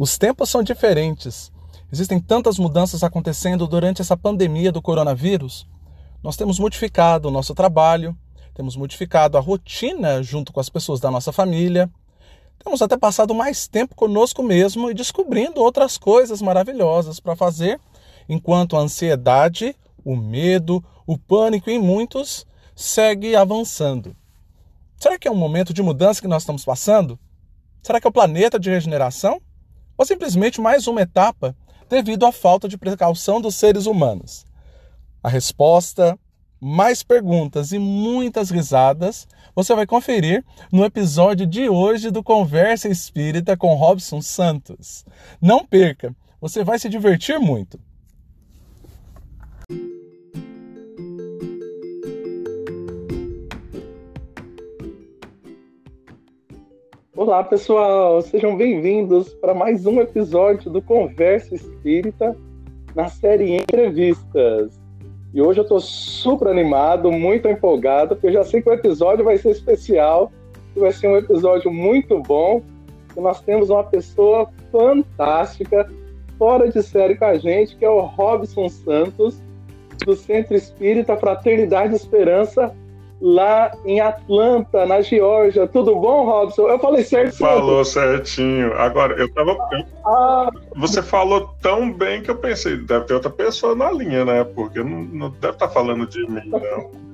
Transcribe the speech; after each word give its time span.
Os 0.00 0.16
tempos 0.16 0.48
são 0.48 0.62
diferentes. 0.62 1.52
Existem 1.92 2.18
tantas 2.18 2.58
mudanças 2.58 3.04
acontecendo 3.04 3.66
durante 3.66 4.00
essa 4.00 4.16
pandemia 4.16 4.72
do 4.72 4.80
coronavírus. 4.80 5.68
Nós 6.22 6.38
temos 6.38 6.58
modificado 6.58 7.28
o 7.28 7.30
nosso 7.30 7.54
trabalho, 7.54 8.16
temos 8.54 8.76
modificado 8.76 9.36
a 9.36 9.42
rotina 9.42 10.22
junto 10.22 10.54
com 10.54 10.60
as 10.60 10.70
pessoas 10.70 11.00
da 11.00 11.10
nossa 11.10 11.32
família, 11.32 11.90
temos 12.64 12.80
até 12.80 12.96
passado 12.96 13.34
mais 13.34 13.68
tempo 13.68 13.94
conosco 13.94 14.42
mesmo 14.42 14.90
e 14.90 14.94
descobrindo 14.94 15.60
outras 15.60 15.98
coisas 15.98 16.40
maravilhosas 16.40 17.20
para 17.20 17.36
fazer, 17.36 17.78
enquanto 18.26 18.78
a 18.78 18.80
ansiedade, 18.80 19.76
o 20.02 20.16
medo, 20.16 20.82
o 21.06 21.18
pânico 21.18 21.68
em 21.68 21.78
muitos 21.78 22.46
segue 22.74 23.36
avançando. 23.36 24.16
Será 24.96 25.18
que 25.18 25.28
é 25.28 25.30
um 25.30 25.36
momento 25.36 25.74
de 25.74 25.82
mudança 25.82 26.22
que 26.22 26.28
nós 26.28 26.44
estamos 26.44 26.64
passando? 26.64 27.18
Será 27.82 28.00
que 28.00 28.06
é 28.06 28.08
o 28.08 28.12
planeta 28.12 28.58
de 28.58 28.70
regeneração? 28.70 29.42
Ou 30.00 30.06
simplesmente 30.06 30.62
mais 30.62 30.86
uma 30.86 31.02
etapa 31.02 31.54
devido 31.86 32.24
à 32.24 32.32
falta 32.32 32.66
de 32.66 32.78
precaução 32.78 33.38
dos 33.38 33.54
seres 33.56 33.84
humanos? 33.84 34.46
A 35.22 35.28
resposta, 35.28 36.18
mais 36.58 37.02
perguntas 37.02 37.70
e 37.70 37.78
muitas 37.78 38.48
risadas, 38.48 39.28
você 39.54 39.74
vai 39.74 39.86
conferir 39.86 40.42
no 40.72 40.86
episódio 40.86 41.46
de 41.46 41.68
hoje 41.68 42.10
do 42.10 42.22
Conversa 42.22 42.88
Espírita 42.88 43.58
com 43.58 43.74
Robson 43.74 44.22
Santos. 44.22 45.04
Não 45.38 45.66
perca, 45.66 46.16
você 46.40 46.64
vai 46.64 46.78
se 46.78 46.88
divertir 46.88 47.38
muito. 47.38 47.78
Olá, 57.16 57.42
pessoal! 57.42 58.22
Sejam 58.22 58.56
bem-vindos 58.56 59.34
para 59.34 59.52
mais 59.52 59.84
um 59.84 60.00
episódio 60.00 60.70
do 60.70 60.80
Conversa 60.80 61.56
Espírita 61.56 62.36
na 62.94 63.08
série 63.08 63.56
Entrevistas. 63.56 64.80
E 65.34 65.42
hoje 65.42 65.58
eu 65.58 65.64
estou 65.64 65.80
super 65.80 66.46
animado, 66.46 67.10
muito 67.10 67.48
empolgado, 67.48 68.14
porque 68.14 68.28
eu 68.28 68.32
já 68.32 68.44
sei 68.44 68.62
que 68.62 68.70
o 68.70 68.72
episódio 68.72 69.24
vai 69.24 69.36
ser 69.38 69.50
especial, 69.50 70.30
que 70.72 70.78
vai 70.78 70.92
ser 70.92 71.08
um 71.08 71.16
episódio 71.16 71.68
muito 71.72 72.22
bom. 72.22 72.62
E 73.16 73.20
nós 73.20 73.40
temos 73.40 73.70
uma 73.70 73.82
pessoa 73.82 74.48
fantástica, 74.70 75.90
fora 76.38 76.70
de 76.70 76.80
série 76.80 77.16
com 77.16 77.24
a 77.24 77.36
gente, 77.36 77.74
que 77.74 77.84
é 77.84 77.90
o 77.90 78.02
Robson 78.02 78.68
Santos, 78.68 79.42
do 80.06 80.14
Centro 80.14 80.54
Espírita 80.54 81.16
Fraternidade 81.16 81.92
Esperança, 81.92 82.72
lá 83.20 83.70
em 83.84 84.00
Atlanta, 84.00 84.86
na 84.86 85.00
Geórgia. 85.02 85.66
Tudo 85.66 85.94
bom, 85.96 86.24
Robson? 86.24 86.68
Eu 86.68 86.78
falei 86.78 87.04
certinho. 87.04 87.48
Falou 87.48 87.84
certinho. 87.84 88.72
Agora, 88.74 89.14
eu 89.20 89.32
tava. 89.32 89.56
Ah. 90.04 90.50
Você 90.76 91.02
falou 91.02 91.50
tão 91.60 91.92
bem 91.92 92.22
que 92.22 92.30
eu 92.30 92.36
pensei, 92.36 92.76
deve 92.76 93.04
ter 93.04 93.14
outra 93.14 93.30
pessoa 93.30 93.74
na 93.74 93.90
linha, 93.92 94.24
né? 94.24 94.44
Porque 94.44 94.82
não, 94.82 95.02
não 95.02 95.30
deve 95.30 95.54
estar 95.54 95.68
tá 95.68 95.68
falando 95.68 96.06
de 96.06 96.20
mim, 96.30 96.48
não. 96.48 97.10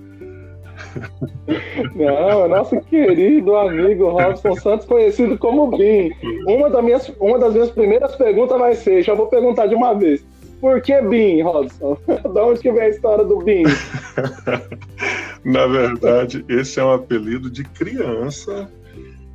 Não, 1.95 2.49
nosso 2.49 2.81
querido 2.83 3.57
amigo 3.57 4.09
Robson 4.11 4.55
Santos, 4.57 4.87
conhecido 4.87 5.39
como 5.39 5.77
Bim. 5.77 6.11
Uma, 6.47 6.69
das 6.69 6.85
minhas, 6.85 7.13
uma 7.21 7.39
das 7.39 7.53
minhas 7.55 7.71
primeiras 7.71 8.15
perguntas 8.17 8.59
vai 8.59 8.75
ser, 8.75 9.03
já 9.03 9.15
vou 9.15 9.27
perguntar 9.27 9.67
de 9.67 9.75
uma 9.75 9.95
vez. 9.95 10.25
Por 10.61 10.81
que 10.81 11.01
Bin, 11.03 11.43
Robson? 11.43 11.99
da 12.35 12.45
onde 12.45 12.61
que 12.61 12.73
vem 12.73 12.83
a 12.83 12.89
história 12.89 13.25
do 13.25 13.39
Bin? 13.39 13.65
Na 15.45 15.67
verdade, 15.67 16.45
esse 16.49 16.81
é 16.81 16.85
um 16.85 16.93
apelido 16.93 17.51
de 17.51 17.63
criança 17.63 18.71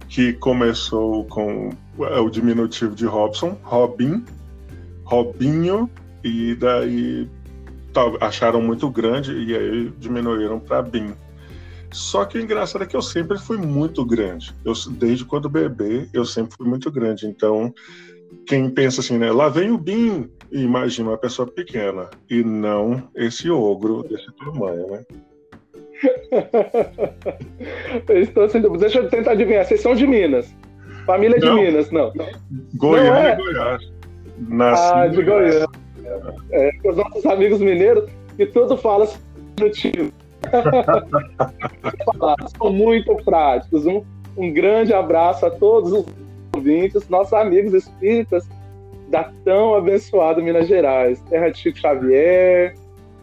que 0.09 0.33
começou 0.33 1.25
com 1.25 1.69
o 1.97 2.29
diminutivo 2.29 2.93
de 2.93 3.05
Robson, 3.05 3.57
Robin, 3.63 4.25
Robinho, 5.05 5.89
e 6.23 6.55
daí 6.55 7.29
acharam 8.19 8.61
muito 8.61 8.89
grande 8.89 9.31
e 9.31 9.55
aí 9.55 9.93
diminuíram 9.99 10.59
para 10.59 10.81
Bin. 10.81 11.13
Só 11.91 12.23
que 12.23 12.37
o 12.37 12.41
engraçado 12.41 12.83
é 12.83 12.87
que 12.87 12.95
eu 12.95 13.01
sempre 13.01 13.37
fui 13.37 13.57
muito 13.57 14.05
grande. 14.05 14.55
Eu, 14.63 14.73
desde 14.91 15.25
quando 15.25 15.49
bebê, 15.49 16.07
eu 16.13 16.25
sempre 16.25 16.55
fui 16.55 16.67
muito 16.67 16.89
grande. 16.89 17.25
Então, 17.27 17.73
quem 18.45 18.69
pensa 18.69 19.01
assim, 19.01 19.17
né? 19.17 19.31
Lá 19.31 19.49
vem 19.49 19.71
o 19.71 19.77
Bin, 19.77 20.29
e 20.51 20.61
imagina 20.61 21.09
uma 21.09 21.17
pessoa 21.17 21.47
pequena, 21.47 22.09
e 22.29 22.43
não 22.43 23.03
esse 23.15 23.49
ogro 23.49 24.03
desse 24.03 24.31
tamanho, 24.37 24.87
né? 24.87 25.03
Estou 28.09 28.49
sem 28.49 28.61
dúvida. 28.61 28.85
Deixa 28.85 28.99
eu 28.99 29.09
tentar 29.09 29.31
adivinhar. 29.31 29.65
Vocês 29.65 29.81
são 29.81 29.93
de 29.93 30.07
Minas. 30.07 30.53
Família 31.05 31.39
de 31.39 31.45
não. 31.45 31.55
Minas, 31.55 31.91
não. 31.91 32.11
Goiânia 32.75 33.11
não 33.11 33.17
é? 33.17 33.35
Goiás. 33.35 33.91
Nasci 34.47 34.93
ah, 34.93 35.07
de 35.07 35.23
Goiânia. 35.23 35.67
É, 36.51 36.71
os 36.83 36.97
nossos 36.97 37.25
amigos 37.25 37.59
mineiros, 37.59 38.09
que 38.35 38.45
tudo 38.47 38.77
fala 38.77 39.07
do 39.55 39.69
tio. 39.69 40.11
São 42.57 42.71
muito 42.71 43.15
práticos. 43.23 43.85
Um, 43.85 44.03
um 44.35 44.51
grande 44.51 44.93
abraço 44.93 45.45
a 45.45 45.51
todos 45.51 45.91
os 45.91 46.05
ouvintes, 46.61 47.09
nossos 47.09 47.33
amigos 47.33 47.73
espíritas 47.73 48.47
da 49.09 49.31
tão 49.43 49.75
abençoada 49.75 50.41
Minas 50.41 50.67
Gerais. 50.67 51.19
Terra 51.29 51.49
de 51.49 51.57
Chico 51.57 51.79
Xavier, 51.79 52.75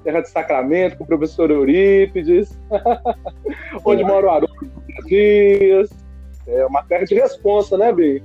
terra 0.03 0.21
de 0.21 0.29
Sacramento, 0.29 0.99
com 0.99 1.05
o 1.05 1.07
professor 1.07 1.51
Eurípides, 1.51 2.59
onde 3.85 4.05
mora 4.05 4.27
o 4.27 4.31
Haroldo 4.31 4.71
Dias. 5.07 5.89
É 6.47 6.65
uma 6.65 6.83
terra 6.83 7.05
de 7.05 7.15
responsa, 7.15 7.77
né, 7.77 7.93
Bim? 7.93 8.23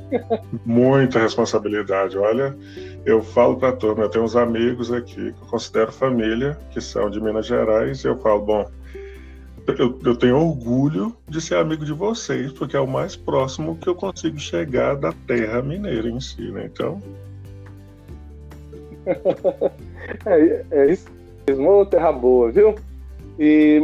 Muita 0.65 1.19
responsabilidade. 1.19 2.17
Olha, 2.17 2.55
eu 3.05 3.21
falo 3.21 3.57
para 3.57 3.73
todos, 3.73 4.01
eu 4.01 4.09
tenho 4.09 4.23
uns 4.23 4.37
amigos 4.37 4.93
aqui 4.93 5.33
que 5.33 5.41
eu 5.41 5.47
considero 5.49 5.91
família, 5.91 6.57
que 6.71 6.79
são 6.79 7.09
de 7.09 7.19
Minas 7.21 7.45
Gerais, 7.45 8.01
e 8.03 8.07
eu 8.07 8.17
falo, 8.19 8.41
bom, 8.41 8.65
eu, 9.67 9.99
eu, 10.03 10.15
tenho 10.15 10.37
orgulho 10.37 11.15
de 11.27 11.39
ser 11.39 11.55
amigo 11.55 11.85
de 11.85 11.93
vocês, 11.93 12.51
porque 12.51 12.75
é 12.75 12.79
o 12.79 12.87
mais 12.87 13.15
próximo 13.15 13.77
que 13.77 13.87
eu 13.87 13.95
consigo 13.95 14.37
chegar 14.37 14.95
da 14.95 15.13
terra 15.25 15.61
mineira 15.61 16.09
em 16.09 16.19
si, 16.19 16.51
né? 16.51 16.69
Então. 16.71 17.01
é, 20.25 20.65
é 20.71 20.91
isso 20.91 21.09
mesmo, 21.47 21.85
terra 21.85 22.11
boa, 22.11 22.51
viu? 22.51 22.75
E 23.39 23.81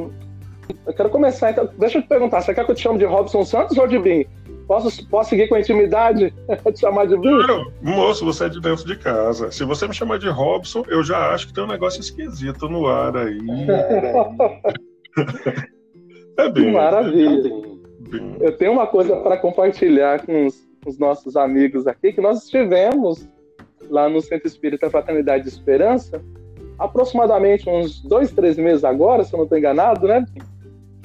eu 0.85 0.94
quero 0.94 1.09
começar, 1.09 1.51
então. 1.51 1.69
Deixa 1.78 1.97
eu 1.97 2.01
te 2.01 2.07
perguntar, 2.09 2.41
você 2.41 2.53
quer 2.53 2.66
que 2.66 2.72
eu 2.72 2.75
te 2.75 2.81
chame 2.81 3.00
de 3.00 3.06
Robson 3.06 3.45
Santos 3.45 3.78
ou 3.78 3.88
de 3.88 3.97
Bim? 3.97 4.25
Posso, 4.68 5.07
posso 5.07 5.29
seguir 5.31 5.47
com 5.47 5.56
a 5.56 5.59
intimidade? 5.62 6.34
te 6.73 6.79
chamar 6.79 7.07
de 7.07 7.18
Bim? 7.18 7.29
Claro, 7.29 7.72
moço, 7.81 8.25
você 8.25 8.45
é 8.45 8.50
de 8.50 8.59
dentro 8.59 8.85
de 8.85 8.97
casa. 8.97 9.50
Se 9.50 9.63
você 9.63 9.88
me 9.88 9.94
chamar 9.94 10.19
de 10.19 10.29
Robson, 10.29 10.84
eu 10.89 11.03
já 11.03 11.34
acho 11.34 11.47
que 11.47 11.53
tem 11.53 11.63
um 11.63 11.68
negócio 11.68 12.01
esquisito 12.01 12.68
no 12.68 12.85
ar 12.85 13.16
aí. 13.16 13.39
é 16.38 16.52
bem. 16.52 16.72
Maravilha. 16.72 17.50
Bem. 18.00 18.38
Eu 18.40 18.57
tenho 18.57 18.72
uma 18.72 18.88
coisa 18.88 19.16
para 19.18 19.38
compartilhar 19.38 20.25
com 20.25 20.46
os, 20.46 20.68
com 20.84 20.90
os 20.90 20.97
nossos 20.97 21.35
amigos 21.35 21.88
aqui, 21.88 22.13
que 22.13 22.22
nós 22.22 22.44
estivemos 22.44 23.28
lá 23.90 24.09
no 24.09 24.22
Centro 24.22 24.47
Espírita 24.47 24.90
Fraternidade 24.90 25.44
de 25.44 25.50
Esperança, 25.50 26.22
aproximadamente 26.78 27.69
uns 27.69 28.02
dois, 28.02 28.31
três 28.31 28.57
meses 28.57 28.84
agora, 28.84 29.24
se 29.24 29.34
eu 29.34 29.38
não 29.38 29.44
estou 29.44 29.57
enganado, 29.57 30.07
né? 30.07 30.25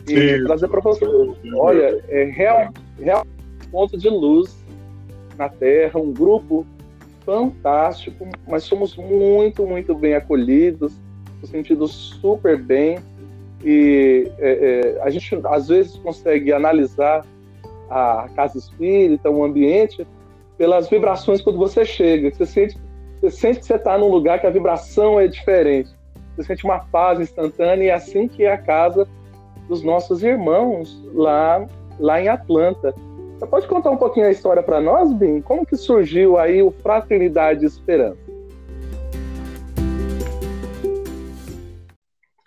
E 0.08 0.38
Sim. 0.38 0.44
trazer 0.44 0.68
para 0.68 0.80
você. 0.80 1.04
Olha, 1.56 2.02
é 2.08 2.24
real, 2.24 2.72
real 2.98 3.26
ponto 3.70 3.98
de 3.98 4.08
luz 4.08 4.56
na 5.36 5.48
Terra, 5.48 5.98
um 5.98 6.12
grupo 6.12 6.64
fantástico, 7.24 8.28
mas 8.46 8.62
somos 8.64 8.96
muito, 8.96 9.66
muito 9.66 9.94
bem 9.94 10.14
acolhidos, 10.14 10.92
no 11.40 11.48
sentido 11.48 11.88
super 11.88 12.56
bem. 12.56 12.98
E 13.64 14.30
é, 14.38 14.96
é, 14.98 15.02
a 15.02 15.08
gente 15.08 15.40
às 15.46 15.68
vezes 15.68 15.96
consegue 15.96 16.52
analisar 16.52 17.24
a 17.88 18.28
casa 18.36 18.58
espírita, 18.58 19.30
o 19.30 19.42
ambiente, 19.42 20.06
pelas 20.58 20.88
vibrações 20.88 21.40
quando 21.40 21.58
você 21.58 21.84
chega. 21.84 22.30
Você 22.30 22.44
sente, 22.44 22.78
você 23.20 23.30
sente 23.30 23.60
que 23.60 23.66
você 23.66 23.76
está 23.76 23.96
num 23.96 24.08
lugar 24.08 24.38
que 24.38 24.46
a 24.46 24.50
vibração 24.50 25.18
é 25.18 25.26
diferente. 25.26 25.90
Você 26.36 26.44
sente 26.44 26.64
uma 26.64 26.80
paz 26.80 27.20
instantânea 27.20 27.84
e 27.84 27.88
é 27.88 27.94
assim 27.94 28.28
que 28.28 28.44
é 28.44 28.52
a 28.52 28.58
casa 28.58 29.08
dos 29.68 29.82
nossos 29.82 30.22
irmãos 30.22 31.02
lá, 31.14 31.66
lá 31.98 32.20
em 32.20 32.28
Atlanta. 32.28 32.94
Você 33.38 33.46
pode 33.46 33.66
contar 33.66 33.90
um 33.90 33.96
pouquinho 33.96 34.26
a 34.26 34.30
história 34.30 34.62
para 34.62 34.80
nós, 34.80 35.12
Bim? 35.12 35.40
Como 35.40 35.64
que 35.64 35.76
surgiu 35.76 36.38
aí 36.38 36.62
o 36.62 36.70
Fraternidade 36.70 37.64
Esperança? 37.64 38.23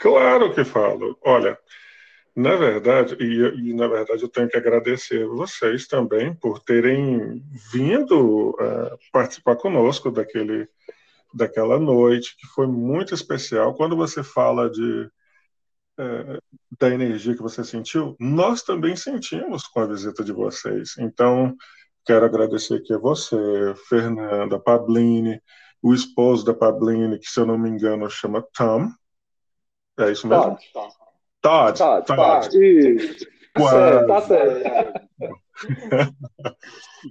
Claro 0.07 0.53
que 0.53 0.63
falo. 0.63 1.17
Olha, 1.21 1.59
na 2.33 2.55
verdade, 2.55 3.17
e, 3.19 3.71
e, 3.71 3.73
na 3.73 3.87
verdade 3.89 4.23
eu 4.23 4.29
tenho 4.29 4.47
que 4.47 4.55
agradecer 4.55 5.27
vocês 5.27 5.85
também 5.85 6.33
por 6.33 6.61
terem 6.61 7.43
vindo 7.73 8.51
uh, 8.51 8.97
participar 9.11 9.57
conosco 9.57 10.09
daquele, 10.09 10.65
daquela 11.33 11.77
noite, 11.77 12.37
que 12.37 12.47
foi 12.47 12.67
muito 12.67 13.13
especial. 13.13 13.75
Quando 13.75 13.97
você 13.97 14.23
fala 14.23 14.69
de, 14.69 15.11
uh, 15.99 16.41
da 16.79 16.89
energia 16.89 17.35
que 17.35 17.41
você 17.41 17.65
sentiu, 17.65 18.15
nós 18.17 18.63
também 18.63 18.95
sentimos 18.95 19.67
com 19.67 19.81
a 19.81 19.87
visita 19.87 20.23
de 20.23 20.31
vocês. 20.31 20.95
Então, 20.99 21.53
quero 22.05 22.25
agradecer 22.25 22.75
aqui 22.75 22.93
a 22.93 22.97
você, 22.97 23.35
Fernanda, 23.89 24.57
Pabline, 24.57 25.41
o 25.81 25.93
esposo 25.93 26.45
da 26.45 26.53
Pabline, 26.53 27.19
que 27.19 27.29
se 27.29 27.41
eu 27.41 27.45
não 27.45 27.57
me 27.57 27.69
engano 27.69 28.09
chama 28.09 28.41
Tom. 28.55 28.89
É 29.97 30.11
isso 30.11 30.27
mesmo? 30.27 30.57
Todd. 30.73 30.93
Todd. 31.41 31.77
Todd. 31.77 32.05
Todd. 32.05 33.27
Todd. 33.53 34.07
Tá 34.07 34.21
certo. 34.21 35.07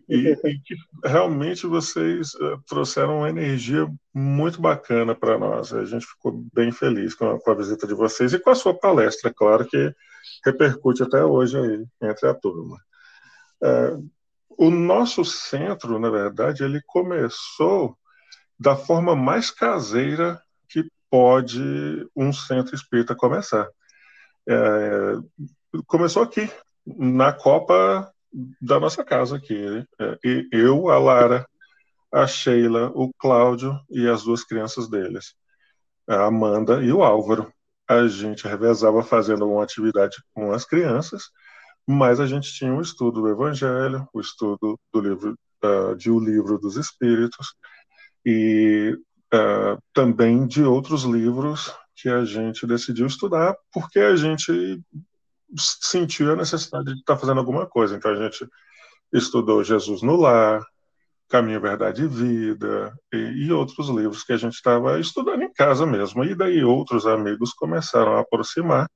e, 0.08 0.28
e, 0.28 0.58
que 0.60 0.76
realmente 1.04 1.66
vocês 1.66 2.34
uh, 2.34 2.62
trouxeram 2.66 3.18
uma 3.18 3.28
energia 3.28 3.88
muito 4.14 4.60
bacana 4.60 5.14
para 5.14 5.38
nós. 5.38 5.72
A 5.72 5.84
gente 5.84 6.06
ficou 6.06 6.32
bem 6.52 6.70
feliz 6.70 7.14
com 7.14 7.30
a, 7.30 7.40
com 7.40 7.50
a, 7.50 7.54
visita 7.54 7.86
de 7.86 7.94
vocês 7.94 8.32
e 8.32 8.38
com 8.38 8.50
a 8.50 8.54
sua 8.54 8.74
palestra, 8.74 9.32
claro 9.34 9.66
que 9.66 9.92
repercute 10.44 11.02
até 11.02 11.24
hoje 11.24 11.58
aí 11.58 11.84
entre 12.08 12.28
a 12.28 12.34
turma. 12.34 12.76
Uh, 13.62 14.08
o 14.58 14.70
nosso 14.70 15.24
centro, 15.24 15.98
na 15.98 16.10
verdade, 16.10 16.62
ele 16.62 16.80
começou 16.86 17.96
da 18.58 18.76
forma 18.76 19.14
mais 19.14 19.50
caseira 19.50 20.40
pode 21.10 21.60
um 22.14 22.32
centro 22.32 22.74
espírita 22.74 23.14
começar. 23.14 23.68
É, 24.48 25.12
começou 25.86 26.22
aqui, 26.22 26.50
na 26.86 27.32
Copa 27.32 28.12
da 28.60 28.78
nossa 28.78 29.04
casa 29.04 29.36
aqui. 29.36 29.54
Né? 29.54 29.86
E 30.24 30.48
eu, 30.52 30.88
a 30.90 30.98
Lara, 30.98 31.46
a 32.12 32.26
Sheila, 32.26 32.90
o 32.94 33.12
Cláudio 33.18 33.78
e 33.90 34.08
as 34.08 34.22
duas 34.22 34.44
crianças 34.44 34.88
deles, 34.88 35.34
a 36.08 36.26
Amanda 36.26 36.82
e 36.82 36.92
o 36.92 37.02
Álvaro. 37.02 37.52
A 37.88 38.06
gente 38.08 38.48
revezava 38.48 39.02
fazendo 39.02 39.48
uma 39.48 39.62
atividade 39.62 40.16
com 40.34 40.52
as 40.52 40.64
crianças, 40.64 41.24
mas 41.86 42.18
a 42.18 42.26
gente 42.26 42.52
tinha 42.52 42.72
o 42.72 42.78
um 42.78 42.80
estudo 42.80 43.22
do 43.22 43.28
Evangelho, 43.28 44.08
o 44.12 44.20
estudo 44.20 44.78
do 44.92 45.00
livro 45.00 45.38
uh, 45.64 45.94
de 45.96 46.10
O 46.10 46.18
Livro 46.18 46.58
dos 46.58 46.76
Espíritos 46.76 47.54
e 48.24 48.98
uh, 49.36 49.82
também 49.92 50.46
de 50.46 50.62
outros 50.62 51.04
livros 51.04 51.72
que 51.94 52.08
a 52.08 52.24
gente 52.24 52.66
decidiu 52.66 53.06
estudar, 53.06 53.56
porque 53.72 53.98
a 53.98 54.16
gente 54.16 54.80
sentiu 55.58 56.32
a 56.32 56.36
necessidade 56.36 56.92
de 56.92 57.00
estar 57.00 57.16
fazendo 57.16 57.38
alguma 57.38 57.66
coisa. 57.66 57.96
Então 57.96 58.10
a 58.10 58.16
gente 58.16 58.46
estudou 59.12 59.64
Jesus 59.64 60.02
no 60.02 60.16
Lar, 60.16 60.64
Caminho, 61.28 61.60
Verdade 61.60 62.04
e 62.04 62.08
Vida, 62.08 62.94
e, 63.12 63.46
e 63.46 63.52
outros 63.52 63.88
livros 63.88 64.22
que 64.22 64.32
a 64.32 64.36
gente 64.36 64.54
estava 64.54 65.00
estudando 65.00 65.42
em 65.42 65.52
casa 65.52 65.86
mesmo. 65.86 66.24
E 66.24 66.34
daí 66.34 66.62
outros 66.62 67.06
amigos 67.06 67.52
começaram 67.52 68.16
a 68.16 68.20
aproximar 68.20 68.88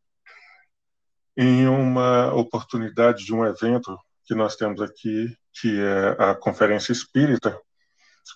em 1.37 1.67
uma 1.67 2.33
oportunidade 2.35 3.25
de 3.25 3.35
um 3.35 3.45
evento 3.45 3.97
que 4.25 4.35
nós 4.35 4.57
temos 4.57 4.81
aqui, 4.81 5.35
que 5.55 5.81
é 5.81 6.17
a 6.23 6.35
Conferência 6.35 6.93
Espírita 6.93 7.59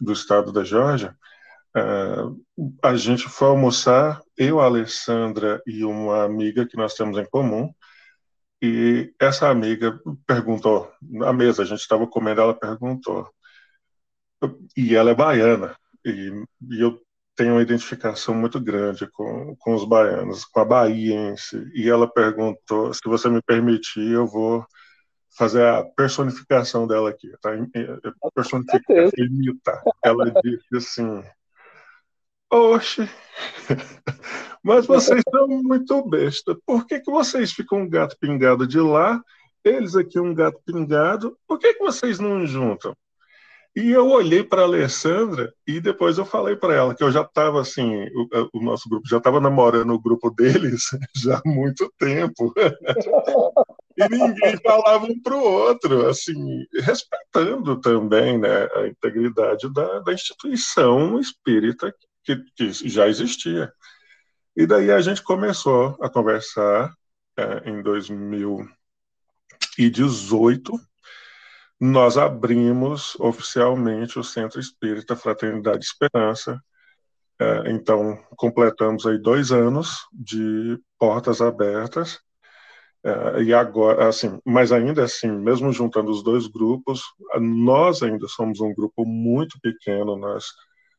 do 0.01 0.12
Estado 0.12 0.53
da 0.53 0.65
Geórgia. 0.65 1.17
Uh, 1.76 2.41
a 2.82 2.94
gente 2.94 3.29
foi 3.29 3.49
almoçar, 3.49 4.23
eu, 4.37 4.61
a 4.61 4.67
Alessandra 4.67 5.61
e 5.67 5.85
uma 5.85 6.23
amiga 6.25 6.67
que 6.67 6.76
nós 6.76 6.94
temos 6.94 7.19
em 7.19 7.25
comum, 7.25 7.73
e 8.62 9.12
essa 9.21 9.49
amiga 9.49 10.00
perguntou, 10.26 10.91
na 11.03 11.32
mesa, 11.32 11.62
a 11.62 11.67
gente 11.67 11.81
estava 11.81 12.06
comendo, 12.06 12.41
ela 12.41 12.55
perguntou, 12.55 13.29
e 14.76 14.94
ela 14.94 15.11
é 15.11 15.15
baiana, 15.15 15.76
e, 16.05 16.32
e, 16.71 16.81
eu 16.81 17.00
tenho 17.35 17.55
uma 17.55 17.62
identificação 17.62 18.35
muito 18.35 18.61
grande 18.61 19.09
com, 19.11 19.56
com 19.56 19.75
os 19.75 19.85
baianos, 19.85 20.44
com 20.44 20.61
a 20.61 20.65
Bahia 20.65 21.15
em 21.15 21.37
si, 21.37 21.69
e 21.75 21.91
ela 21.91 22.09
perguntou, 22.09 22.94
se 22.94 23.00
você 23.05 23.29
me 23.29 23.43
permitir, 23.43 24.12
eu 24.12 24.27
vou 24.27 24.65
fazer 25.37 25.67
a 25.67 25.85
personificação 25.85 26.87
dela 26.87 27.11
aqui, 27.11 27.32
tá? 27.43 27.50
Personificar, 28.35 29.11
imitar. 29.19 29.82
Ela 30.03 30.32
disse 30.43 30.77
assim, 30.77 31.25
Oxe, 32.55 33.11
mas 34.62 34.87
vocês 34.87 35.25
são 35.29 35.49
muito 35.49 36.09
besta. 36.09 36.56
Por 36.65 36.87
que, 36.87 37.01
que 37.01 37.11
vocês 37.11 37.51
ficam 37.53 37.81
um 37.81 37.89
gato 37.89 38.17
pingado 38.21 38.65
de 38.65 38.79
lá, 38.79 39.21
eles 39.65 39.97
aqui 39.97 40.21
um 40.21 40.33
gato 40.33 40.61
pingado? 40.65 41.37
Por 41.49 41.59
que, 41.59 41.75
que 41.75 41.81
vocês 41.81 42.21
não 42.21 42.47
juntam? 42.47 42.97
E 43.75 43.91
eu 43.91 44.09
olhei 44.09 44.45
para 44.45 44.62
a 44.62 44.67
Alessandra 44.67 45.53
e 45.67 45.81
depois 45.81 46.17
eu 46.17 46.25
falei 46.25 46.55
para 46.55 46.75
ela 46.75 46.95
que 46.95 47.03
eu 47.03 47.11
já 47.11 47.23
estava 47.23 47.61
assim, 47.61 48.05
o, 48.15 48.61
o, 48.61 48.62
nosso 48.62 48.89
grupo 48.89 49.09
já 49.09 49.17
estava 49.17 49.41
namorando 49.41 49.93
o 49.93 50.01
grupo 50.01 50.31
deles 50.31 50.85
já 51.17 51.39
há 51.39 51.43
muito 51.45 51.93
tempo. 51.99 52.55
e 53.99 54.09
ninguém 54.09 54.56
falava 54.59 55.06
um 55.06 55.21
para 55.21 55.35
o 55.35 55.43
outro, 55.43 56.06
assim, 56.06 56.65
respeitando 56.73 57.81
também 57.81 58.39
né, 58.39 58.69
a 58.77 58.87
integridade 58.87 59.69
da, 59.75 59.99
da 59.99 60.12
instituição 60.12 61.19
espírita 61.19 61.93
que, 62.25 62.37
que 62.56 62.73
já 62.73 63.06
existia. 63.09 63.73
E 64.56 64.67
daí 64.67 64.91
a 64.91 65.00
gente 65.00 65.23
começou 65.23 65.97
a 66.00 66.09
conversar 66.09 66.93
é, 67.37 67.69
em 67.69 67.82
2018. 67.82 70.73
Nós 71.81 72.17
abrimos 72.17 73.17
oficialmente 73.19 74.17
o 74.19 74.25
Centro 74.25 74.61
Espírita 74.61 75.17
Fraternidade 75.17 75.85
Esperança. 75.85 76.61
É, 77.41 77.73
então, 77.73 78.17
completamos 78.37 79.05
aí 79.06 79.19
dois 79.19 79.50
anos 79.50 80.06
de 80.12 80.79
portas 80.99 81.41
abertas. 81.41 82.20
É, 83.05 83.43
e 83.43 83.53
agora, 83.53 84.09
assim, 84.09 84.38
mas 84.44 84.73
ainda 84.73 85.05
assim, 85.05 85.31
mesmo 85.31 85.73
juntando 85.73 86.11
os 86.11 86.23
dois 86.23 86.47
grupos, 86.47 87.03
nós 87.41 88.03
ainda 88.03 88.27
somos 88.29 88.61
um 88.61 88.73
grupo 88.73 89.05
muito 89.05 89.59
pequeno. 89.61 90.17
Nós 90.17 90.47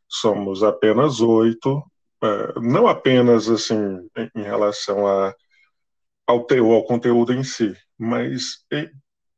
somos 0.07 0.63
apenas 0.63 1.22
oito, 1.22 1.84
é, 2.24 2.60
não 2.60 2.88
apenas 2.88 3.50
assim 3.50 4.10
em 4.36 4.42
relação 4.42 5.06
a, 5.07 5.34
ao 6.28 6.46
teor, 6.46 6.75
ao 6.75 6.86
conteúdo 6.86 7.34
em 7.34 7.44
si, 7.44 7.75
mas 7.98 8.66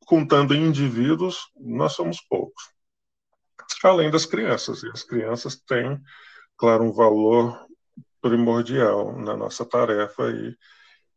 contando 0.05 0.55
em 0.55 0.67
indivíduos, 0.67 1.51
nós 1.55 1.93
somos 1.93 2.21
poucos. 2.21 2.63
Além 3.83 4.09
das 4.09 4.25
crianças, 4.25 4.83
e 4.83 4.89
as 4.89 5.03
crianças 5.03 5.55
têm, 5.55 5.99
claro, 6.55 6.83
um 6.83 6.93
valor 6.93 7.67
primordial 8.21 9.17
na 9.17 9.35
nossa 9.35 9.65
tarefa 9.65 10.29
e, 10.29 10.55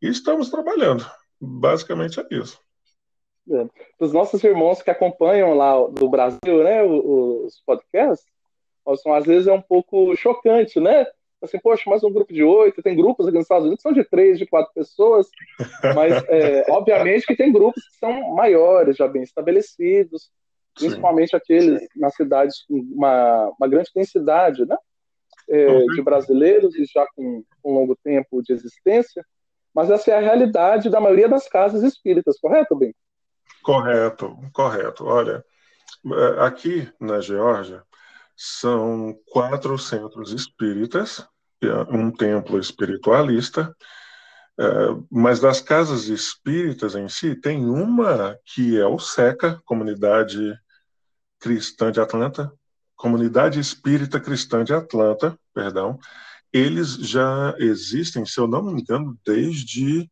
e 0.01 0.09
estamos 0.09 0.49
trabalhando. 0.49 1.09
Basicamente 1.39 2.19
é 2.19 2.27
isso. 2.31 2.59
É. 3.49 3.67
Os 3.99 4.13
nossos 4.13 4.43
irmãos 4.43 4.81
que 4.81 4.91
acompanham 4.91 5.53
lá 5.53 5.73
do 5.87 6.09
Brasil, 6.09 6.63
né, 6.63 6.83
os 6.83 7.61
podcasts, 7.65 8.25
Assim, 8.87 9.09
às 9.11 9.25
vezes 9.25 9.47
é 9.47 9.53
um 9.53 9.61
pouco 9.61 10.15
chocante, 10.15 10.79
né? 10.79 11.05
Assim, 11.41 11.59
poxa, 11.59 11.89
mais 11.89 12.03
um 12.03 12.11
grupo 12.11 12.31
de 12.31 12.43
oito, 12.43 12.83
tem 12.83 12.95
grupos 12.95 13.27
aqui 13.27 13.35
nos 13.35 13.45
Estados 13.45 13.65
Unidos 13.65 13.81
que 13.81 13.89
são 13.89 13.93
de 13.93 14.03
três, 14.03 14.37
de 14.37 14.45
quatro 14.45 14.71
pessoas, 14.73 15.27
mas 15.95 16.23
é, 16.27 16.65
obviamente 16.69 17.25
que 17.25 17.35
tem 17.35 17.51
grupos 17.51 17.83
que 17.83 17.97
são 17.97 18.35
maiores, 18.35 18.95
já 18.95 19.07
bem 19.07 19.23
estabelecidos, 19.23 20.29
principalmente 20.75 21.31
Sim. 21.31 21.37
aqueles 21.37 21.87
nas 21.95 22.15
cidades 22.15 22.63
com 22.67 22.75
uma, 22.75 23.51
uma 23.57 23.67
grande 23.67 23.89
densidade, 23.93 24.65
né? 24.65 24.77
É, 25.49 25.85
de 25.85 26.01
brasileiros 26.01 26.75
e 26.75 26.85
já 26.85 27.05
com 27.15 27.43
um 27.65 27.73
longo 27.73 27.95
tempo 28.03 28.41
de 28.41 28.53
existência, 28.53 29.25
mas 29.73 29.89
essa 29.89 30.11
é 30.11 30.15
a 30.15 30.21
realidade 30.21 30.89
da 30.89 30.99
maioria 30.99 31.27
das 31.27 31.47
casas 31.49 31.83
espíritas, 31.83 32.39
correto, 32.39 32.75
Bem? 32.75 32.93
Correto, 33.63 34.37
correto. 34.53 35.05
Olha, 35.05 35.43
é, 36.05 36.45
aqui 36.45 36.91
na 36.99 37.19
Geórgia, 37.19 37.83
são 38.43 39.15
quatro 39.27 39.77
centros 39.77 40.31
espíritas, 40.31 41.23
um 41.91 42.09
templo 42.09 42.57
espiritualista, 42.57 43.75
é, 44.59 44.65
mas 45.11 45.39
das 45.39 45.61
casas 45.61 46.05
espíritas 46.05 46.95
em 46.95 47.07
si, 47.07 47.35
tem 47.35 47.63
uma 47.63 48.35
que 48.43 48.79
é 48.79 48.85
o 48.85 48.97
SECA, 48.97 49.61
Comunidade 49.63 50.57
Cristã 51.39 51.91
de 51.91 52.01
Atlanta, 52.01 52.51
Comunidade 52.95 53.59
Espírita 53.59 54.19
Cristã 54.19 54.63
de 54.63 54.73
Atlanta, 54.73 55.37
perdão, 55.53 55.99
eles 56.51 56.95
já 56.95 57.53
existem, 57.59 58.25
se 58.25 58.39
eu 58.39 58.47
não 58.47 58.63
me 58.63 58.81
engano, 58.81 59.15
desde 59.23 60.09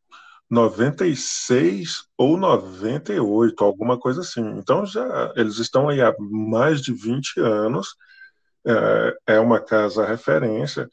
96 0.47 2.03
ou 2.15 2.37
98, 2.37 3.63
alguma 3.63 3.97
coisa 3.99 4.21
assim. 4.21 4.47
Então 4.59 4.85
já 4.85 5.33
eles 5.35 5.57
estão 5.57 5.89
aí 5.89 5.99
há 5.99 6.13
mais 6.19 6.79
de 6.79 6.93
20 6.93 7.39
anos 7.39 7.95
é, 8.65 9.35
é 9.35 9.39
uma 9.39 9.59
casa 9.59 10.05
referência, 10.05 10.89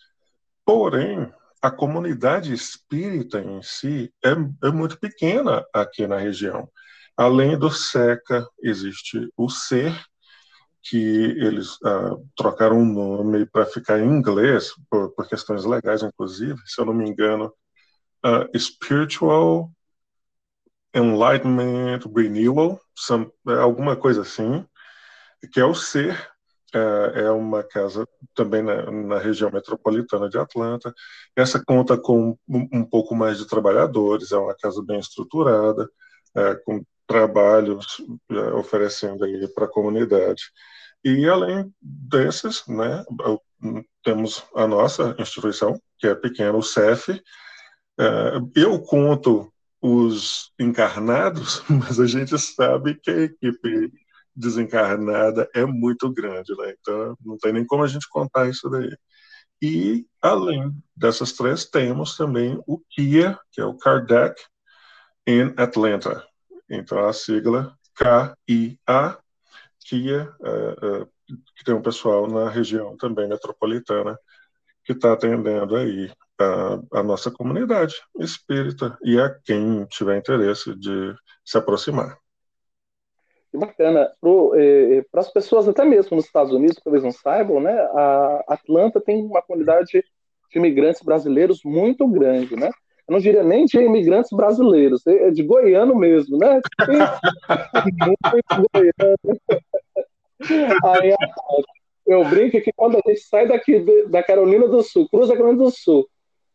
porém, 0.65 1.33
a 1.63 1.71
comunidade 1.71 2.53
espírita 2.53 3.41
em 3.41 3.63
si 3.63 4.13
é, 4.25 4.31
é 4.67 4.71
muito 4.71 4.99
pequena 4.99 5.65
aqui 5.73 6.07
na 6.07 6.17
região. 6.17 6.69
Além 7.17 7.59
do 7.59 7.71
SECA, 7.71 8.47
existe 8.63 9.29
o 9.37 9.49
SER, 9.49 9.93
que 10.83 10.97
eles 10.97 11.77
uh, 11.77 12.25
trocaram 12.37 12.79
o 12.79 12.83
um 12.83 12.85
nome 12.85 13.47
para 13.47 13.67
ficar 13.67 13.99
em 13.99 14.07
inglês, 14.07 14.71
por, 14.89 15.11
por, 15.13 15.29
questões 15.29 15.65
legais, 15.65 16.03
inclusive, 16.03 16.61
se 16.65 16.81
eu 16.81 16.85
não 16.85 16.95
me 16.95 17.09
engano, 17.09 17.53
uh, 18.25 18.59
Spiritual 18.59 19.71
Enlightenment 20.95 22.01
Renewal, 22.15 22.81
some, 22.95 23.31
alguma 23.47 23.97
coisa 23.97 24.23
assim. 24.23 24.65
que 25.53 25.59
é 25.59 25.65
o 25.65 25.75
Ser, 25.75 26.17
é, 26.77 27.23
é 27.23 27.31
uma 27.31 27.63
casa 27.63 28.07
também 28.35 28.63
na, 28.63 28.91
na, 28.91 29.19
região 29.19 29.51
metropolitana 29.51 30.29
de 30.29 30.39
Atlanta. 30.39 30.93
Essa 31.35 31.63
conta 31.65 31.97
com 31.97 32.37
um, 32.49 32.69
um 32.73 32.85
pouco 32.85 33.15
mais 33.15 33.39
de 33.39 33.47
trabalhadores, 33.47 34.33
é 34.33 34.37
uma 34.37 34.55
casa 34.55 34.83
bem 34.85 34.99
estruturada, 34.99 35.89
é, 36.35 36.55
com 36.57 36.85
trabalhos 37.07 38.03
é, 38.31 38.55
oferecendo 38.55 39.25
aí 39.25 39.49
para 39.49 39.65
a 39.65 39.71
comunidade. 39.71 40.43
E 41.05 41.29
além 41.29 41.73
desses, 41.81 42.67
né, 42.67 43.05
temos 44.03 44.45
a 44.55 44.67
nossa 44.67 45.15
instituição, 45.19 45.81
que 45.99 46.07
é 46.07 46.15
pequena, 46.15 46.57
o 46.57 46.63
CEF. 46.63 47.23
É, 47.99 48.33
eu 48.55 48.81
conto 48.81 49.51
os 49.81 50.53
encarnados, 50.59 51.63
mas 51.71 51.99
a 51.99 52.07
gente 52.07 52.39
sabe 52.39 52.97
que 53.01 53.11
a 53.11 53.21
equipe 53.23 53.93
desencarnada 54.37 55.49
é 55.55 55.65
muito 55.65 56.13
grande, 56.13 56.55
né? 56.57 56.75
Então 56.79 57.17
não 57.25 57.39
tem 57.39 57.53
nem 57.53 57.65
como 57.65 57.83
a 57.83 57.87
gente 57.87 58.09
contar 58.09 58.49
isso 58.49 58.69
daí. 58.69 58.97
E 59.63 60.07
além 60.21 60.71
dessas 60.95 61.33
três, 61.33 61.65
temos 61.65 62.17
também 62.17 62.61
o 62.67 62.79
KIA, 62.91 63.39
que 63.51 63.61
é 63.61 63.65
o 63.65 63.77
Kardec 63.77 64.41
in 65.27 65.55
Atlanta. 65.57 66.27
Então 66.69 67.09
a 67.09 67.13
sigla 67.13 67.75
KIA, 67.97 69.19
KIA, 69.85 70.35
é, 70.45 70.51
é, 70.51 71.07
que 71.57 71.65
tem 71.65 71.75
um 71.75 71.83
pessoal 71.83 72.29
na 72.29 72.51
região 72.51 72.97
também 72.97 73.29
metropolitana 73.29 74.19
que 74.85 74.93
está 74.93 75.15
atendendo 75.15 75.75
aí 75.77 76.13
a, 76.39 77.01
a, 77.01 77.03
nossa 77.03 77.31
comunidade 77.31 77.95
espírita 78.21 78.97
e 79.03 79.19
a 79.19 79.31
quem 79.31 79.85
tiver 79.87 80.19
interesse 80.19 80.75
de 80.77 81.15
se 81.45 81.59
aproximar 81.59 82.19
bacana. 83.57 84.11
Para 84.21 84.61
eh, 84.61 84.99
eh 84.99 85.05
as 85.15 85.33
pessoas, 85.33 85.69
até 85.69 85.85
mesmo 85.85 86.17
nos 86.17 86.27
Estados 86.27 86.53
Unidos, 86.53 86.81
talvez 86.83 87.03
não 87.03 87.13
saibam, 87.13 87.61
né? 87.61 87.73
A 87.73 88.45
Atlanta 88.49 89.01
tem 89.01 89.25
uma 89.25 89.43
comunidade 89.43 89.91
de 89.93 90.59
imigrantes 90.59 91.03
brasileiros 91.03 91.61
muito 91.65 92.07
grande, 92.07 92.57
né? 92.57 92.71
Eu 93.09 93.13
não 93.13 93.21
diria 93.21 93.43
nem 93.43 93.65
de 93.65 93.79
imigrantes 93.79 94.31
brasileiros, 94.33 95.07
é 95.07 95.31
de 95.31 95.43
goiano 95.43 95.95
mesmo, 95.95 96.39
né? 96.39 96.61
Muito 98.05 98.69
goiano. 98.73 99.17
Aí, 100.85 101.15
eu 102.07 102.25
brinco 102.25 102.61
que 102.61 102.73
quando 102.75 102.97
a 102.97 103.09
gente 103.09 103.21
sai 103.21 103.47
daqui 103.47 103.79
da 104.09 104.23
Carolina 104.25 104.67
do 104.67 104.83
Sul, 104.83 105.09
cruza 105.09 105.35
a 105.35 105.37
Carolina 105.37 105.63
do 105.63 105.71
Sul, 105.71 106.07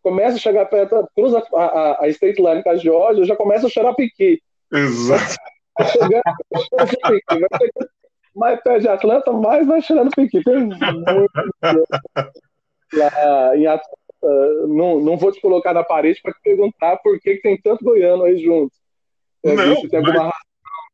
começa 0.03 0.35
a 0.35 0.39
chegar 0.39 0.65
perto, 0.65 1.07
cruza 1.15 1.41
a, 1.53 1.63
a, 1.63 2.03
a 2.03 2.09
State 2.09 2.41
Line 2.41 2.63
com 2.63 2.69
a 2.69 2.75
Georgia, 2.75 3.23
já 3.23 3.35
começa 3.35 3.67
a 3.67 3.69
cheirar 3.69 3.95
piqui. 3.95 4.41
Exato 4.73 5.35
mais 8.35 8.61
perto 8.61 8.81
de 8.81 8.87
Atlanta, 8.87 9.31
mais 9.31 9.67
vai 9.67 9.81
cheirando 9.81 10.11
piqui. 10.15 10.43
Tem 10.43 10.65
muito 10.65 10.79
lá 12.93 13.55
em 13.55 13.65
Atlanta. 13.67 13.97
Não, 14.67 14.99
não 14.99 15.17
vou 15.17 15.31
te 15.31 15.41
colocar 15.41 15.73
na 15.73 15.83
parede 15.83 16.21
para 16.21 16.33
te 16.33 16.41
perguntar 16.43 16.97
por 16.97 17.19
que, 17.19 17.35
que, 17.35 17.41
tem 17.41 17.59
tanto 17.59 17.83
goiano 17.83 18.23
aí 18.23 18.37
junto. 18.43 18.71
É, 19.43 19.55
não, 19.55 19.87
tem 19.87 19.99
alguma 19.99 20.25
mas... 20.25 20.33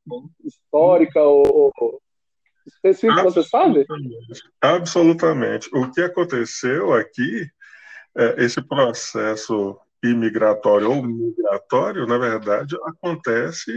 razão 0.07 0.29
histórica 0.45 1.21
ou, 1.21 1.73
ou 1.75 2.01
específica, 2.65 3.23
você 3.23 3.43
sabe? 3.43 3.85
Absolutamente. 4.61 5.69
O 5.73 5.91
que 5.91 6.01
aconteceu 6.01 6.93
aqui, 6.93 7.45
é, 8.17 8.43
esse 8.43 8.61
processo 8.61 9.77
imigratório 10.03 10.89
ou 10.91 11.03
migratório, 11.03 12.05
na 12.05 12.17
verdade, 12.17 12.77
acontece 12.85 13.71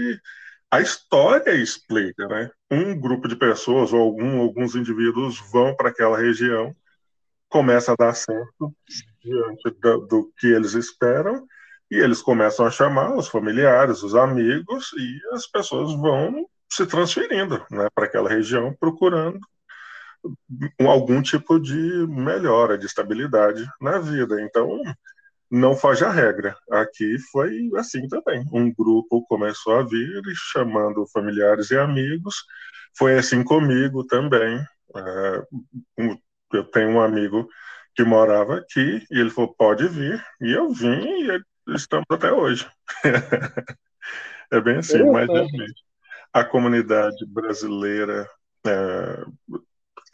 a 0.70 0.80
história 0.80 1.54
explica, 1.54 2.26
né? 2.28 2.50
Um 2.70 2.98
grupo 2.98 3.26
de 3.26 3.34
pessoas 3.34 3.92
ou 3.92 4.00
algum, 4.00 4.40
alguns 4.40 4.74
indivíduos 4.76 5.40
vão 5.50 5.74
para 5.74 5.88
aquela 5.88 6.16
região, 6.16 6.74
começa 7.48 7.92
a 7.92 7.96
dar 7.96 8.14
certo 8.14 8.74
diante 9.22 9.70
do, 9.80 10.06
do, 10.06 10.32
que 10.38 10.46
eles 10.46 10.74
esperam 10.74 11.46
e 11.90 11.96
eles 11.96 12.22
começam 12.22 12.64
a 12.64 12.70
chamar 12.70 13.16
os 13.16 13.26
familiares, 13.26 14.02
os 14.02 14.14
amigos 14.14 14.92
e 14.96 15.20
as 15.34 15.46
pessoas 15.46 15.92
vão 15.94 16.46
se 16.72 16.86
transferindo, 16.86 17.66
né, 17.68 17.88
para 17.92 18.04
aquela 18.04 18.30
região 18.30 18.72
procurando 18.78 19.40
algum 20.78 21.20
tipo 21.20 21.58
de 21.58 22.06
melhora, 22.06 22.78
de 22.78 22.86
estabilidade 22.86 23.66
na 23.80 23.98
vida. 23.98 24.40
Então, 24.40 24.80
não 25.50 25.74
foge 25.74 26.04
a 26.04 26.10
regra. 26.10 26.56
Aqui 26.70 27.18
foi 27.32 27.70
assim 27.76 28.06
também. 28.06 28.46
Um 28.52 28.72
grupo 28.72 29.26
começou 29.26 29.76
a 29.76 29.82
vir 29.82 30.22
chamando 30.52 31.06
familiares 31.08 31.70
e 31.70 31.76
amigos. 31.76 32.44
Foi 32.96 33.18
assim 33.18 33.42
comigo 33.42 34.04
também. 34.04 34.64
É, 34.96 35.42
eu 36.52 36.64
tenho 36.64 36.90
um 36.90 37.00
amigo 37.00 37.48
que 37.94 38.04
morava 38.04 38.58
aqui 38.58 39.04
e 39.10 39.18
ele 39.18 39.30
falou: 39.30 39.54
pode 39.54 39.88
vir. 39.88 40.24
E 40.40 40.52
eu 40.52 40.72
vim 40.72 41.02
e 41.04 41.42
estamos 41.74 42.06
até 42.10 42.32
hoje. 42.32 42.68
é 44.52 44.60
bem 44.60 44.76
assim, 44.78 45.02
mas 45.10 45.26
realmente. 45.26 45.84
A 46.32 46.44
comunidade 46.44 47.26
brasileira 47.26 48.28
é, 48.64 49.24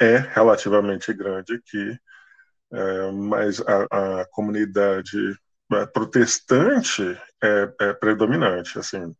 é 0.00 0.16
relativamente 0.16 1.12
grande 1.12 1.54
aqui 1.54 1.98
é, 2.72 3.12
mas 3.12 3.60
a, 3.60 4.20
a, 4.20 4.26
comunidade 4.30 5.38
é, 5.72 5.86
protestante 5.86 7.02
é, 7.42 7.74
é, 7.80 7.92
predominante, 7.94 8.78
assim, 8.78 9.14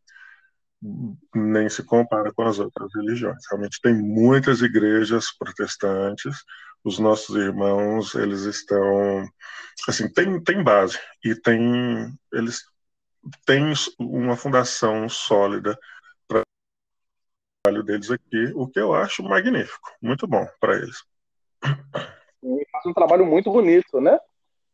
nem 1.33 1.69
se 1.69 1.83
compara 1.83 2.31
com 2.33 2.43
as 2.43 2.59
outras 2.59 2.89
religiões. 2.95 3.41
Realmente 3.49 3.79
tem 3.81 3.93
muitas 3.95 4.61
igrejas 4.61 5.31
protestantes, 5.37 6.43
os 6.83 6.99
nossos 6.99 7.35
irmãos, 7.35 8.15
eles 8.15 8.41
estão, 8.41 9.27
assim, 9.87 10.11
tem, 10.11 10.41
tem 10.43 10.63
base. 10.63 10.99
E 11.23 11.35
tem, 11.35 12.13
eles 12.31 12.63
têm 13.45 13.73
uma 13.99 14.37
fundação 14.37 15.09
sólida 15.09 15.77
para 16.27 16.41
o 16.41 16.43
trabalho 17.63 17.83
deles 17.83 18.11
aqui, 18.11 18.51
o 18.55 18.67
que 18.67 18.79
eu 18.79 18.93
acho 18.93 19.23
magnífico, 19.23 19.91
muito 20.01 20.27
bom 20.27 20.47
para 20.59 20.77
eles 20.77 20.97
um 22.87 22.93
trabalho 22.93 23.25
muito 23.25 23.51
bonito, 23.51 23.99
né? 23.99 24.19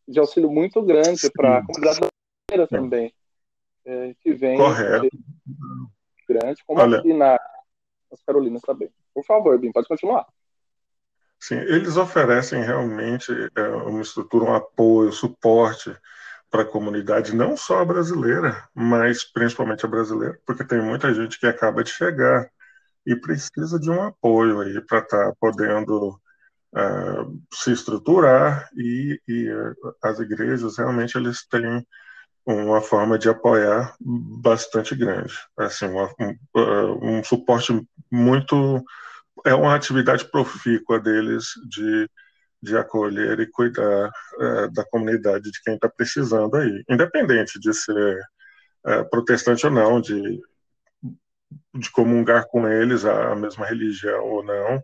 De 0.08 0.20
auxílio 0.20 0.52
muito 0.52 0.82
grande 0.82 1.30
para 1.32 1.58
a 1.58 1.66
comunidade 1.66 2.00
brasileira 2.00 2.68
também, 2.70 3.14
é, 3.86 4.14
que 4.22 4.34
vem 4.34 4.58
Correto. 4.58 5.10
grande, 6.28 6.64
como 6.66 6.82
Olha, 6.82 7.00
aqui 7.00 7.14
na, 7.14 7.40
nas 8.12 8.22
Carolinas 8.24 8.62
também. 8.62 8.90
Por 9.14 9.24
favor, 9.26 9.58
Bim, 9.58 9.72
pode 9.72 9.88
continuar. 9.88 10.26
Sim, 11.40 11.56
eles 11.56 11.98
oferecem 11.98 12.64
realmente 12.64 13.32
é, 13.56 13.68
uma 13.70 14.02
estrutura, 14.02 14.46
um 14.46 14.56
apoio, 14.56 15.12
suporte 15.12 15.94
para 16.50 16.62
a 16.62 16.66
comunidade, 16.66 17.36
não 17.36 17.58
só 17.58 17.80
a 17.80 17.86
brasileira, 17.86 18.70
mas 18.74 19.24
principalmente 19.24 19.86
a 19.86 19.90
brasileira, 19.90 20.40
porque 20.46 20.64
tem 20.64 20.82
muita 20.82 21.14
gente 21.14 21.40
que 21.40 21.48
acaba 21.48 21.84
de 21.84 21.90
chegar 21.90 22.50
e 23.06 23.16
precisa 23.16 23.80
de 23.80 23.90
um 23.90 24.02
apoio 24.04 24.62
aí 24.62 24.80
para 24.82 25.00
estar 25.00 25.32
tá 25.32 25.34
podendo 25.40 26.18
uh, 26.74 27.42
se 27.54 27.72
estruturar 27.72 28.70
e, 28.76 29.20
e, 29.28 29.50
as 30.02 30.20
igrejas 30.20 30.78
realmente 30.78 31.18
eles 31.18 31.46
têm 31.48 31.86
uma 32.46 32.82
forma 32.82 33.18
de 33.18 33.30
apoiar 33.30 33.96
bastante 34.00 34.96
grande, 34.96 35.34
assim, 35.58 35.86
uma, 35.86 36.14
um, 36.20 36.38
uh, 36.60 37.06
um 37.06 37.24
suporte 37.24 37.88
muito 38.12 38.84
é 39.46 39.54
uma 39.54 39.76
atividade 39.76 40.26
profícua 40.30 41.00
deles 41.00 41.46
de 41.70 42.08
de 42.64 42.78
acolher 42.78 43.42
e 43.42 43.46
cuidar 43.46 44.10
uh, 44.40 44.72
da 44.72 44.86
comunidade 44.86 45.52
de 45.52 45.62
quem 45.62 45.76
está 45.76 45.90
precisando 45.90 46.56
aí, 46.56 46.82
independente 46.90 47.60
de 47.60 47.74
ser 47.74 48.18
uh, 48.88 49.10
protestante 49.10 49.66
ou 49.66 49.72
não, 49.72 50.00
de, 50.00 50.40
de 51.76 51.92
comungar 51.92 52.48
com 52.48 52.66
eles 52.66 53.04
a, 53.04 53.34
a 53.34 53.36
mesma 53.36 53.66
religião 53.66 54.24
ou 54.24 54.42
não, 54.42 54.82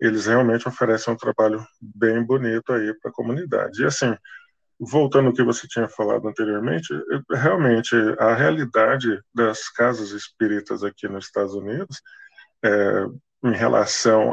eles 0.00 0.26
realmente 0.26 0.66
oferecem 0.66 1.12
um 1.12 1.16
trabalho 1.16 1.64
bem 1.80 2.24
bonito 2.24 2.72
aí 2.72 2.94
para 3.00 3.10
a 3.10 3.14
comunidade. 3.14 3.82
E 3.82 3.86
assim, 3.86 4.14
voltando 4.78 5.28
ao 5.28 5.34
que 5.34 5.42
você 5.42 5.68
tinha 5.68 5.88
falado 5.88 6.26
anteriormente, 6.26 6.88
realmente 7.30 7.94
a 8.18 8.34
realidade 8.34 9.20
das 9.34 9.68
casas 9.68 10.10
espíritas 10.10 10.82
aqui 10.82 11.06
nos 11.06 11.26
Estados 11.26 11.54
Unidos, 11.54 12.00
é, 12.64 13.04
em 13.44 13.52
relação 13.52 14.32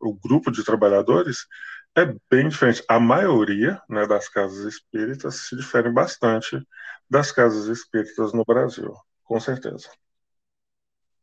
ao 0.00 0.14
grupo 0.14 0.50
de 0.50 0.64
trabalhadores, 0.64 1.46
é 1.96 2.14
bem 2.30 2.48
diferente. 2.48 2.84
A 2.88 3.00
maioria 3.00 3.80
né, 3.88 4.06
das 4.06 4.28
casas 4.28 4.64
espíritas 4.64 5.48
se 5.48 5.56
diferem 5.56 5.92
bastante 5.92 6.60
das 7.08 7.32
casas 7.32 7.66
espíritas 7.66 8.32
no 8.32 8.44
Brasil, 8.44 8.94
com 9.24 9.40
certeza. 9.40 9.88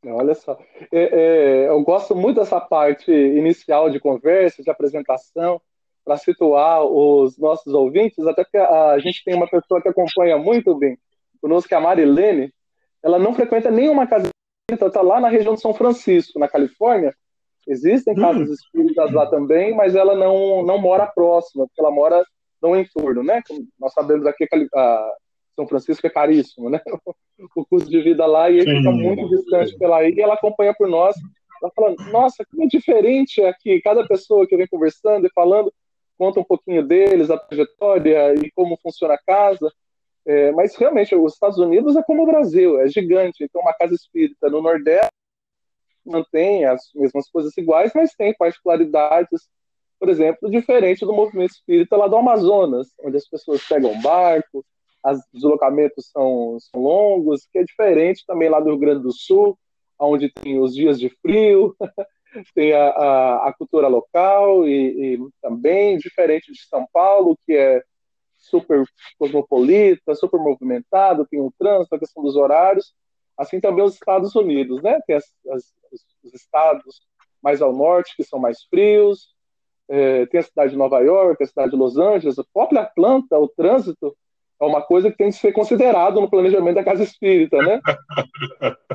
Olha 0.06 0.36
só, 0.36 0.58
é, 0.92 1.00
é, 1.02 1.68
eu 1.70 1.82
gosto 1.82 2.16
muito 2.16 2.40
dessa 2.40 2.60
parte 2.60 3.12
inicial 3.12 3.90
de 3.90 4.00
conversa, 4.00 4.62
de 4.62 4.70
apresentação, 4.70 5.62
para 6.04 6.18
situar 6.18 6.84
os 6.84 7.38
nossos 7.38 7.74
ouvintes, 7.74 8.26
até 8.28 8.44
porque 8.44 8.58
a, 8.58 9.00
gente 9.00 9.24
tem 9.24 9.34
uma 9.34 9.50
pessoa 9.50 9.82
que 9.82 9.90
acompanha 9.90 10.38
muito 10.38 10.76
bem 10.76 10.98
conosco, 11.42 11.68
que 11.68 11.74
é 11.74 11.78
a 11.78 11.82
Marilene, 11.82 12.54
ela 13.02 13.18
não 13.18 13.34
frequenta 13.34 13.72
nenhuma 13.72 14.06
casa 14.06 14.30
está 14.72 15.02
lá 15.02 15.20
na 15.20 15.30
região 15.30 15.54
de 15.54 15.62
São 15.62 15.74
Francisco, 15.74 16.40
na 16.40 16.48
Califórnia, 16.48 17.14
Existem 17.68 18.14
hum. 18.14 18.22
casas 18.22 18.50
espíritas 18.50 19.12
lá 19.12 19.28
também, 19.28 19.76
mas 19.76 19.96
ela 19.96 20.16
não, 20.16 20.64
não 20.64 20.78
mora 20.78 21.08
próxima, 21.08 21.66
porque 21.66 21.82
ela 21.82 21.92
mora 21.92 22.24
no 22.62 22.76
entorno, 22.76 23.24
né? 23.24 23.42
Nós 23.80 23.94
sabemos 23.94 24.26
aqui 24.26 24.46
que 24.48 24.68
a 24.76 25.12
São 25.56 25.68
Francisco 25.68 26.06
é 26.06 26.10
caríssimo, 26.10 26.70
né? 26.70 26.82
O 27.58 27.66
custo 27.66 27.90
de 27.90 28.02
vida 28.02 28.26
lá 28.26 28.50
e 28.50 28.60
ele 28.60 28.78
fica 28.78 28.92
muito 28.92 29.28
distante 29.28 29.78
pela 29.78 30.02
ilha 30.06 30.20
e 30.20 30.24
ela 30.24 30.36
acompanha 30.36 30.74
por 30.74 30.88
nós. 30.88 31.16
Ela 31.62 31.72
fala, 31.76 31.96
nossa, 32.10 32.46
como 32.46 32.64
é 32.64 32.68
diferente 32.68 33.42
aqui. 33.44 33.82
Cada 33.82 34.08
pessoa 34.08 34.48
que 34.48 34.56
vem 34.56 34.68
conversando 34.68 35.28
e 35.28 35.32
falando 35.34 35.74
conta 36.18 36.40
um 36.40 36.44
pouquinho 36.46 36.82
deles, 36.82 37.30
a 37.30 37.38
trajetória 37.38 38.36
e 38.36 38.50
como 38.52 38.80
funciona 38.82 39.16
a 39.16 39.18
casa. 39.18 39.70
É, 40.26 40.52
mas 40.54 40.76
realmente, 40.76 41.14
os 41.14 41.34
Estados 41.34 41.58
Unidos 41.58 41.96
é 41.96 42.04
como 42.04 42.24
o 42.24 42.26
Brasil, 42.26 42.80
é 42.80 42.88
gigante. 42.88 43.48
Tem 43.52 43.62
uma 43.62 43.74
casa 43.74 43.94
espírita 43.94 44.50
no 44.50 44.62
Nordeste, 44.62 45.12
mantém 46.06 46.66
as 46.66 46.82
mesmas 46.96 47.30
coisas 47.30 47.56
iguais, 47.58 47.92
mas 47.94 48.16
tem 48.16 48.34
particularidades, 48.36 49.50
por 50.00 50.10
exemplo, 50.10 50.50
diferente 50.50 51.06
do 51.06 51.14
movimento 51.14 51.52
espírita 51.52 51.96
lá 51.96 52.08
do 52.08 52.16
Amazonas, 52.16 52.88
onde 53.04 53.18
as 53.18 53.28
pessoas 53.28 53.66
pegam 53.68 54.00
barco, 54.02 54.66
os 55.14 55.22
deslocamentos 55.34 56.10
são, 56.12 56.58
são 56.60 56.82
longos, 56.82 57.48
que 57.52 57.60
é 57.60 57.64
diferente 57.64 58.24
também 58.26 58.50
lá 58.50 58.60
do 58.60 58.70
Rio 58.70 58.80
Grande 58.80 59.04
do 59.04 59.12
Sul, 59.12 59.58
onde 60.00 60.32
tem 60.32 60.60
os 60.60 60.74
dias 60.74 61.00
de 61.00 61.10
frio, 61.22 61.76
tem 62.54 62.74
a, 62.74 62.90
a, 62.90 63.50
a 63.50 63.54
cultura 63.54 63.88
local 63.88 64.68
e, 64.68 65.16
e, 65.16 65.20
também 65.42 65.98
diferente 65.98 66.52
de 66.52 66.60
São 66.68 66.86
Paulo, 66.92 67.38
que 67.46 67.54
é 67.54 67.84
super 68.38 68.84
cosmopolita, 69.18 70.16
super 70.16 70.40
movimentado, 70.40 71.26
tem 71.26 71.40
o 71.40 71.54
trânsito, 71.58 71.96
a 71.96 72.00
questão 72.00 72.24
dos 72.24 72.36
horários, 72.36 72.94
assim 73.38 73.60
também 73.60 73.84
os 73.84 73.94
Estados 73.94 74.36
Unidos, 74.36 74.82
né? 74.82 75.00
Tem 75.08 75.16
as, 75.16 75.26
as, 75.50 75.74
os 76.24 76.34
estados 76.34 77.02
mais 77.42 77.62
ao 77.62 77.74
norte 77.74 78.16
que 78.16 78.24
são 78.24 78.40
mais 78.40 78.64
frios, 78.64 79.34
é, 79.88 80.26
tem 80.26 80.40
a 80.40 80.44
cidade 80.44 80.72
de 80.72 80.78
Nova 80.78 81.00
York, 81.00 81.42
a 81.42 81.48
cidade 81.48 81.72
de 81.72 81.78
Los 81.78 81.98
Angeles, 81.98 82.40
a 82.40 82.44
própria 82.54 82.82
Atlanta, 82.82 83.38
o 83.38 83.48
trânsito 83.48 84.16
é 84.60 84.66
uma 84.66 84.82
coisa 84.82 85.12
que 85.12 85.18
tem 85.18 85.30
que 85.30 85.38
ser 85.38 85.52
considerado 85.52 86.22
no 86.22 86.30
planejamento 86.30 86.76
da 86.76 86.84
casa 86.84 87.04
espírita, 87.04 87.58
né? 87.58 87.82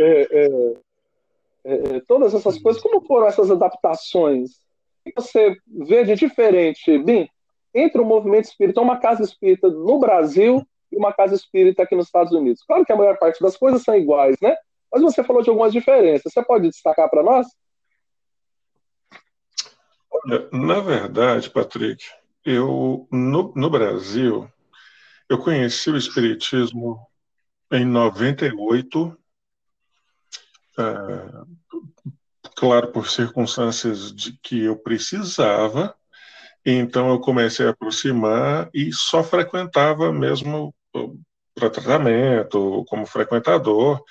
é, 0.00 0.28
é, 0.30 0.74
é, 1.64 1.74
é, 1.96 2.00
todas 2.06 2.34
essas 2.34 2.58
coisas, 2.58 2.82
como 2.82 3.00
foram 3.06 3.26
essas 3.26 3.50
adaptações? 3.50 4.50
O 5.06 5.10
que 5.10 5.12
você 5.14 5.56
vê 5.66 6.04
de 6.04 6.14
diferente, 6.14 6.98
Bim, 6.98 7.28
entre 7.74 8.00
o 8.00 8.04
movimento 8.04 8.46
espírita, 8.46 8.80
uma 8.80 8.98
casa 8.98 9.22
espírita 9.22 9.68
no 9.68 9.98
Brasil 9.98 10.62
e 10.90 10.96
uma 10.96 11.12
casa 11.12 11.34
espírita 11.34 11.82
aqui 11.82 11.94
nos 11.94 12.06
Estados 12.06 12.32
Unidos? 12.32 12.62
Claro 12.66 12.84
que 12.84 12.92
a 12.92 12.96
maior 12.96 13.18
parte 13.18 13.40
das 13.42 13.56
coisas 13.56 13.82
são 13.82 13.96
iguais, 13.96 14.36
né? 14.40 14.56
Mas 14.92 15.02
você 15.02 15.24
falou 15.24 15.42
de 15.42 15.50
algumas 15.50 15.72
diferenças. 15.72 16.32
Você 16.32 16.42
pode 16.42 16.68
destacar 16.68 17.10
para 17.10 17.22
nós? 17.22 17.46
Olha, 20.10 20.48
na 20.52 20.80
verdade, 20.80 21.50
Patrick, 21.50 22.04
eu 22.44 23.08
no, 23.10 23.52
no 23.54 23.70
Brasil 23.70 24.48
eu 25.28 25.38
conheci 25.38 25.90
o 25.90 25.96
espiritismo 25.96 27.00
em 27.72 27.84
98, 27.84 29.16
é, 30.78 30.84
claro 32.56 32.92
por 32.92 33.08
circunstâncias 33.08 34.12
de 34.14 34.38
que 34.42 34.62
eu 34.62 34.76
precisava, 34.76 35.94
então 36.64 37.10
eu 37.10 37.20
comecei 37.20 37.66
a 37.66 37.70
aproximar 37.70 38.70
e 38.72 38.92
só 38.92 39.22
frequentava 39.24 40.12
mesmo 40.12 40.74
para 41.54 41.70
tratamento, 41.70 42.84
como 42.88 43.06
frequentador. 43.06 44.02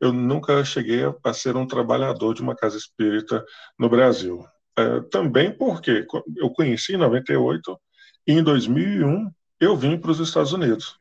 Eu 0.00 0.12
nunca 0.12 0.64
cheguei 0.64 1.02
a 1.22 1.32
ser 1.32 1.56
um 1.56 1.66
trabalhador 1.66 2.34
de 2.34 2.42
uma 2.42 2.56
casa 2.56 2.76
espírita 2.76 3.44
no 3.78 3.88
Brasil. 3.88 4.44
É, 4.80 5.00
também 5.10 5.52
porque 5.52 6.06
eu 6.36 6.50
conheci 6.50 6.94
em 6.94 6.98
98 6.98 7.78
e 8.26 8.32
em 8.32 8.42
2001 8.42 9.30
eu 9.60 9.76
vim 9.76 9.98
para 9.98 10.10
os 10.10 10.20
Estados 10.20 10.52
Unidos. 10.52 10.98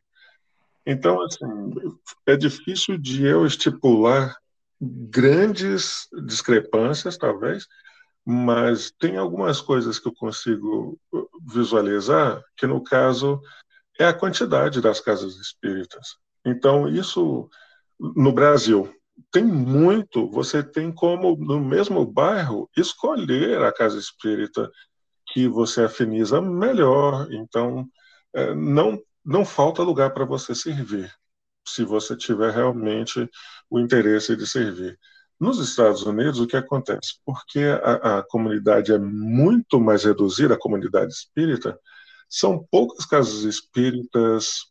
Então, 0.85 1.21
assim, 1.23 1.45
é 2.25 2.35
difícil 2.35 2.97
de 2.97 3.25
eu 3.25 3.45
estipular 3.45 4.35
grandes 4.81 6.07
discrepâncias, 6.25 7.17
talvez, 7.17 7.67
mas 8.25 8.91
tem 8.91 9.17
algumas 9.17 9.61
coisas 9.61 9.99
que 9.99 10.07
eu 10.07 10.13
consigo 10.13 10.99
visualizar, 11.47 12.43
que 12.57 12.67
no 12.67 12.83
caso 12.83 13.41
é 13.99 14.05
a 14.05 14.13
quantidade 14.13 14.81
das 14.81 14.99
casas 14.99 15.35
espíritas. 15.35 16.17
Então, 16.45 16.87
isso 16.87 17.49
no 17.99 18.31
Brasil, 18.31 18.93
tem 19.31 19.43
muito, 19.43 20.29
você 20.29 20.63
tem 20.63 20.91
como, 20.91 21.35
no 21.37 21.59
mesmo 21.59 22.05
bairro, 22.05 22.69
escolher 22.75 23.63
a 23.63 23.71
casa 23.71 23.97
espírita 23.97 24.69
que 25.27 25.47
você 25.47 25.83
afiniza 25.83 26.41
melhor. 26.41 27.27
Então, 27.31 27.87
é, 28.33 28.53
não, 28.53 28.99
não 29.23 29.45
falta 29.45 29.83
lugar 29.83 30.13
para 30.13 30.25
você 30.25 30.55
servir, 30.55 31.11
se 31.67 31.83
você 31.83 32.15
tiver 32.15 32.51
realmente 32.53 33.29
o 33.69 33.79
interesse 33.79 34.35
de 34.35 34.47
servir. 34.47 34.97
Nos 35.39 35.59
Estados 35.59 36.03
Unidos, 36.03 36.39
o 36.39 36.47
que 36.47 36.57
acontece? 36.57 37.19
Porque 37.25 37.59
a, 37.59 38.19
a 38.19 38.23
comunidade 38.23 38.91
é 38.91 38.97
muito 38.97 39.79
mais 39.79 40.03
reduzida, 40.03 40.55
a 40.55 40.59
comunidade 40.59 41.13
espírita, 41.13 41.79
são 42.27 42.65
poucas 42.69 43.05
casas 43.05 43.43
espíritas 43.43 44.69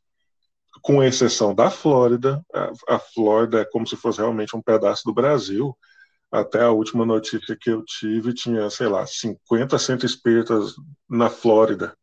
com 0.83 1.03
exceção 1.03 1.55
da 1.55 1.71
Flórida. 1.71 2.43
A, 2.55 2.97
a, 2.97 2.99
Flórida 2.99 3.61
é 3.61 3.65
como 3.65 3.87
se 3.87 3.97
fosse 3.97 4.19
realmente 4.19 4.57
um 4.57 4.63
pedaço 4.63 5.03
do 5.05 5.15
Brasil. 5.15 5.77
Até 6.31 6.63
a 6.63 6.71
última 6.71 7.07
notícia 7.07 7.57
que 7.59 7.71
eu 7.71 7.83
tive 7.85 8.35
tinha, 8.35 8.69
sei 8.71 8.87
lá, 8.87 9.07
50 9.07 9.79
centros 9.79 10.13
espíritas 10.13 10.75
na 11.09 11.31
Flórida. 11.31 11.95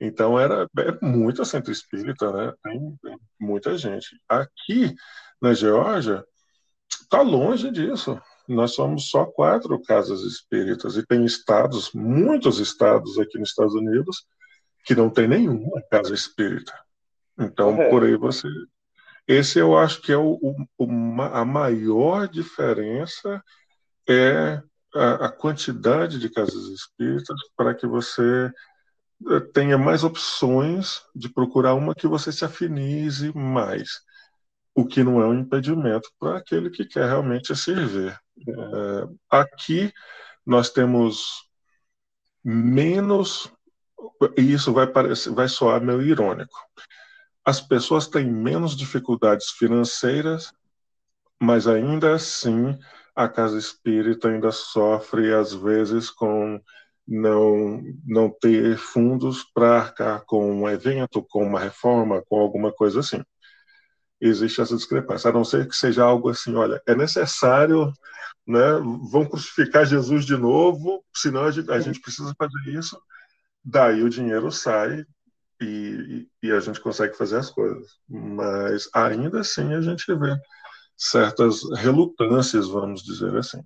Então 0.00 0.38
era 0.38 0.68
é 0.78 1.04
muito 1.04 1.44
centro 1.44 1.72
espírita, 1.72 2.32
né? 2.32 2.52
Tem, 2.62 2.96
tem 3.02 3.18
muita 3.40 3.78
gente. 3.78 4.20
Aqui 4.28 4.94
na 5.40 5.54
Geórgia 5.54 6.24
está 6.90 7.22
longe 7.22 7.70
disso. 7.70 8.20
Nós 8.48 8.74
somos 8.74 9.08
só 9.08 9.24
quatro 9.24 9.80
casas 9.82 10.22
espíritas 10.22 10.96
e 10.96 11.06
tem 11.06 11.24
estados, 11.24 11.92
muitos 11.92 12.58
estados 12.58 13.18
aqui 13.18 13.38
nos 13.38 13.50
Estados 13.50 13.74
Unidos 13.74 14.26
que 14.84 14.94
não 14.94 15.08
tem 15.08 15.28
nenhuma 15.28 15.80
casa 15.90 16.12
espírita. 16.12 16.72
Então, 17.38 17.80
é. 17.80 17.88
por 17.88 18.04
aí 18.04 18.16
você. 18.16 18.48
Esse 19.26 19.58
eu 19.58 19.76
acho 19.76 20.02
que 20.02 20.12
é 20.12 20.16
o, 20.16 20.38
o, 20.78 21.22
a 21.22 21.44
maior 21.44 22.28
diferença 22.28 23.42
é 24.08 24.60
a, 24.94 25.26
a 25.26 25.28
quantidade 25.30 26.18
de 26.18 26.28
casas 26.28 26.66
espíritas 26.66 27.36
para 27.56 27.74
que 27.74 27.86
você 27.86 28.50
eh, 29.30 29.40
tenha 29.52 29.78
mais 29.78 30.04
opções 30.04 31.02
de 31.14 31.28
procurar 31.28 31.74
uma 31.74 31.94
que 31.94 32.06
você 32.06 32.32
se 32.32 32.44
afinize 32.44 33.32
mais, 33.36 34.00
o 34.74 34.84
que 34.84 35.04
não 35.04 35.20
é 35.20 35.26
um 35.26 35.38
impedimento 35.38 36.10
para 36.18 36.38
aquele 36.38 36.70
que 36.70 36.84
quer 36.84 37.06
realmente 37.06 37.54
servir. 37.54 38.18
É, 38.48 39.08
aqui 39.30 39.92
nós 40.44 40.70
temos 40.70 41.48
menos, 42.42 43.52
e 44.36 44.52
isso 44.52 44.72
vai, 44.72 44.86
parecer, 44.86 45.30
vai 45.30 45.48
soar 45.48 45.80
meio 45.80 46.02
irônico, 46.02 46.56
as 47.44 47.60
pessoas 47.60 48.06
têm 48.06 48.30
menos 48.30 48.76
dificuldades 48.76 49.50
financeiras, 49.50 50.52
mas 51.40 51.66
ainda 51.66 52.14
assim 52.14 52.78
a 53.14 53.28
casa 53.28 53.58
espírita 53.58 54.28
ainda 54.28 54.50
sofre, 54.50 55.34
às 55.34 55.52
vezes, 55.52 56.08
com 56.08 56.60
não, 57.06 57.82
não 58.06 58.30
ter 58.30 58.76
fundos 58.78 59.44
para 59.52 59.78
arcar 59.78 60.24
com 60.24 60.62
um 60.62 60.68
evento, 60.68 61.22
com 61.22 61.44
uma 61.44 61.58
reforma, 61.60 62.22
com 62.28 62.38
alguma 62.38 62.72
coisa 62.72 63.00
assim. 63.00 63.22
Existe 64.20 64.60
essa 64.60 64.76
discrepância, 64.76 65.30
a 65.30 65.32
não 65.32 65.44
ser 65.44 65.68
que 65.68 65.74
seja 65.74 66.04
algo 66.04 66.28
assim, 66.28 66.54
olha, 66.54 66.80
é 66.86 66.94
necessário, 66.94 67.92
né, 68.46 68.72
vão 69.10 69.26
crucificar 69.26 69.84
Jesus 69.84 70.24
de 70.24 70.36
novo, 70.36 71.04
senão 71.14 71.44
a 71.44 71.50
gente, 71.50 71.70
a 71.70 71.80
gente 71.80 72.00
precisa 72.00 72.32
fazer 72.38 72.70
isso, 72.70 72.96
daí 73.64 74.02
o 74.02 74.08
dinheiro 74.08 74.50
sai 74.52 75.04
e, 75.62 76.26
e, 76.42 76.52
a 76.52 76.60
gente 76.60 76.80
consegue 76.80 77.16
fazer 77.16 77.36
as 77.36 77.50
coisas. 77.50 77.98
Mas 78.08 78.88
ainda 78.94 79.40
assim 79.40 79.72
a 79.72 79.80
gente 79.80 80.12
vê 80.14 80.36
certas 80.96 81.60
relutâncias, 81.76 82.68
vamos 82.68 83.02
dizer 83.02 83.36
assim. 83.36 83.60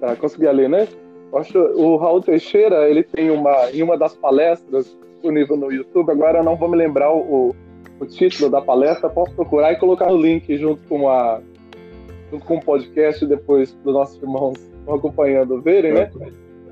Tá, 0.00 0.14
consegui 0.16 0.50
ler, 0.52 0.68
né? 0.68 0.88
Acho 1.34 1.58
o 1.58 1.96
Raul 1.96 2.22
Teixeira, 2.22 2.88
ele 2.88 3.02
tem 3.02 3.30
uma 3.30 3.70
em 3.70 3.82
uma 3.82 3.98
das 3.98 4.14
palestras 4.14 4.96
disponível 5.12 5.56
no 5.56 5.70
YouTube, 5.70 6.10
agora 6.10 6.38
eu 6.38 6.44
não 6.44 6.56
vou 6.56 6.68
me 6.68 6.76
lembrar 6.76 7.12
o, 7.12 7.54
o 8.00 8.06
título 8.06 8.48
da 8.48 8.62
palestra, 8.62 9.10
posso 9.10 9.34
procurar 9.34 9.72
e 9.72 9.76
colocar 9.76 10.10
o 10.10 10.16
link 10.16 10.56
junto 10.56 10.82
com 10.88 11.08
a 11.10 11.40
junto 12.30 12.44
com 12.44 12.56
o 12.56 12.60
podcast 12.60 13.26
depois 13.26 13.72
dos 13.84 13.92
nossos 13.92 14.16
irmãos 14.22 14.67
estão 14.88 14.94
acompanhando 14.94 15.60
verem, 15.60 15.92
né? 15.92 16.10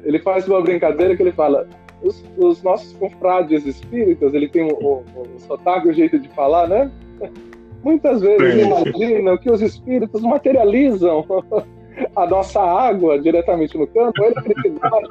Ele 0.02 0.18
faz 0.20 0.48
uma 0.48 0.62
brincadeira 0.62 1.14
que 1.14 1.22
ele 1.22 1.33
fala: 1.33 1.68
os, 2.02 2.24
os 2.38 2.62
nossos 2.62 2.92
confrades 2.94 3.66
espíritas, 3.66 4.33
ele 4.33 4.48
tem 4.48 4.64
o, 4.64 4.74
o, 4.74 5.05
o 5.35 5.40
sotaque, 5.40 5.88
o 5.88 5.92
jeito 5.92 6.18
de 6.18 6.29
falar, 6.31 6.66
né? 6.66 6.90
muitas 7.85 8.20
vezes 8.20 8.66
imaginam 8.66 9.37
que 9.38 9.50
os 9.50 9.62
espíritos 9.62 10.20
materializam 10.22 11.24
a 12.16 12.26
nossa 12.26 12.61
água 12.61 13.18
diretamente 13.20 13.79
no 13.79 13.87
campo, 13.87 14.24
a 14.24 14.26
eletricidade, 14.26 15.07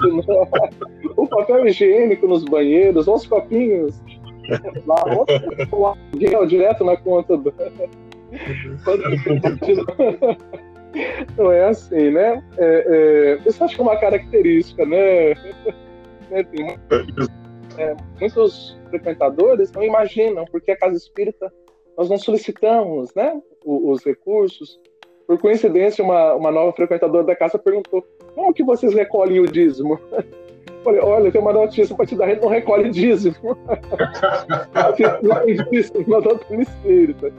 o 1.15 1.28
papel 1.28 1.68
higiênico 1.68 2.28
nos 2.28 2.44
banheiros, 2.44 3.08
os 3.08 3.26
copinhos 3.26 4.02
lá, 4.86 5.04
o 5.72 5.86
aluguel 5.88 6.46
direto 6.46 6.84
na 6.84 6.98
conta 6.98 7.38
do. 7.38 7.54
Não 11.38 11.52
é 11.52 11.66
assim, 11.66 12.12
né? 12.12 12.44
É, 12.58 13.40
é, 13.46 13.50
isso 13.50 13.64
acho 13.64 13.76
que 13.76 13.82
é 13.82 13.84
uma 13.84 13.98
característica, 13.98 14.86
né? 14.86 15.34
né 16.32 16.44
tem, 16.52 16.78
é, 17.78 17.96
muitos 18.20 18.80
frequentadores 18.90 19.72
não 19.72 19.84
imaginam 19.84 20.46
porque 20.46 20.72
a 20.72 20.78
casa 20.78 20.96
espírita 20.96 21.52
nós 21.98 22.10
não 22.10 22.18
solicitamos 22.18 23.14
né, 23.16 23.42
os, 23.66 24.00
os 24.00 24.06
recursos. 24.06 24.80
Por 25.28 25.40
coincidência, 25.40 26.04
uma, 26.04 26.36
uma 26.36 26.52
nova 26.52 26.72
frequentadora 26.74 27.24
da 27.24 27.36
casa 27.36 27.58
perguntou: 27.58 28.06
como 28.34 28.54
que 28.54 28.64
vocês 28.64 28.94
recolhem 28.94 29.40
o 29.40 29.48
dízimo? 29.48 30.00
Falei, 30.84 31.02
olha, 31.02 31.32
tem 31.32 31.42
uma 31.42 31.52
notícia 31.52 31.96
para 31.96 32.06
te 32.06 32.16
dar, 32.16 32.26
a 32.26 32.30
gente 32.30 32.44
não 32.44 32.50
recolhe 32.50 32.92
dízimo. 32.92 33.36
dízimo 35.72 36.06
na 36.08 36.20
doutrina 36.20 36.62
espírita. 36.62 37.34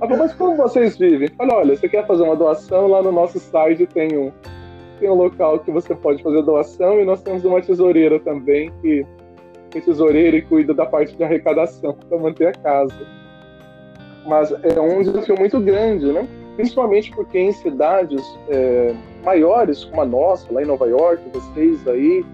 Ela 0.00 0.16
mas 0.16 0.32
como 0.34 0.56
vocês 0.56 0.96
vivem? 0.96 1.28
Falei, 1.28 1.54
olha, 1.54 1.76
você 1.76 1.88
quer 1.88 2.06
fazer 2.06 2.22
uma 2.22 2.36
doação? 2.36 2.86
Lá 2.86 3.02
no 3.02 3.12
nosso 3.12 3.38
site 3.38 3.86
tem 3.86 4.16
um, 4.16 4.32
tem 4.98 5.10
um 5.10 5.14
local 5.14 5.58
que 5.58 5.70
você 5.70 5.94
pode 5.94 6.22
fazer 6.22 6.42
doação 6.42 7.00
e 7.00 7.04
nós 7.04 7.22
temos 7.22 7.44
uma 7.44 7.60
tesoureira 7.60 8.18
também 8.20 8.72
que 8.80 9.04
é 9.74 9.80
tesoureira 9.80 10.36
e 10.36 10.42
cuida 10.42 10.72
da 10.72 10.86
parte 10.86 11.14
de 11.14 11.22
arrecadação 11.22 11.94
para 12.08 12.18
manter 12.18 12.48
a 12.48 12.52
casa. 12.52 13.06
Mas 14.26 14.50
é 14.52 14.80
um 14.80 15.02
desafio 15.02 15.36
muito 15.38 15.60
grande, 15.60 16.06
né? 16.12 16.26
Principalmente 16.56 17.10
porque 17.12 17.38
em 17.38 17.52
cidades 17.52 18.22
é, 18.48 18.94
maiores 19.24 19.84
como 19.84 20.00
a 20.00 20.06
nossa, 20.06 20.52
lá 20.52 20.62
em 20.62 20.66
Nova 20.66 20.86
York, 20.86 21.22
vocês 21.32 21.86
aí, 21.86 22.24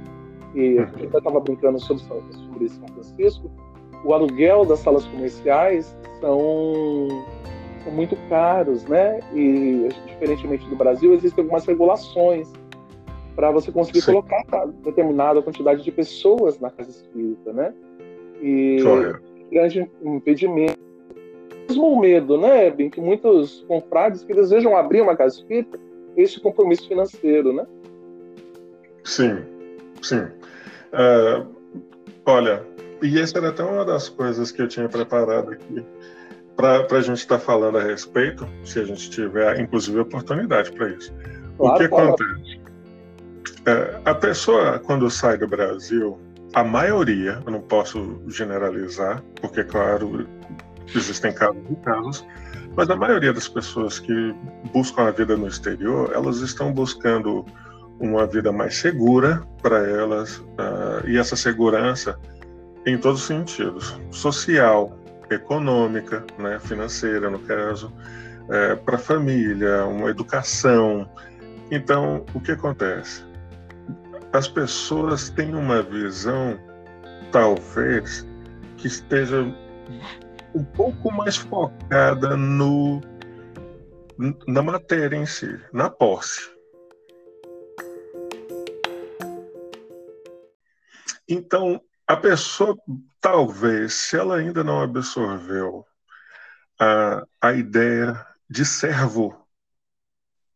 e 0.55 0.79
a 0.79 0.87
gente 0.87 1.17
estava 1.17 1.41
brincando 1.41 1.79
sobre, 1.81 2.03
sobre 2.05 2.69
São 2.69 2.89
Francisco, 2.89 3.51
o 4.05 4.15
aluguel 4.15 4.65
das 4.65 4.79
salas 4.81 5.05
comerciais 5.07 5.97
são 6.21 7.09
são 7.87 7.93
muito 7.93 8.17
caros, 8.29 8.85
né? 8.85 9.21
E 9.33 9.89
diferentemente 10.07 10.69
do 10.69 10.75
Brasil, 10.75 11.15
existem 11.15 11.43
algumas 11.43 11.65
regulações 11.65 12.53
para 13.37 13.51
você 13.53 13.71
conseguir 13.71 14.01
Sim. 14.01 14.13
colocar 14.13 14.67
determinada 14.83 15.41
quantidade 15.41 15.85
de 15.85 15.93
pessoas 15.93 16.59
na 16.59 16.71
casa 16.71 16.91
espírita, 16.91 17.53
né? 17.53 17.73
E 18.43 18.79
grande 19.53 19.89
impedimento. 20.03 20.79
Mesmo 21.69 21.93
o 21.93 22.01
medo, 22.01 22.39
né, 22.39 22.71
Bem, 22.71 22.91
que 22.91 23.01
muitos 23.01 23.65
confrades 23.69 24.25
que 24.25 24.33
desejam 24.33 24.77
abrir 24.77 25.01
uma 25.01 25.17
casa 25.17 25.37
espírita, 25.37 25.79
esse 26.17 26.41
compromisso 26.41 26.89
financeiro, 26.89 27.53
né? 27.53 27.67
Sim, 29.05 29.45
sim. 30.03 30.23
Uh, 30.93 31.47
olha, 32.25 32.65
e 33.03 33.21
essa 33.21 33.39
era 33.39 33.51
até 33.51 33.63
uma 33.63 33.85
das 33.85 34.09
coisas 34.09 34.51
que 34.51 34.63
eu 34.63 34.69
tinha 34.69 34.89
preparado 34.89 35.51
aqui 35.51 35.85
para 36.57 36.87
a 36.91 37.01
gente 37.01 37.19
estar 37.19 37.39
tá 37.39 37.45
falando 37.45 37.79
a 37.79 37.83
respeito, 37.83 38.49
se 38.65 38.81
a 38.81 38.85
gente 38.85 39.11
tiver, 39.11 39.61
inclusive, 39.61 39.99
oportunidade 40.01 40.73
para 40.73 40.89
isso. 40.89 41.13
Claro, 41.59 41.75
o 41.75 41.79
que 41.79 41.85
acontece? 41.85 42.61
É, 43.67 44.01
a 44.05 44.15
pessoa, 44.15 44.79
quando 44.79 45.11
sai 45.11 45.37
do 45.37 45.47
Brasil, 45.47 46.19
a 46.55 46.65
maioria, 46.65 47.43
eu 47.45 47.53
não 47.53 47.61
posso 47.61 48.23
generalizar, 48.29 49.23
porque, 49.41 49.63
claro, 49.63 50.27
existem 50.95 51.33
casos 51.33 51.63
e 51.71 51.77
casos, 51.85 52.27
mas 52.77 52.89
a 52.89 52.97
maioria 52.97 53.33
das 53.33 53.49
pessoas 53.49 53.99
que 53.99 54.35
buscam 54.73 55.09
a 55.09 55.11
vida 55.11 55.37
no 55.37 55.47
exterior, 55.49 56.11
elas 56.15 56.39
estão 56.39 56.73
buscando 56.73 57.45
uma 57.99 58.27
vida 58.27 58.53
mais 58.53 58.77
segura 58.77 59.43
para 59.63 59.79
elas, 59.87 60.39
uh, 60.39 61.07
e 61.07 61.19
essa 61.19 61.37
segurança 61.37 62.19
em 62.87 62.97
todos 62.97 63.21
os 63.23 63.27
sentidos 63.27 63.99
social, 64.11 64.97
econômica, 65.31 66.25
né, 66.39 66.59
financeira, 66.59 67.31
no 67.31 67.39
caso, 67.41 67.93
é, 68.51 68.77
para 68.77 68.97
a 68.97 68.99
família, 68.99 69.85
uma 69.87 70.11
educação. 70.11 71.09
Então, 71.71 72.25
o 72.35 72.41
que 72.41 72.53
acontece? 72.53 73.25
As 74.33 74.49
pessoas 74.49 75.31
têm 75.31 75.55
uma 75.55 75.83
visão, 75.83 76.59
talvez, 77.33 78.27
que 78.77 78.87
esteja 78.87 79.43
um 80.55 80.65
pouco 80.65 81.11
mais 81.11 81.37
focada 81.37 82.37
no 82.37 83.01
na 84.47 84.63
matéria 84.63 85.17
em 85.17 85.27
si, 85.27 85.61
na 85.73 85.91
posse. 85.91 86.51
Então, 91.29 91.81
a 92.07 92.17
pessoa, 92.17 92.77
talvez, 93.21 93.95
se 93.95 94.17
ela 94.17 94.37
ainda 94.37 94.63
não 94.63 94.81
absorveu 94.81 95.85
a, 96.79 97.27
a 97.41 97.53
ideia 97.53 98.25
de 98.49 98.65
servo 98.65 99.45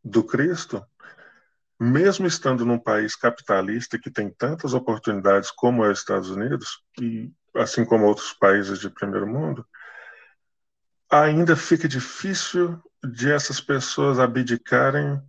do 0.05 0.23
Cristo, 0.23 0.85
mesmo 1.79 2.27
estando 2.27 2.65
num 2.65 2.79
país 2.79 3.17
capitalista 3.17 3.99
que 3.99 4.11
tem 4.11 4.31
tantas 4.31 4.75
oportunidades 4.75 5.51
como 5.51 5.85
é 5.85 5.91
os 5.91 5.99
Estados 5.99 6.31
Unidos, 6.31 6.83
e 7.01 7.33
assim 7.57 7.85
como 7.85 8.07
outros 8.07 8.33
países 8.33 8.79
de 8.79 8.89
primeiro 8.89 9.27
mundo, 9.27 9.67
ainda 11.11 11.57
fica 11.57 11.89
difícil 11.89 12.81
de 13.03 13.33
essas 13.33 13.61
pessoas 13.61 14.21
abdicarem 14.21 15.21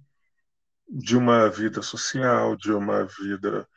de 0.88 1.18
uma 1.18 1.50
vida 1.50 1.82
social, 1.82 2.56
de 2.56 2.72
uma 2.72 3.06
vida 3.06 3.68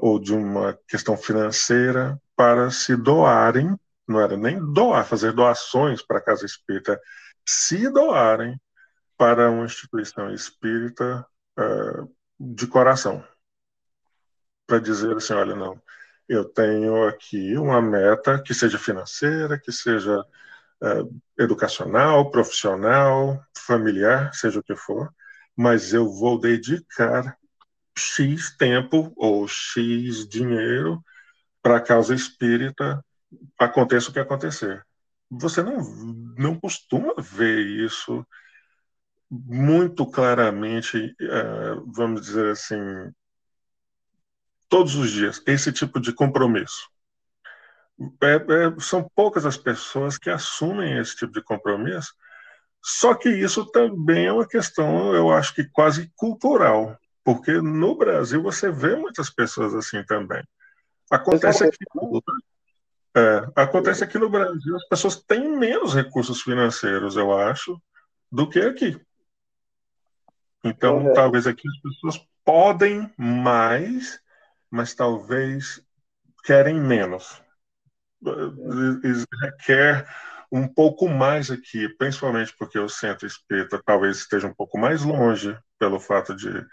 ou 0.00 0.18
de 0.18 0.34
uma 0.34 0.78
questão 0.88 1.16
financeira 1.16 2.20
para 2.36 2.70
se 2.70 2.96
doarem, 2.96 3.78
não 4.06 4.20
era 4.20 4.36
nem 4.36 4.58
doar, 4.72 5.06
fazer 5.06 5.32
doações 5.32 6.02
para 6.02 6.18
a 6.18 6.22
casa 6.22 6.44
espírita, 6.44 7.00
se 7.46 7.88
doarem 7.90 8.60
para 9.16 9.50
uma 9.50 9.64
instituição 9.64 10.32
espírita 10.32 11.26
uh, 11.58 12.14
de 12.38 12.66
coração. 12.66 13.24
Para 14.66 14.78
dizer 14.78 15.16
assim: 15.16 15.32
olha, 15.34 15.54
não, 15.54 15.80
eu 16.28 16.44
tenho 16.44 17.06
aqui 17.06 17.56
uma 17.56 17.80
meta 17.80 18.42
que 18.42 18.52
seja 18.54 18.78
financeira, 18.78 19.58
que 19.58 19.72
seja 19.72 20.20
uh, 20.20 21.20
educacional, 21.38 22.30
profissional, 22.30 23.42
familiar, 23.56 24.32
seja 24.34 24.60
o 24.60 24.62
que 24.62 24.76
for, 24.76 25.12
mas 25.56 25.92
eu 25.94 26.10
vou 26.12 26.38
dedicar 26.38 27.36
X 27.96 28.56
tempo 28.56 29.12
ou 29.16 29.46
X 29.48 30.28
dinheiro 30.28 31.02
para 31.62 31.76
a 31.76 31.80
causa 31.80 32.14
espírita, 32.14 33.04
aconteça 33.58 34.10
o 34.10 34.12
que 34.12 34.18
acontecer. 34.18 34.84
Você 35.30 35.62
não, 35.62 35.78
não 36.36 36.58
costuma 36.58 37.14
ver 37.18 37.58
isso 37.66 38.24
muito 39.28 40.06
claramente, 40.06 41.14
é, 41.20 41.74
vamos 41.86 42.22
dizer 42.22 42.52
assim, 42.52 42.78
todos 44.68 44.94
os 44.94 45.10
dias, 45.10 45.42
esse 45.46 45.72
tipo 45.72 46.00
de 46.00 46.12
compromisso. 46.12 46.88
É, 48.22 48.34
é, 48.34 48.80
são 48.80 49.10
poucas 49.14 49.46
as 49.46 49.56
pessoas 49.56 50.18
que 50.18 50.30
assumem 50.30 50.98
esse 50.98 51.16
tipo 51.16 51.32
de 51.32 51.42
compromisso, 51.42 52.14
só 52.82 53.14
que 53.14 53.28
isso 53.28 53.64
também 53.72 54.26
é 54.26 54.32
uma 54.32 54.46
questão, 54.46 55.12
eu 55.12 55.30
acho 55.30 55.54
que 55.54 55.64
quase 55.64 56.12
cultural. 56.14 56.96
Porque 57.26 57.60
no 57.60 57.96
Brasil 57.96 58.40
você 58.40 58.70
vê 58.70 58.94
muitas 58.94 59.28
pessoas 59.28 59.74
assim 59.74 60.00
também. 60.04 60.40
Acontece 61.10 61.64
aqui, 61.64 61.84
é, 63.16 63.48
acontece 63.56 64.04
aqui 64.04 64.16
no 64.16 64.30
Brasil, 64.30 64.76
as 64.76 64.86
pessoas 64.86 65.16
têm 65.16 65.48
menos 65.58 65.92
recursos 65.92 66.40
financeiros, 66.40 67.16
eu 67.16 67.36
acho, 67.36 67.82
do 68.30 68.48
que 68.48 68.60
aqui. 68.60 69.00
Então, 70.62 70.98
uhum. 70.98 71.14
talvez 71.14 71.48
aqui 71.48 71.66
as 71.68 71.80
pessoas 71.80 72.28
podem 72.44 73.12
mais, 73.16 74.20
mas 74.70 74.94
talvez 74.94 75.82
querem 76.44 76.80
menos. 76.80 77.42
Requer 79.42 80.06
um 80.52 80.68
pouco 80.68 81.08
mais 81.08 81.50
aqui, 81.50 81.88
principalmente 81.88 82.54
porque 82.56 82.78
o 82.78 82.88
centro 82.88 83.26
espírita 83.26 83.82
talvez 83.84 84.18
esteja 84.18 84.46
um 84.46 84.54
pouco 84.54 84.78
mais 84.78 85.02
longe, 85.02 85.58
pelo 85.76 85.98
fato 85.98 86.32
de 86.32 86.48
é, 86.50 86.64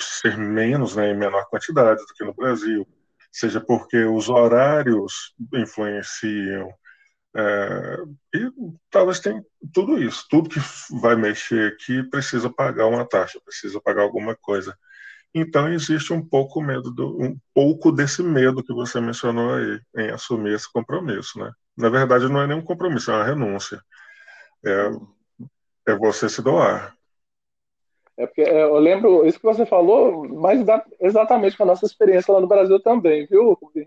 ser 0.00 0.36
menos, 0.36 0.96
né, 0.96 1.10
em 1.10 1.16
menor 1.16 1.46
quantidade 1.46 2.00
do 2.00 2.14
que 2.14 2.24
no 2.24 2.34
Brasil, 2.34 2.86
seja 3.32 3.60
porque 3.60 4.04
os 4.04 4.28
horários 4.28 5.34
influenciam, 5.54 6.72
é, 7.34 7.96
e 8.34 8.50
talvez 8.90 9.20
tenha 9.20 9.44
tudo 9.72 10.02
isso, 10.02 10.26
tudo 10.28 10.50
que 10.50 10.60
vai 11.00 11.14
mexer 11.14 11.72
aqui 11.72 12.02
precisa 12.02 12.50
pagar 12.50 12.86
uma 12.86 13.06
taxa, 13.06 13.40
precisa 13.44 13.80
pagar 13.80 14.02
alguma 14.02 14.34
coisa. 14.34 14.76
Então 15.32 15.72
existe 15.72 16.12
um 16.12 16.24
pouco 16.26 16.60
medo 16.60 16.90
do, 16.90 17.22
um 17.22 17.38
pouco 17.54 17.92
desse 17.92 18.22
medo 18.22 18.64
que 18.64 18.72
você 18.72 19.00
mencionou 19.00 19.54
aí 19.54 19.80
em 19.96 20.10
assumir 20.10 20.54
esse 20.54 20.70
compromisso, 20.72 21.38
né? 21.38 21.52
Na 21.76 21.88
verdade 21.88 22.28
não 22.28 22.40
é 22.42 22.46
nenhum 22.48 22.62
compromisso, 22.62 23.12
é 23.12 23.14
uma 23.14 23.24
renúncia. 23.24 23.80
É, 24.66 24.90
é 25.86 25.94
você 25.94 26.28
se 26.28 26.42
doar. 26.42 26.96
É 28.20 28.26
porque 28.26 28.42
é, 28.42 28.64
eu 28.64 28.78
lembro, 28.78 29.26
isso 29.26 29.38
que 29.38 29.46
você 29.46 29.64
falou, 29.64 30.28
mas 30.28 30.60
exatamente 31.00 31.56
com 31.56 31.62
a 31.62 31.66
nossa 31.66 31.86
experiência 31.86 32.34
lá 32.34 32.38
no 32.38 32.46
Brasil 32.46 32.78
também, 32.78 33.26
viu? 33.26 33.58
Eu 33.74 33.86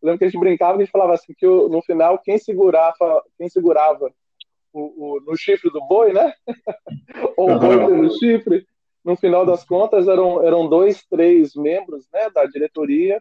lembro 0.00 0.18
que 0.18 0.24
a 0.24 0.28
gente 0.28 0.38
brincava, 0.38 0.76
a 0.76 0.80
gente 0.80 0.92
falava 0.92 1.14
assim, 1.14 1.34
que 1.36 1.44
no 1.44 1.82
final 1.82 2.16
quem 2.20 2.38
segurava, 2.38 3.24
quem 3.36 3.48
segurava 3.48 4.12
o, 4.72 5.16
o, 5.16 5.20
no 5.22 5.36
chifre 5.36 5.70
do 5.72 5.80
boi, 5.88 6.12
né? 6.12 6.32
Ou 7.36 7.50
o 7.50 7.58
boi 7.58 7.76
no 7.76 8.16
chifre, 8.16 8.64
no 9.04 9.16
final 9.16 9.44
das 9.44 9.64
contas 9.64 10.06
eram, 10.06 10.40
eram 10.46 10.68
dois, 10.68 11.04
três 11.06 11.56
membros 11.56 12.06
né, 12.12 12.30
da 12.30 12.44
diretoria 12.46 13.20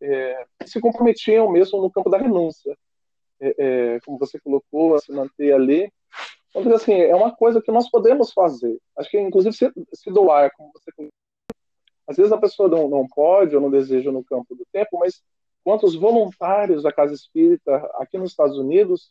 é, 0.00 0.44
que 0.60 0.70
se 0.70 0.80
comprometiam 0.80 1.50
mesmo 1.50 1.80
no 1.80 1.90
campo 1.90 2.08
da 2.08 2.18
renúncia. 2.18 2.78
É, 3.40 3.54
é, 3.58 4.00
como 4.04 4.18
você 4.18 4.38
colocou, 4.38 5.00
se 5.00 5.10
manter 5.10 5.52
ali. 5.52 5.92
Então, 6.54 6.74
assim, 6.74 6.94
é 6.94 7.14
uma 7.14 7.34
coisa 7.34 7.62
que 7.62 7.70
nós 7.70 7.88
podemos 7.90 8.32
fazer. 8.32 8.78
Acho 8.98 9.10
que, 9.10 9.20
inclusive, 9.20 9.54
se, 9.54 9.70
se 9.94 10.10
doar, 10.10 10.50
como 10.56 10.72
você. 10.72 11.10
Às 12.06 12.16
vezes 12.16 12.32
a 12.32 12.38
pessoa 12.38 12.68
não, 12.68 12.88
não 12.88 13.06
pode 13.06 13.54
ou 13.54 13.62
não 13.62 13.70
deseja 13.70 14.10
no 14.10 14.24
campo 14.24 14.54
do 14.56 14.66
tempo, 14.72 14.98
mas 14.98 15.22
quantos 15.62 15.94
voluntários 15.94 16.82
da 16.82 16.92
Casa 16.92 17.14
Espírita 17.14 17.76
aqui 17.94 18.18
nos 18.18 18.30
Estados 18.30 18.58
Unidos 18.58 19.08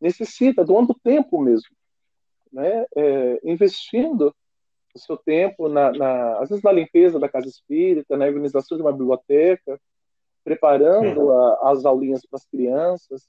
necessita 0.00 0.64
doando 0.64 0.92
tempo 0.94 1.40
mesmo, 1.40 1.68
né? 2.52 2.84
É, 2.96 3.40
investindo 3.44 4.34
o 4.94 4.98
seu 4.98 5.16
tempo, 5.16 5.68
na, 5.68 5.92
na, 5.92 6.38
às 6.38 6.48
vezes 6.48 6.64
na 6.64 6.72
limpeza 6.72 7.20
da 7.20 7.28
casa 7.28 7.46
espírita, 7.46 8.16
na 8.16 8.26
organização 8.26 8.76
de 8.76 8.82
uma 8.82 8.92
biblioteca, 8.92 9.80
preparando 10.42 11.30
a, 11.32 11.70
as 11.70 11.84
aulinhas 11.84 12.22
para 12.26 12.38
as 12.38 12.46
crianças, 12.46 13.28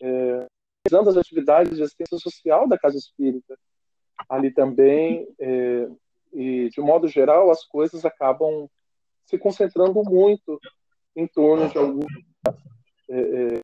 é, 0.00 0.46
realizando 0.86 1.10
as 1.10 1.16
atividades 1.16 1.76
de 1.76 1.82
assistência 1.82 2.18
social 2.18 2.68
da 2.68 2.78
casa 2.78 2.96
espírita. 2.96 3.58
Ali 4.28 4.52
também, 4.52 5.26
é, 5.38 5.88
e 6.32 6.68
de 6.70 6.80
modo 6.80 7.08
geral, 7.08 7.50
as 7.50 7.64
coisas 7.64 8.04
acabam 8.04 8.68
se 9.24 9.38
concentrando 9.38 10.02
muito 10.04 10.60
em 11.14 11.26
torno 11.26 11.68
de 11.68 11.78
algumas 11.78 12.06
é, 13.10 13.20
é, 13.20 13.60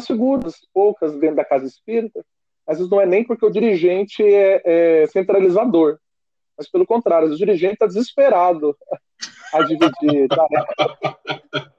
figuras 0.00 0.54
poucas 0.72 1.18
dentro 1.18 1.36
da 1.36 1.44
casa 1.44 1.66
espírita 1.66 2.24
às 2.68 2.76
vezes 2.76 2.90
não 2.90 3.00
é 3.00 3.06
nem 3.06 3.24
porque 3.24 3.46
o 3.46 3.50
dirigente 3.50 4.22
é, 4.22 5.02
é 5.02 5.06
centralizador, 5.06 5.98
mas 6.54 6.70
pelo 6.70 6.86
contrário, 6.86 7.28
o 7.28 7.34
dirigente 7.34 7.72
está 7.74 7.86
desesperado 7.86 8.76
a 9.54 9.62
dividir 9.62 10.28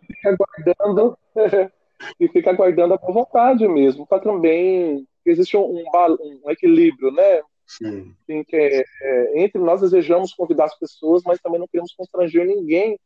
fica 0.08 0.36
aguardando 0.76 1.18
e 2.20 2.28
fica 2.28 2.52
aguardando 2.52 2.94
a 2.94 2.98
boa 2.98 3.14
vontade 3.14 3.68
mesmo, 3.68 4.08
para 4.08 4.22
também 4.22 5.08
existe 5.26 5.58
um, 5.58 5.84
um, 5.84 6.52
equilíbrio, 6.52 7.12
né? 7.12 7.42
Sim. 7.66 8.16
Assim, 8.24 8.44
que 8.44 8.56
é, 8.56 8.84
é, 9.02 9.44
entre 9.44 9.62
nós 9.62 9.82
desejamos 9.82 10.34
convidar 10.34 10.66
as 10.66 10.78
pessoas, 10.78 11.22
mas 11.24 11.40
também 11.40 11.60
não 11.60 11.68
queremos 11.68 11.94
constranger 11.94 12.48
ninguém 12.48 13.00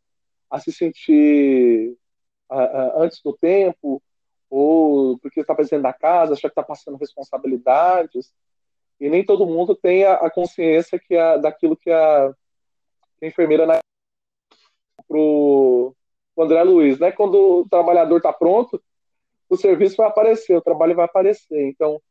a 0.49 0.59
se 0.59 0.71
sentir 0.71 1.97
a, 2.49 2.63
a, 2.63 3.03
antes 3.03 3.21
do 3.21 3.33
tempo 3.33 4.01
ou 4.49 5.17
porque 5.17 5.41
está 5.41 5.55
presidente 5.55 5.81
da 5.81 5.91
casa, 5.91 6.33
acha 6.33 6.41
que 6.41 6.47
está 6.47 6.61
passando 6.63 6.97
responsabilidades, 6.97 8.31
e 8.99 9.09
nem 9.09 9.25
todo 9.25 9.47
mundo 9.47 9.75
tem 9.75 10.05
a, 10.05 10.13
a 10.13 10.29
consciência 10.29 10.99
que 10.99 11.17
a, 11.17 11.37
daquilo 11.37 11.75
que 11.75 11.89
a, 11.89 12.31
que 13.17 13.25
a 13.25 13.27
enfermeira 13.27 13.65
na 13.65 13.79
pro, 15.07 15.95
pro 16.35 16.45
André 16.45 16.63
Luiz, 16.63 16.99
né? 16.99 17.11
Quando 17.11 17.61
o 17.61 17.69
trabalhador 17.69 18.17
está 18.17 18.33
pronto, 18.33 18.81
o 19.49 19.57
serviço 19.57 19.97
vai 19.97 20.07
aparecer, 20.07 20.55
o 20.55 20.61
trabalho 20.61 20.95
vai 20.95 21.05
aparecer. 21.05 21.67
Então, 21.67 22.01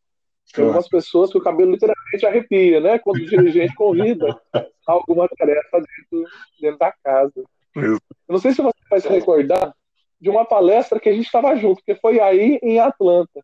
tem 0.52 0.64
algumas 0.64 0.88
pessoas 0.88 1.30
que 1.30 1.38
o 1.38 1.42
cabelo 1.42 1.72
literalmente 1.72 2.26
arrepia, 2.26 2.80
né? 2.80 2.98
Quando 2.98 3.16
o 3.16 3.26
dirigente 3.26 3.74
convida 3.74 4.40
alguma 4.86 5.28
tarefa 5.28 5.80
dentro, 5.80 6.30
dentro 6.60 6.78
da 6.78 6.92
casa. 6.92 7.44
Eu 7.76 7.98
não 8.28 8.38
sei 8.38 8.52
se 8.52 8.62
você 8.62 8.78
vai 8.90 9.00
se 9.00 9.08
recordar, 9.08 9.74
de 10.20 10.30
uma 10.30 10.44
palestra 10.44 11.00
que 11.00 11.08
a 11.08 11.12
gente 11.12 11.26
estava 11.26 11.56
junto, 11.56 11.82
que 11.84 11.94
foi 11.96 12.20
aí 12.20 12.58
em 12.62 12.78
Atlanta. 12.78 13.42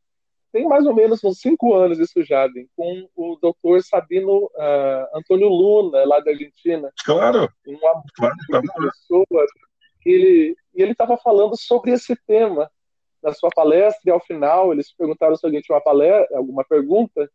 Tem 0.52 0.66
mais 0.66 0.86
ou 0.86 0.94
menos 0.94 1.22
uns 1.24 1.40
cinco 1.40 1.74
anos 1.74 1.98
isso 1.98 2.22
já, 2.22 2.48
bem, 2.48 2.68
com 2.76 3.08
o 3.16 3.36
doutor 3.40 3.82
Sabino 3.82 4.44
uh, 4.44 5.16
Antônio 5.18 5.48
Luna, 5.48 6.04
lá 6.04 6.20
da 6.20 6.30
Argentina. 6.30 6.90
Claro. 7.04 7.50
Uma 7.66 8.02
claro, 8.14 8.34
tá 8.50 8.62
pessoa. 8.62 9.46
Ele, 10.04 10.56
e 10.74 10.82
ele 10.82 10.92
estava 10.92 11.16
falando 11.16 11.56
sobre 11.56 11.92
esse 11.92 12.16
tema 12.26 12.70
na 13.22 13.32
sua 13.32 13.50
palestra, 13.50 14.02
e 14.06 14.10
ao 14.10 14.20
final 14.20 14.72
eles 14.72 14.94
perguntaram 14.94 15.36
se 15.36 15.44
alguém 15.44 15.60
tinha 15.60 15.76
uma 15.76 15.82
palestra, 15.82 16.36
alguma 16.36 16.64
pergunta, 16.64 17.30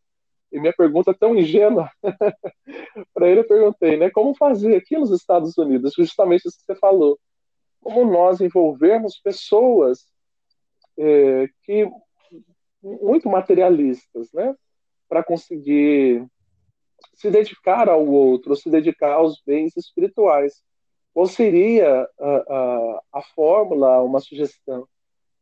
e 0.51 0.59
minha 0.59 0.73
pergunta 0.73 1.13
tão 1.13 1.35
ingênua, 1.35 1.89
para 3.13 3.27
ele 3.27 3.41
eu 3.41 3.47
perguntei, 3.47 3.97
né, 3.97 4.09
como 4.09 4.35
fazer 4.35 4.75
aqui 4.75 4.97
nos 4.97 5.11
Estados 5.11 5.57
Unidos, 5.57 5.93
justamente 5.97 6.47
isso 6.47 6.57
que 6.59 6.65
você 6.65 6.75
falou 6.75 7.19
como 7.83 8.09
nós 8.09 8.39
envolvermos 8.39 9.19
pessoas 9.19 10.07
é, 10.97 11.47
que 11.63 11.87
muito 12.81 13.29
materialistas, 13.29 14.31
né, 14.33 14.55
para 15.07 15.23
conseguir 15.23 16.25
se 17.13 17.29
dedicar 17.29 17.89
ao 17.89 18.05
outro, 18.05 18.55
se 18.55 18.69
dedicar 18.69 19.13
aos 19.13 19.41
bens 19.45 19.75
espirituais. 19.75 20.63
Qual 21.13 21.27
seria 21.27 22.09
a, 22.19 22.35
a, 22.35 23.01
a 23.13 23.21
fórmula, 23.35 24.01
uma 24.01 24.19
sugestão? 24.19 24.87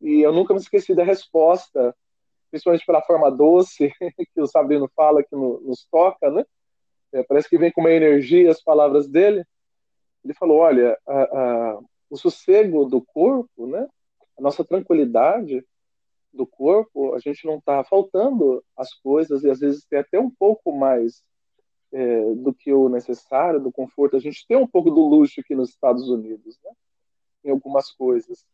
E 0.01 0.21
eu 0.21 0.33
nunca 0.33 0.53
me 0.53 0.59
esqueci 0.59 0.93
da 0.93 1.03
resposta, 1.03 1.95
principalmente 2.49 2.85
pela 2.85 3.01
forma 3.01 3.31
doce 3.31 3.91
que 4.33 4.41
o 4.41 4.47
Sabino 4.47 4.89
fala, 4.95 5.23
que 5.23 5.35
no, 5.35 5.61
nos 5.61 5.85
toca, 5.89 6.29
né? 6.29 6.45
É, 7.13 7.23
parece 7.23 7.49
que 7.49 7.57
vem 7.57 7.71
com 7.71 7.81
uma 7.81 7.91
energia 7.91 8.51
as 8.51 8.61
palavras 8.61 9.07
dele. 9.07 9.45
Ele 10.23 10.33
falou: 10.33 10.57
olha, 10.57 10.97
a, 11.07 11.79
o 12.09 12.17
sossego 12.17 12.85
do 12.85 13.01
corpo, 13.01 13.65
né? 13.65 13.87
A 14.37 14.41
nossa 14.41 14.65
tranquilidade 14.65 15.65
do 16.33 16.45
corpo, 16.45 17.13
a 17.13 17.19
gente 17.19 17.45
não 17.45 17.57
está 17.57 17.83
faltando 17.83 18.63
as 18.75 18.93
coisas 18.93 19.43
e 19.43 19.49
às 19.49 19.59
vezes 19.59 19.85
tem 19.85 19.99
até 19.99 20.19
um 20.19 20.29
pouco 20.29 20.71
mais 20.71 21.23
é, 21.93 22.33
do 22.35 22.53
que 22.53 22.71
o 22.71 22.89
necessário, 22.89 23.59
do 23.59 23.71
conforto. 23.71 24.15
A 24.15 24.19
gente 24.19 24.45
tem 24.47 24.57
um 24.57 24.67
pouco 24.67 24.89
do 24.89 25.07
luxo 25.07 25.41
aqui 25.41 25.55
nos 25.55 25.69
Estados 25.69 26.09
Unidos, 26.09 26.57
né? 26.63 26.71
Em 27.45 27.51
algumas 27.51 27.91
coisas. 27.91 28.45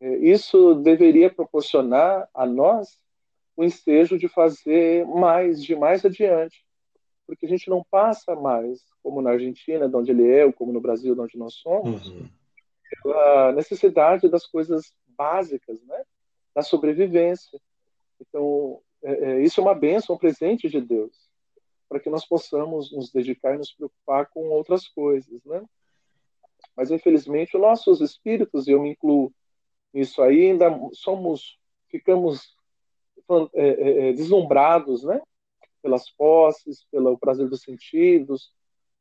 É, 0.00 0.16
isso 0.16 0.74
deveria 0.76 1.32
proporcionar 1.32 2.28
a 2.34 2.46
nós 2.46 2.98
o 3.56 3.64
ensejo 3.64 4.18
de 4.18 4.28
fazer 4.28 5.06
mais, 5.06 5.62
de 5.62 5.76
mais 5.76 6.04
adiante, 6.04 6.64
porque 7.26 7.46
a 7.46 7.48
gente 7.48 7.70
não 7.70 7.84
passa 7.88 8.34
mais, 8.34 8.80
como 9.02 9.22
na 9.22 9.30
Argentina, 9.30 9.88
de 9.88 9.96
onde 9.96 10.10
ele 10.10 10.28
é, 10.28 10.44
ou 10.44 10.52
como 10.52 10.72
no 10.72 10.80
Brasil, 10.80 11.14
de 11.14 11.20
onde 11.20 11.38
nós 11.38 11.54
somos, 11.54 12.08
uhum 12.08 12.28
pela 13.02 13.52
necessidade 13.52 14.28
das 14.28 14.46
coisas 14.46 14.92
básicas, 15.16 15.82
né? 15.84 16.02
Da 16.54 16.62
sobrevivência. 16.62 17.60
Então, 18.20 18.80
é, 19.02 19.12
é, 19.12 19.42
isso 19.42 19.60
é 19.60 19.62
uma 19.62 19.74
bênção, 19.74 20.14
um 20.14 20.18
presente 20.18 20.68
de 20.68 20.80
Deus, 20.80 21.23
para 21.94 22.00
que 22.00 22.10
nós 22.10 22.26
possamos 22.26 22.90
nos 22.90 23.12
dedicar 23.12 23.54
e 23.54 23.58
nos 23.58 23.72
preocupar 23.72 24.26
com 24.26 24.48
outras 24.48 24.88
coisas, 24.88 25.40
né? 25.44 25.62
Mas, 26.76 26.90
infelizmente, 26.90 27.56
os 27.56 27.62
nossos 27.62 28.00
espíritos, 28.00 28.66
e 28.66 28.72
eu 28.72 28.82
me 28.82 28.90
incluo 28.90 29.32
nisso 29.92 30.20
aí, 30.20 30.50
ainda 30.50 30.76
somos, 30.92 31.56
ficamos 31.88 32.56
é, 33.54 33.68
é, 33.68 34.08
é, 34.08 34.12
deslumbrados, 34.12 35.04
né? 35.04 35.20
Pelas 35.80 36.10
posses, 36.10 36.84
pelo 36.90 37.16
prazer 37.16 37.48
dos 37.48 37.62
sentidos, 37.62 38.52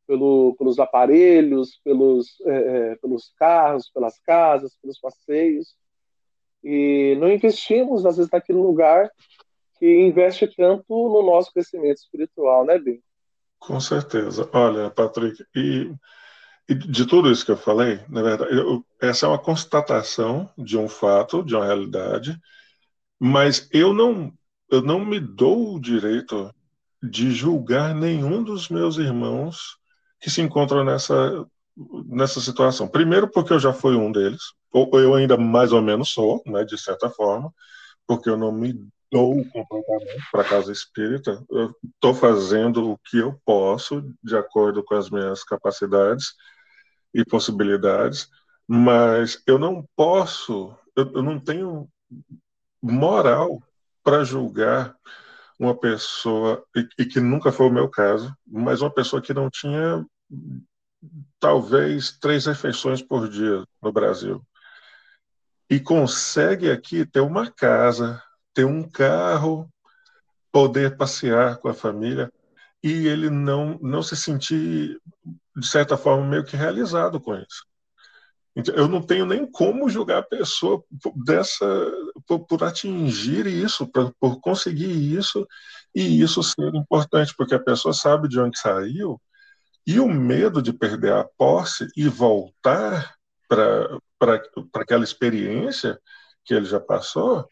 pelo, 0.06 0.53
pelos 0.56 0.77
aparelhos, 0.77 1.79
pelos, 1.84 2.39
é, 2.41 2.51
é, 2.91 2.95
pelos 2.97 3.34
carros, 3.39 3.89
pelas 3.89 4.19
casas, 4.19 4.77
pelos 4.79 4.99
passeios. 4.99 5.75
E 6.63 7.17
não 7.19 7.32
investimos, 7.32 8.06
às 8.06 8.17
vezes, 8.17 8.32
naquele 8.32 8.60
lugar 8.60 9.10
que 9.84 10.00
investe 10.00 10.48
tanto 10.48 10.86
no 10.88 11.22
nosso 11.22 11.52
crescimento 11.52 11.98
espiritual, 11.98 12.65
né, 12.65 12.80
Ben? 12.80 13.04
Com 13.60 13.82
certeza. 13.82 14.50
Olha, 14.54 14.89
Patrick, 14.89 15.43
e, 15.54 15.93
e, 16.69 16.74
de 16.74 17.06
tudo 17.06 17.30
isso 17.30 17.43
que 17.43 17.52
eu 17.52 17.58
falei, 17.58 18.00
na 18.08 18.22
verdade, 18.22 18.56
eu, 18.56 18.86
essa 19.02 19.26
é 19.26 19.30
uma 19.30 19.38
constatação 19.38 20.50
de 20.58 20.78
um 20.78 20.88
fato, 20.88 21.43
de 21.43 21.54
uma 21.54 21.65
realidade, 21.65 22.39
mas 23.19 23.67
eu 23.74 23.93
não, 23.93 24.32
eu 24.72 24.82
não 24.82 25.04
me 25.04 25.19
dou 25.19 25.76
o 25.76 25.82
direito 25.82 26.50
de 27.02 27.32
julgar 27.32 27.93
nenhum 27.93 28.41
dos 28.41 28.69
meus 28.69 28.96
irmãos 28.96 29.78
que 30.17 30.30
se 30.30 30.39
encontram 30.39 30.86
nessa, 30.86 31.46
nessa 32.06 32.39
situação. 32.39 32.88
Primeiro, 32.88 33.30
porque 33.30 33.52
eu 33.52 33.60
já 33.60 33.74
fui 33.74 33.98
um 33.98 34.13
deles, 34.13 34.54
ou 34.72 34.89
eu 34.93 35.13
ainda 35.13 35.36
mais 35.36 35.74
ou 35.74 35.82
menos 35.82 36.08
sou, 36.12 36.41
né, 36.46 36.63
de 36.63 36.78
certa 36.78 37.10
forma, 37.10 37.54
porque 38.08 38.30
eu 38.30 38.38
não 38.38 38.50
me 38.50 38.74
dou 39.13 39.45
completamente 39.49 40.23
para 40.32 40.41
a 40.41 40.49
casa 40.49 40.71
espírita. 40.71 41.45
Eu 41.49 41.76
estou 41.95 42.15
fazendo 42.15 42.91
o 42.91 42.97
que 42.97 43.19
eu 43.19 43.39
posso, 43.45 44.04
de 44.23 44.36
acordo 44.36 44.84
com 44.84 44.95
as 44.95 45.12
minhas 45.12 45.43
capacidades 45.43 46.34
e 47.13 47.23
possibilidades, 47.23 48.28
mas 48.67 49.41
eu 49.45 49.60
não 49.60 49.88
posso, 49.95 50.76
eu, 50.95 51.12
eu 51.13 51.21
não 51.21 51.39
tenho 51.39 51.88
moral 52.82 53.62
para 54.04 54.23
julgar 54.23 54.95
uma 55.60 55.78
pessoa, 55.78 56.65
e, 56.76 56.88
e 56.97 57.06
que 57.06 57.19
nunca 57.19 57.52
foi 57.52 57.67
o 57.67 57.73
meu 57.73 57.88
caso, 57.88 58.36
mas 58.45 58.82
uma 58.82 58.91
pessoa 58.91 59.21
que 59.21 59.34
não 59.34 59.47
tinha 59.47 60.04
talvez 61.39 62.17
três 62.17 62.47
refeições 62.47 63.02
por 63.02 63.30
dia 63.30 63.63
no 63.82 63.91
Brasil. 63.91 64.41
E 65.69 65.80
consegue 65.80 66.71
aqui 66.71 67.06
ter 67.06 67.19
uma 67.19 67.49
casa, 67.49 68.21
ter 68.54 68.66
um 68.66 68.88
carro, 68.88 69.70
poder 70.52 70.96
passear 70.96 71.58
com 71.58 71.68
a 71.68 71.74
família 71.74 72.32
e 72.84 73.08
ele 73.08 73.30
não, 73.30 73.80
não 73.82 74.04
se 74.04 74.16
sentir, 74.16 75.00
de 75.56 75.68
certa 75.68 75.98
forma, 75.98 76.26
meio 76.26 76.44
que 76.44 76.58
realizado 76.58 77.20
com 77.20 77.34
isso. 77.36 77.66
Então, 78.56 78.76
eu 78.76 78.88
não 78.88 79.02
tenho 79.02 79.26
nem 79.26 79.50
como 79.50 79.89
julgar 79.89 80.20
a 80.20 80.24
pessoa 80.24 80.84
dessa, 81.26 81.66
por, 82.28 82.46
por 82.46 82.63
atingir 82.63 83.48
isso, 83.48 83.88
por, 83.88 84.13
por 84.20 84.39
conseguir 84.39 84.92
isso, 84.92 85.48
e 85.96 86.22
isso 86.22 86.44
ser 86.44 86.76
importante, 86.76 87.34
porque 87.36 87.56
a 87.56 87.60
pessoa 87.60 87.94
sabe 87.94 88.28
de 88.28 88.39
onde 88.39 88.60
saiu, 88.60 89.20
e 89.88 90.00
o 90.00 90.08
medo 90.08 90.62
de 90.62 90.72
perder 90.72 91.13
a 91.13 91.24
posse 91.38 91.88
e 91.96 92.08
voltar 92.08 93.16
para 93.50 94.00
aquela 94.76 95.04
experiência 95.04 96.00
que 96.46 96.54
ele 96.54 96.66
já 96.66 96.80
passou, 96.80 97.48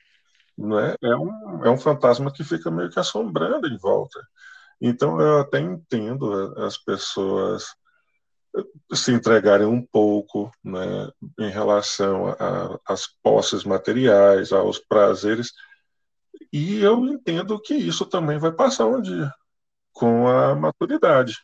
né, 0.62 0.96
é, 1.02 1.16
um, 1.16 1.66
é 1.66 1.70
um 1.70 1.78
fantasma 1.78 2.32
que 2.32 2.44
fica 2.44 2.70
meio 2.72 2.90
que 2.90 3.00
assombrando 3.00 3.68
em 3.68 3.78
volta. 3.78 4.20
Então, 4.80 5.20
eu 5.22 5.40
até 5.40 5.60
entendo 5.60 6.54
as 6.58 6.78
pessoas 6.78 7.66
se 8.94 9.12
entregarem 9.12 9.68
um 9.68 9.86
pouco 9.86 10.52
né, 10.64 11.10
em 11.40 11.50
relação 11.50 12.36
às 12.86 13.08
posses 13.24 13.64
materiais, 13.64 14.52
aos 14.52 14.80
prazeres, 14.80 15.54
e 16.52 16.82
eu 16.82 17.06
entendo 17.06 17.60
que 17.62 17.74
isso 17.74 18.06
também 18.06 18.38
vai 18.38 18.52
passar 18.52 18.88
um 18.88 19.02
dia, 19.02 19.32
com 19.94 20.28
a 20.28 20.54
maturidade. 20.56 21.38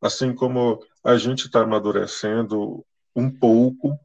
Assim 0.00 0.34
como 0.34 0.84
a 1.04 1.16
gente 1.16 1.46
está 1.46 1.60
amadurecendo 1.62 2.84
um 3.14 3.30
pouco, 3.30 3.96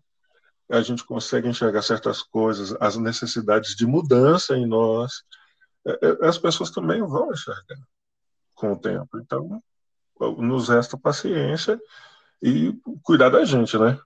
a 0.70 0.82
gente 0.82 1.04
consegue 1.06 1.48
enxergar 1.48 1.82
certas 1.82 2.22
coisas, 2.22 2.76
as 2.80 2.98
necessidades 2.98 3.76
de 3.76 3.86
mudança 3.86 4.56
em 4.56 4.66
nós, 4.66 5.24
é, 5.86 5.92
é, 5.92 6.28
as 6.28 6.38
pessoas 6.38 6.72
também 6.72 7.02
vão 7.02 7.32
enxergar 7.32 7.80
com 8.54 8.74
o 8.74 8.80
tempo. 8.80 9.18
Então, 9.20 9.62
nos 10.38 10.68
resta 10.68 10.98
paciência 10.98 11.80
e 12.42 12.74
cuidar 13.04 13.30
da 13.30 13.46
gente, 13.46 13.78
né? 13.78 13.98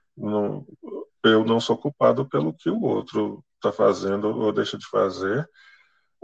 Eu 1.24 1.44
não 1.44 1.60
sou 1.60 1.76
culpado 1.76 2.28
pelo 2.28 2.52
que 2.52 2.68
o 2.70 2.80
outro 2.82 3.44
está 3.56 3.72
fazendo 3.72 4.28
ou 4.28 4.52
deixa 4.52 4.76
de 4.76 4.86
fazer. 4.86 5.48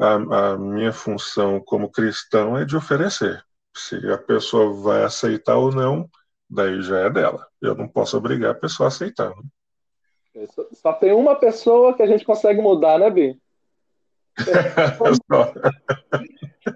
A, 0.00 0.52
a, 0.52 0.58
minha 0.58 0.92
função 0.92 1.60
como 1.60 1.90
cristão 1.90 2.56
é 2.56 2.64
de 2.64 2.76
oferecer. 2.76 3.42
Se 3.76 3.96
a 4.12 4.18
pessoa 4.18 4.72
vai 4.82 5.04
aceitar 5.04 5.56
ou 5.56 5.72
não, 5.72 6.08
daí 6.48 6.82
já 6.82 6.98
é 7.00 7.10
dela. 7.10 7.46
Eu 7.60 7.74
não 7.74 7.88
posso 7.88 8.16
obrigar 8.16 8.52
a 8.52 8.58
pessoa 8.58 8.86
a 8.86 8.88
aceitar. 8.88 9.30
Né? 9.30 9.42
É, 10.38 10.46
só 10.72 10.92
tem 10.92 11.12
uma 11.12 11.34
pessoa 11.34 11.94
que 11.94 12.02
a 12.02 12.06
gente 12.06 12.24
consegue 12.24 12.60
mudar, 12.60 12.98
né, 12.98 13.10
Bi? 13.10 13.40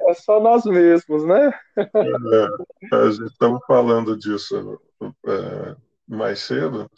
É 0.09 0.15
só 0.15 0.41
nós 0.41 0.65
mesmos, 0.65 1.25
né? 1.25 1.53
É, 1.77 2.97
a 2.97 3.11
gente 3.11 3.27
estava 3.27 3.61
falando 3.67 4.17
disso 4.17 4.81
é, 5.27 5.77
mais 6.09 6.41
cedo, 6.41 6.91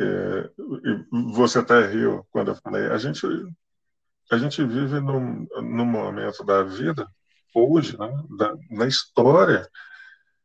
é, 0.00 0.50
você 1.34 1.58
até 1.58 1.86
riu 1.86 2.26
quando 2.30 2.52
eu 2.52 2.54
falei. 2.56 2.86
A 2.86 2.96
gente, 2.96 3.26
a 4.30 4.38
gente 4.38 4.64
vive 4.64 5.00
num, 5.00 5.46
num 5.60 5.84
momento 5.84 6.42
da 6.44 6.62
vida, 6.62 7.06
hoje, 7.54 7.98
né, 7.98 8.10
da, 8.38 8.54
na 8.70 8.86
história, 8.86 9.68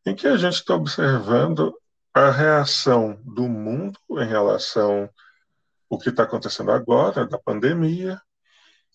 em 0.05 0.15
que 0.15 0.27
a 0.27 0.35
gente 0.35 0.55
está 0.55 0.75
observando 0.75 1.73
a 2.13 2.29
reação 2.29 3.19
do 3.23 3.47
mundo 3.47 3.97
em 4.11 4.27
relação 4.27 5.09
ao 5.89 5.97
que 5.97 6.09
está 6.09 6.23
acontecendo 6.23 6.71
agora, 6.71 7.27
da 7.27 7.37
pandemia, 7.37 8.21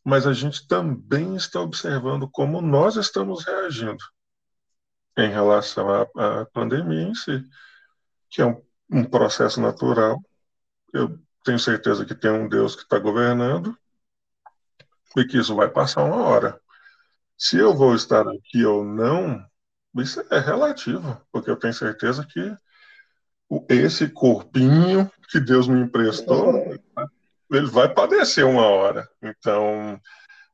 mas 0.05 0.27
a 0.27 0.33
gente 0.33 0.67
também 0.69 1.35
está 1.35 1.61
observando 1.61 2.29
como 2.31 2.61
nós 2.61 2.97
estamos 2.97 3.45
reagindo 3.45 4.05
em 5.17 5.31
relação 5.31 5.89
à, 5.89 6.03
à 6.43 6.47
pandemia 6.47 7.03
em 7.03 7.15
si, 7.15 7.43
que 8.31 8.43
é 8.43 8.47
um, 8.47 8.63
um, 8.91 9.05
processo 9.05 9.61
natural. 9.61 10.21
Eu 10.93 11.19
tenho 11.45 11.59
certeza 11.59 12.05
que 12.05 12.15
tem 12.15 12.31
um 12.31 12.49
Deus 12.49 12.75
que 12.75 12.83
está 12.83 12.99
governando 12.99 13.77
e 15.17 15.25
que 15.25 15.39
isso 15.39 15.55
vai 15.55 15.69
passar 15.69 16.05
uma 16.05 16.23
hora. 16.23 16.61
Se 17.39 17.57
eu 17.59 17.75
vou 17.75 17.95
estar 17.95 18.27
aqui 18.29 18.65
ou 18.65 18.85
não, 18.85 19.45
isso 19.97 20.21
é 20.31 20.39
relativo, 20.39 21.21
porque 21.33 21.51
eu 21.51 21.57
tenho 21.57 21.75
certeza 21.75 22.27
que 22.27 22.57
esse 23.69 24.09
corpinho 24.09 25.11
que 25.31 25.39
Deus 25.39 25.69
me 25.69 25.81
emprestou 25.81 26.53
ele 27.51 27.67
vai 27.67 27.93
padecer 27.93 28.45
uma 28.45 28.67
hora. 28.67 29.09
Então, 29.23 30.01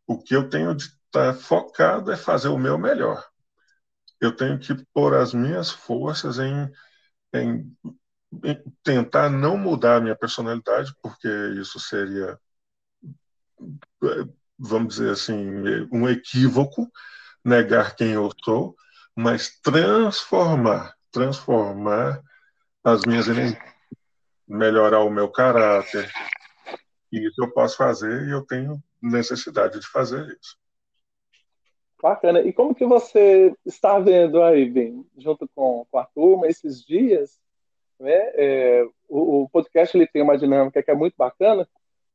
o 0.07 0.19
que 0.19 0.35
eu 0.35 0.49
tenho 0.49 0.75
de 0.75 0.85
estar 0.85 1.35
focado 1.35 2.13
é 2.13 2.17
fazer 2.17 2.49
o 2.49 2.59
meu 2.59 2.79
melhor. 2.79 3.25
Eu 4.21 4.35
tenho 4.35 4.59
que 4.59 4.75
pôr 4.93 5.15
as 5.15 5.33
minhas 5.33 5.71
forças 5.71 6.39
em, 6.39 6.71
em, 7.35 7.77
em 8.45 8.63
tentar 8.83 9.31
não 9.31 9.57
mudar 9.57 9.97
a 9.97 10.01
minha 10.01 10.17
personalidade, 10.17 10.95
porque 11.03 11.29
isso 11.59 11.81
seria, 11.81 12.39
vamos 14.59 14.97
dizer 14.97 15.11
assim, 15.13 15.37
um 15.91 16.09
equívoco, 16.09 16.91
negar 17.45 17.97
quem 17.97 18.13
eu 18.13 18.31
sou, 18.45 18.77
mas 19.17 19.59
transformar, 19.61 20.95
transformar 21.11 22.23
as 22.85 23.03
minhas 23.05 23.27
melhorar 24.47 25.01
o 25.01 25.11
meu 25.11 25.29
caráter, 25.31 26.11
e 27.13 27.27
isso 27.27 27.43
eu 27.43 27.53
posso 27.53 27.77
fazer 27.77 28.27
e 28.27 28.31
eu 28.31 28.45
tenho 28.45 28.83
necessidade 29.03 29.79
de 29.79 29.87
fazer 29.87 30.27
isso. 30.41 30.59
Bacana. 32.03 32.41
E 32.41 32.53
como 32.53 32.75
que 32.75 32.87
você 32.87 33.55
está 33.65 33.99
vendo 33.99 34.43
aí, 34.43 34.69
bem, 34.69 35.05
junto 35.19 35.49
com, 35.55 35.87
com 35.91 35.99
a 35.99 36.05
turma, 36.07 36.47
esses 36.47 36.85
dias? 36.85 37.39
Né? 37.99 38.15
É, 38.35 38.85
o, 39.09 39.43
o, 39.43 39.49
podcast 39.51 39.97
ele 39.97 40.07
tem 40.07 40.23
uma 40.23 40.39
dinâmica 40.39 40.83
que 40.83 40.91
é 40.91 40.95
muito 40.95 41.15
bacana. 41.17 41.69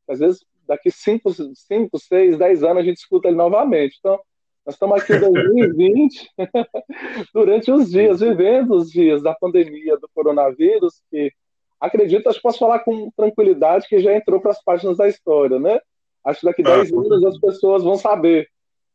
Às 0.08 0.19
vezes, 0.19 0.45
daqui 0.67 0.89
5, 0.89 1.32
5, 1.54 1.99
6, 1.99 2.38
10 2.38 2.63
anos, 2.63 2.78
a 2.78 2.86
gente 2.86 2.97
escuta 2.97 3.28
ele 3.28 3.38
novamente. 3.38 3.97
Então, 3.99 4.19
nós 4.65 4.75
estamos 4.75 4.99
aqui 4.99 5.13
em 5.13 5.19
2020, 5.19 6.32
durante 7.32 7.71
os 7.71 7.91
dias, 7.91 8.19
vivendo 8.19 8.75
os 8.75 8.89
dias 8.89 9.21
da 9.21 9.36
pandemia 9.36 9.95
do 9.97 10.10
coronavírus, 10.13 11.04
que 11.12 11.32
acredito, 11.80 12.28
acho 12.28 12.39
que 12.39 12.43
posso 12.43 12.58
falar 12.58 12.80
com 12.80 13.12
tranquilidade 13.12 13.88
que 13.88 13.99
já 13.99 14.15
entrou 14.15 14.41
para 14.41 14.51
as 14.51 14.63
páginas 14.63 14.97
da 14.97 15.08
história, 15.08 15.60
né? 15.60 15.80
Acho 16.23 16.39
que 16.39 16.45
daqui 16.47 16.62
a 16.63 16.78
10 16.78 16.93
anos 16.93 17.25
as 17.25 17.38
pessoas 17.38 17.84
vão 17.84 17.95
saber 17.95 18.49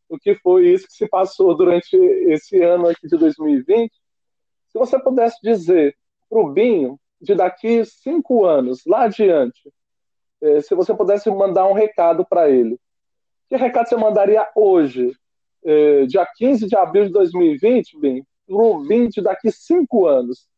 o 0.09 0.19
que 0.19 0.35
foi 0.35 0.71
isso 0.71 0.89
que 0.89 0.93
se 0.93 1.09
passou 1.09 1.57
durante 1.57 1.97
esse 1.97 2.61
ano 2.61 2.89
aqui 2.89 3.07
de 3.07 3.17
2020. 3.17 3.93
Se 4.67 4.79
você 4.79 4.99
pudesse 4.99 5.39
dizer 5.41 5.97
para 6.29 6.41
o 6.41 6.51
Binho, 6.51 6.99
de 7.21 7.37
daqui 7.37 7.85
cinco 7.85 8.45
anos, 8.45 8.83
lá 8.85 9.03
adiante, 9.03 9.73
eh, 10.41 10.61
se 10.63 10.75
você 10.75 10.93
pudesse 10.95 11.31
mandar 11.31 11.67
um 11.67 11.75
recado 11.75 12.27
para 12.29 12.51
ele, 12.51 12.77
que 13.49 13.57
recado 13.57 13.89
você 13.89 13.97
mandaria 13.97 14.49
hoje, 14.57 15.13
eh, 15.65 16.07
dia 16.07 16.27
15 16.37 16.67
de 16.67 16.77
abril 16.77 17.07
de 17.07 17.13
2020, 17.13 17.99
Binho, 17.99 18.25
para 18.47 18.57
o 18.57 18.81
Binho 18.81 19.09
de 19.09 19.21
daqui 19.21 19.51
cinco 19.51 20.07
anos? 20.07 20.49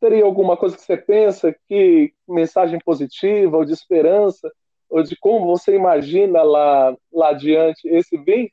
Teria 0.00 0.24
alguma 0.24 0.56
coisa 0.56 0.76
que 0.76 0.82
você 0.82 0.96
pensa 0.96 1.54
que 1.66 2.12
mensagem 2.28 2.78
positiva 2.84 3.56
ou 3.56 3.64
de 3.64 3.72
esperança 3.72 4.52
ou 4.90 5.02
de 5.02 5.16
como 5.16 5.46
você 5.46 5.74
imagina 5.74 6.42
lá 6.42 6.94
lá 7.10 7.30
adiante 7.30 7.88
esse 7.88 8.18
bem? 8.18 8.52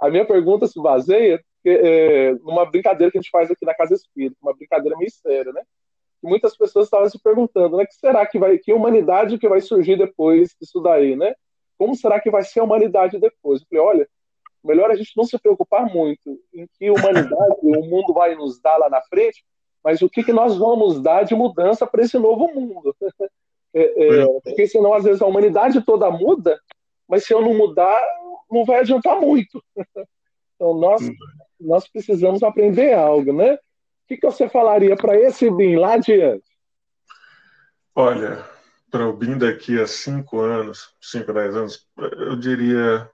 A 0.00 0.10
minha 0.10 0.24
pergunta 0.24 0.66
se 0.66 0.80
baseia 0.80 1.40
é, 1.64 2.34
numa 2.42 2.64
brincadeira 2.66 3.10
que 3.10 3.18
a 3.18 3.20
gente 3.20 3.30
faz 3.30 3.50
aqui 3.50 3.64
na 3.64 3.74
Casa 3.74 3.94
Espírita, 3.94 4.36
uma 4.42 4.54
brincadeira 4.54 4.96
meio 4.96 5.10
séria, 5.10 5.52
né? 5.52 5.62
Muitas 6.22 6.56
pessoas 6.56 6.86
estavam 6.86 7.08
se 7.08 7.20
perguntando, 7.22 7.76
né? 7.76 7.86
Que 7.86 7.94
será 7.94 8.26
que 8.26 8.38
vai, 8.38 8.58
que 8.58 8.72
humanidade 8.72 9.38
que 9.38 9.48
vai 9.48 9.60
surgir 9.60 9.96
depois 9.96 10.54
disso 10.60 10.80
daí, 10.80 11.14
né? 11.14 11.34
Como 11.76 11.94
será 11.94 12.20
que 12.20 12.30
vai 12.30 12.42
ser 12.42 12.60
a 12.60 12.64
humanidade 12.64 13.20
depois? 13.20 13.60
Eu 13.60 13.66
falei, 13.68 13.84
olha, 13.84 14.08
melhor 14.68 14.90
a 14.90 14.94
gente 14.94 15.16
não 15.16 15.24
se 15.24 15.38
preocupar 15.38 15.86
muito 15.86 16.38
em 16.52 16.68
que 16.78 16.90
humanidade 16.90 17.56
o 17.62 17.82
mundo 17.84 18.12
vai 18.12 18.34
nos 18.34 18.60
dar 18.60 18.76
lá 18.76 18.90
na 18.90 19.00
frente, 19.02 19.42
mas 19.82 20.02
o 20.02 20.08
que, 20.08 20.22
que 20.22 20.32
nós 20.32 20.56
vamos 20.56 21.00
dar 21.00 21.24
de 21.24 21.34
mudança 21.34 21.86
para 21.86 22.02
esse 22.02 22.18
novo 22.18 22.48
mundo? 22.54 22.94
É, 23.74 23.82
é, 23.82 24.26
porque 24.42 24.66
senão, 24.66 24.94
às 24.94 25.04
vezes, 25.04 25.20
a 25.20 25.26
humanidade 25.26 25.82
toda 25.82 26.10
muda, 26.10 26.58
mas 27.06 27.24
se 27.24 27.34
eu 27.34 27.42
não 27.42 27.52
mudar, 27.52 28.02
não 28.50 28.64
vai 28.64 28.80
adiantar 28.80 29.20
muito. 29.20 29.62
Então, 30.56 30.74
nós, 30.74 31.00
nós 31.60 31.86
precisamos 31.86 32.42
aprender 32.42 32.92
algo, 32.92 33.32
né? 33.32 33.54
O 33.54 33.58
que, 34.08 34.16
que 34.16 34.26
você 34.26 34.48
falaria 34.48 34.96
para 34.96 35.16
esse 35.16 35.48
BIM 35.48 35.76
lá 35.76 35.92
adiante? 35.92 36.42
Olha, 37.94 38.44
para 38.90 39.06
o 39.08 39.12
BIM 39.12 39.38
daqui 39.38 39.80
a 39.80 39.86
cinco 39.86 40.40
anos, 40.40 40.92
cinco, 41.00 41.32
dez 41.32 41.54
anos, 41.54 41.86
eu 41.96 42.34
diria 42.34 43.08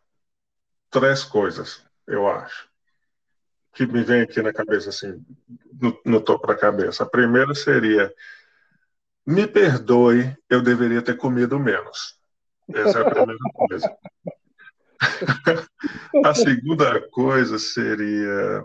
três 0.95 1.25
coisas. 1.25 1.85
eu 2.07 2.29
acho. 2.29 2.69
Que 3.73 3.85
me 3.85 4.05
vem 4.05 4.23
aqui 4.23 4.41
na 4.41 4.53
cabeça, 4.53 4.91
assim, 4.91 5.21
no, 5.73 6.01
no 6.05 6.21
topo 6.21 6.47
da 6.47 6.57
cabeça. 6.57 7.03
A 7.03 7.09
primeira 7.09 7.53
seria: 7.53 8.15
me 9.27 9.49
perdoe, 9.49 10.37
eu 10.49 10.63
deveria 10.63 11.03
ter 11.03 11.17
comido 11.17 11.59
menos. 11.59 12.17
Essa 12.73 13.01
é 13.01 13.03
a 13.03 13.11
primeira 13.11 13.39
coisa. 13.53 13.97
a 16.25 16.35
segunda 16.35 17.09
coisa 17.11 17.59
seria: 17.59 18.65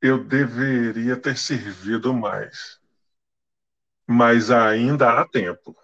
eu 0.00 0.22
deveria 0.22 1.16
ter 1.16 1.36
servido 1.36 2.14
mais. 2.14 2.78
Mas 4.06 4.52
ainda 4.52 5.18
há 5.18 5.26
tempo. 5.26 5.74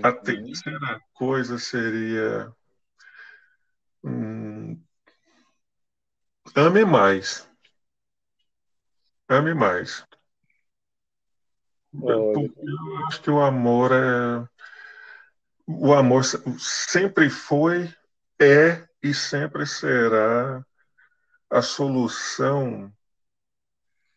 A 0.00 0.08
uhum. 0.08 0.22
terceira 0.22 1.00
coisa 1.12 1.58
seria. 1.58 2.54
Hum, 4.04 4.82
ame 6.54 6.84
mais. 6.84 7.48
Ame 9.28 9.54
mais. 9.54 10.06
Porque 11.90 12.52
eu 12.62 13.06
acho 13.06 13.22
que 13.22 13.30
o 13.30 13.40
amor 13.40 13.90
é. 13.92 14.48
O 15.66 15.92
amor 15.92 16.24
sempre 16.24 17.30
foi, 17.30 17.92
é 18.40 18.86
e 19.02 19.14
sempre 19.14 19.66
será 19.66 20.64
a 21.50 21.62
solução 21.62 22.92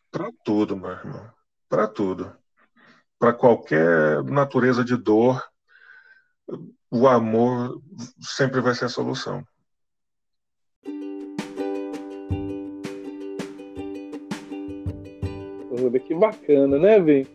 para 0.09 0.31
tudo, 0.43 0.77
meu 0.77 0.91
irmão. 0.91 1.33
Para 1.67 1.87
tudo. 1.87 2.35
Para 3.19 3.33
qualquer 3.33 4.23
natureza 4.23 4.83
de 4.83 4.95
dor, 4.95 5.43
o 6.91 7.07
amor 7.07 7.81
sempre 8.19 8.61
vai 8.61 8.73
ser 8.73 8.85
a 8.85 8.89
solução. 8.89 9.43
Que 16.07 16.13
bacana, 16.13 16.77
né, 16.77 16.99
Vim? 16.99 17.25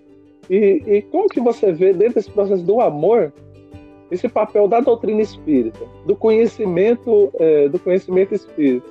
E, 0.48 0.82
e 0.86 1.02
como 1.02 1.28
que 1.28 1.40
você 1.40 1.72
vê 1.72 1.92
dentro 1.92 2.14
desse 2.14 2.30
processo 2.30 2.62
do 2.62 2.80
amor 2.80 3.32
esse 4.10 4.28
papel 4.28 4.68
da 4.68 4.80
doutrina 4.80 5.20
espírita, 5.20 5.84
do 6.06 6.14
conhecimento, 6.14 7.32
é, 7.38 7.68
do 7.68 7.78
conhecimento 7.78 8.34
espírita? 8.34 8.88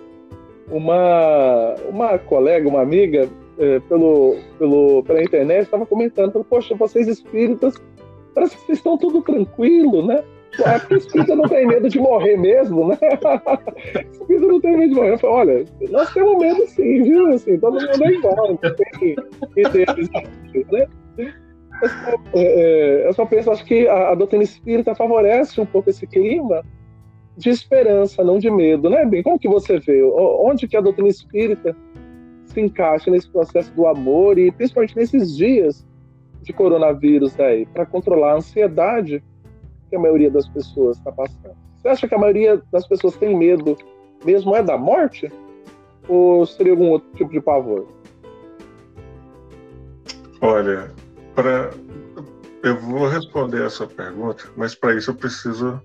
uma, 0.72 1.76
uma 1.90 2.18
colega, 2.18 2.68
uma 2.68 2.82
amiga, 2.82 3.28
é, 3.58 3.80
pelo, 3.82 4.38
pelo, 4.58 5.04
pela 5.04 5.24
internet, 5.24 5.64
estava 5.64 5.86
comentando, 5.86 6.44
poxa, 6.44 6.76
vocês 6.76 7.08
espíritas, 7.08 7.76
parece 8.34 8.56
que 8.58 8.66
vocês 8.66 8.78
estão 8.78 8.98
tudo 8.98 9.22
tranquilo, 9.22 10.06
né? 10.06 10.24
A 10.66 10.78
espírita 10.96 11.36
não 11.36 11.48
tem 11.48 11.68
medo 11.68 11.88
de 11.88 12.00
morrer 12.00 12.36
mesmo, 12.36 12.88
né? 12.88 12.98
espírita 14.12 14.48
não 14.48 14.60
tem 14.60 14.78
medo 14.78 14.90
de 14.90 14.96
morrer. 14.96 15.14
Eu 15.14 15.20
falei, 15.20 15.36
olha, 15.36 15.66
nós 15.92 16.14
temos 16.14 16.38
medo 16.40 16.68
sim, 16.68 17.04
viu? 17.04 17.28
Assim, 17.28 17.60
todo 17.60 17.74
mundo 17.74 18.04
é 18.04 18.12
igual, 18.12 18.48
não 18.48 18.58
tem 18.58 19.16
ideias, 19.56 20.10
né? 20.72 20.88
Eu 21.82 21.90
só, 21.90 22.12
é, 22.34 22.44
é, 22.44 23.08
eu 23.08 23.14
só 23.14 23.26
penso, 23.26 23.52
acho 23.52 23.64
que 23.64 23.88
a, 23.88 24.10
a 24.10 24.16
doutrina 24.16 24.44
espírita 24.44 24.94
favorece 24.96 25.62
um 25.62 25.66
pouco 25.66 25.90
esse 25.90 26.06
clima, 26.06 26.64
de 27.38 27.50
esperança, 27.50 28.22
não 28.22 28.38
de 28.38 28.52
medo, 28.52 28.90
né, 28.90 29.06
bem? 29.06 29.24
Como 29.24 29.40
que 29.40 29.48
você 29.48 29.80
vê? 29.80 30.04
Onde 30.04 30.68
que 30.68 30.76
a 30.76 30.82
doutrina 30.82 31.08
espírita 31.08 31.74
se 32.44 32.60
encaixa 32.60 33.10
nesse 33.10 33.30
processo 33.30 33.74
do 33.74 33.88
amor 33.88 34.38
e 34.38 34.52
principalmente 34.52 34.98
nesses 34.98 35.38
dias 35.38 35.88
de 36.42 36.54
coronavírus 36.54 37.40
aí, 37.40 37.66
para 37.66 37.86
controlar 37.86 38.34
a 38.34 38.38
ansiedade 38.38 39.24
que 39.90 39.96
a 39.96 40.00
maioria 40.00 40.32
das 40.32 40.48
pessoas 40.48 40.98
está 40.98 41.12
passando? 41.12 41.56
Você 41.78 41.88
acha 41.88 42.08
que 42.08 42.16
a 42.16 42.20
maioria 42.20 42.62
das 42.72 42.88
pessoas 42.88 43.16
tem 43.16 43.38
medo 43.38 43.78
mesmo 44.24 44.56
é 44.56 44.62
da 44.62 44.78
morte? 44.78 45.32
Ou 46.08 46.46
seria 46.46 46.74
algum 46.74 46.90
outro 46.90 47.10
tipo 47.16 47.32
de 47.32 47.40
pavor? 47.40 47.88
Olha, 50.42 50.92
para 51.36 51.72
eu 52.64 52.78
vou 52.78 53.08
responder 53.08 53.66
essa 53.66 53.88
pergunta, 53.88 54.46
mas 54.56 54.76
para 54.76 54.96
isso 54.96 55.12
eu 55.12 55.16
preciso 55.16 55.82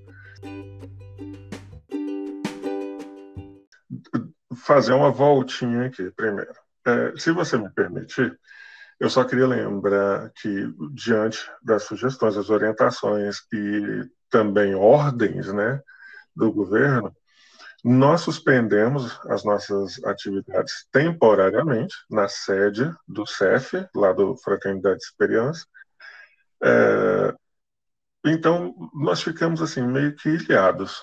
fazer 4.57 4.92
uma 4.92 5.11
voltinha 5.11 5.86
aqui 5.86 6.11
primeiro. 6.11 6.52
É, 6.86 7.12
se 7.16 7.30
você 7.32 7.57
me 7.57 7.70
permitir, 7.70 8.38
eu 9.01 9.11
só 9.11 9.24
queria 9.24 9.47
lembrar 9.47 10.30
que, 10.30 10.72
diante 10.92 11.38
das 11.62 11.84
sugestões, 11.84 12.36
das 12.36 12.51
orientações 12.51 13.38
e 13.53 14.09
também 14.30 14.74
ordens 14.74 15.53
né, 15.53 15.80
do 16.34 16.53
governo, 16.53 17.14
nós 17.84 18.22
suspendemos 18.22 19.20
as 19.26 19.45
nossas 19.45 20.03
atividades 20.05 20.86
temporariamente 20.90 21.95
na 22.09 22.28
sede 22.28 22.90
do 23.07 23.26
CEF, 23.26 23.86
lá 23.95 24.12
do 24.12 24.36
Fraternidade 24.38 25.03
Experiência. 25.03 25.66
É, 26.62 27.34
então, 28.24 28.74
nós 28.95 29.22
ficamos 29.22 29.61
assim 29.61 29.82
meio 29.82 30.16
que 30.16 30.30
ilhados. 30.30 31.03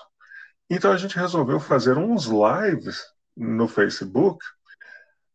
Então, 0.68 0.90
a 0.90 0.96
gente 0.96 1.16
resolveu 1.16 1.60
fazer 1.60 1.96
uns 1.96 2.26
lives 2.26 3.00
no 3.36 3.68
Facebook, 3.68 4.44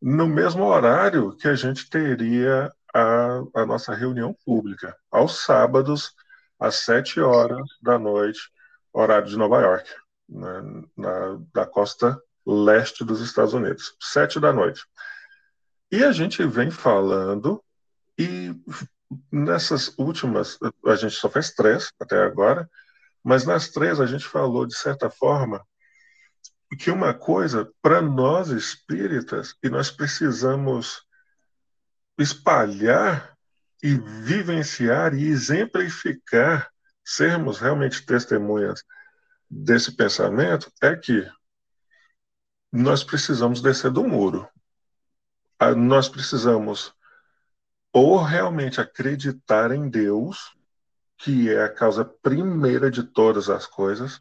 no 0.00 0.28
mesmo 0.28 0.64
horário 0.64 1.36
que 1.36 1.48
a 1.48 1.54
gente 1.54 1.88
teria 1.88 2.72
a, 2.94 3.42
a 3.54 3.66
nossa 3.66 3.94
reunião 3.94 4.34
pública, 4.44 4.96
aos 5.10 5.44
sábados, 5.44 6.14
às 6.58 6.76
sete 6.76 7.20
horas 7.20 7.66
da 7.82 7.98
noite, 7.98 8.40
horário 8.92 9.28
de 9.28 9.36
Nova 9.36 9.60
York, 9.60 9.90
na, 10.28 10.62
na, 10.96 11.40
da 11.52 11.66
costa 11.66 12.20
leste 12.46 13.04
dos 13.04 13.20
Estados 13.20 13.54
Unidos, 13.54 13.94
sete 14.00 14.40
da 14.40 14.52
noite. 14.52 14.82
E 15.90 16.02
a 16.02 16.12
gente 16.12 16.44
vem 16.46 16.70
falando, 16.70 17.62
e 18.18 18.54
nessas 19.30 19.94
últimas, 19.98 20.58
a 20.86 20.96
gente 20.96 21.14
só 21.14 21.28
fez 21.28 21.50
três 21.52 21.92
até 22.00 22.22
agora, 22.22 22.68
mas 23.22 23.44
nas 23.44 23.68
três 23.68 24.00
a 24.00 24.06
gente 24.06 24.24
falou, 24.24 24.66
de 24.66 24.76
certa 24.76 25.10
forma, 25.10 25.64
que 26.76 26.90
uma 26.90 27.14
coisa, 27.14 27.70
para 27.80 28.02
nós 28.02 28.48
espíritas, 28.48 29.54
e 29.62 29.70
nós 29.70 29.90
precisamos 29.90 31.02
espalhar 32.18 33.36
e 33.82 33.94
vivenciar 33.94 35.14
e 35.14 35.28
exemplificar, 35.28 36.70
sermos 37.04 37.58
realmente 37.58 38.04
testemunhas 38.04 38.84
desse 39.48 39.96
pensamento, 39.96 40.70
é 40.82 40.94
que 40.94 41.26
nós 42.70 43.02
precisamos 43.02 43.62
descer 43.62 43.90
do 43.90 44.04
muro. 44.04 44.46
Ah, 45.58 45.74
nós 45.74 46.08
precisamos 46.08 46.92
ou 47.92 48.22
realmente 48.22 48.80
acreditar 48.80 49.72
em 49.72 49.88
Deus, 49.88 50.54
que 51.16 51.50
é 51.50 51.64
a 51.64 51.72
causa 51.72 52.04
primeira 52.04 52.90
de 52.90 53.02
todas 53.02 53.48
as 53.48 53.66
coisas, 53.66 54.20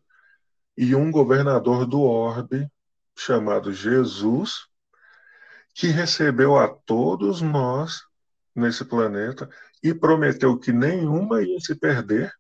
e 0.78 0.94
um 0.94 1.10
governador 1.10 1.86
do 1.86 2.02
orbe 2.02 2.70
chamado 3.16 3.74
Jesus, 3.74 4.68
que 5.74 5.88
recebeu 5.88 6.58
a 6.58 6.68
todos 6.68 7.42
nós 7.42 8.04
nesse 8.56 8.86
planeta 8.86 9.50
e 9.82 9.94
prometeu 9.94 10.58
que 10.58 10.72
nenhuma 10.72 11.42
ia 11.42 11.60
se 11.60 11.76
perder. 11.76 12.32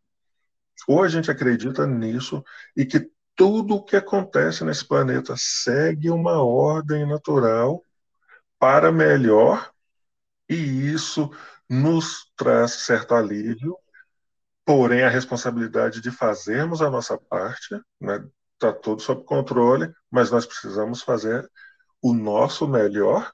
Ou 0.88 1.04
a 1.04 1.08
gente 1.08 1.32
acredita 1.32 1.88
nisso 1.88 2.44
e 2.76 2.86
que 2.86 3.10
tudo 3.36 3.76
o 3.76 3.84
que 3.84 3.96
acontece 3.96 4.64
nesse 4.64 4.86
planeta 4.86 5.36
segue 5.38 6.10
uma 6.10 6.44
ordem 6.44 7.08
natural 7.08 7.84
para 8.60 8.92
melhor, 8.92 9.72
e 10.50 10.56
isso 10.56 11.30
nos 11.70 12.32
traz 12.36 12.72
certo 12.72 13.14
alívio 13.14 13.78
porém 14.68 15.01
a 15.01 15.09
responsabilidade 15.09 16.01
de 16.01 16.11
fazermos 16.11 16.82
a 16.82 16.89
nossa 16.89 17.18
parte, 17.18 17.74
está 17.74 17.82
né, 18.01 18.28
tá 18.59 18.74
tudo 18.74 19.01
sob 19.01 19.24
controle, 19.24 19.93
mas 20.11 20.30
nós 20.30 20.45
precisamos 20.45 21.01
fazer 21.01 21.49
o 22.01 22.13
nosso 22.13 22.68
melhor, 22.68 23.32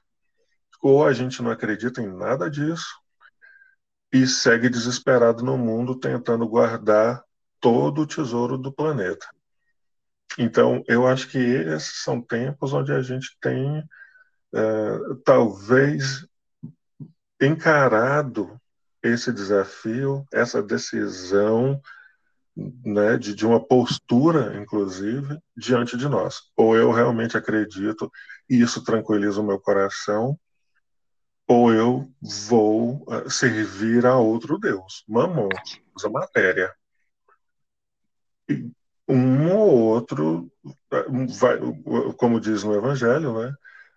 ou 0.80 1.04
a 1.04 1.12
gente 1.12 1.42
não 1.42 1.50
acredita 1.50 2.00
em 2.00 2.06
nada 2.06 2.48
disso 2.48 2.86
e 4.12 4.28
segue 4.28 4.68
desesperado 4.68 5.42
no 5.42 5.58
mundo 5.58 5.98
tentando 5.98 6.46
guardar 6.46 7.24
todo 7.58 8.02
o 8.02 8.06
tesouro 8.06 8.56
do 8.56 8.72
planeta. 8.72 9.26
Então, 10.38 10.84
eu 10.86 11.04
acho 11.04 11.26
que 11.26 11.38
esses 11.38 12.00
são 12.04 12.22
tempos 12.22 12.72
onde 12.72 12.92
a 12.92 13.02
gente 13.02 13.36
tem, 13.40 13.82
é, 14.54 14.98
talvez, 15.24 16.24
encarado 17.40 18.56
esse 19.04 19.32
desafio, 19.32 20.26
essa 20.32 20.62
decisão 20.62 21.80
né, 22.56 23.18
de, 23.18 23.34
de 23.34 23.46
uma 23.46 23.64
postura, 23.64 24.56
inclusive, 24.60 25.38
diante 25.56 25.96
de 25.96 26.08
nós. 26.08 26.42
Ou 26.56 26.76
eu 26.76 26.90
realmente 26.90 27.36
acredito 27.36 28.10
e 28.48 28.60
isso 28.60 28.82
tranquiliza 28.82 29.40
o 29.40 29.44
meu 29.44 29.60
coração, 29.60 30.38
ou 31.46 31.72
eu 31.72 32.10
vou 32.48 33.04
uh, 33.08 33.28
servir 33.30 34.06
a 34.06 34.16
outro 34.16 34.58
Deus, 34.58 35.04
mamon, 35.06 35.48
essa 35.96 36.08
matéria. 36.08 36.72
E, 38.48 38.70
um 39.06 39.52
ou 39.52 39.70
outro 39.70 40.50
vai, 41.38 41.58
como 42.16 42.40
diz 42.40 42.64
no 42.64 42.74
Evangelho, 42.74 43.38
né? 43.38 43.52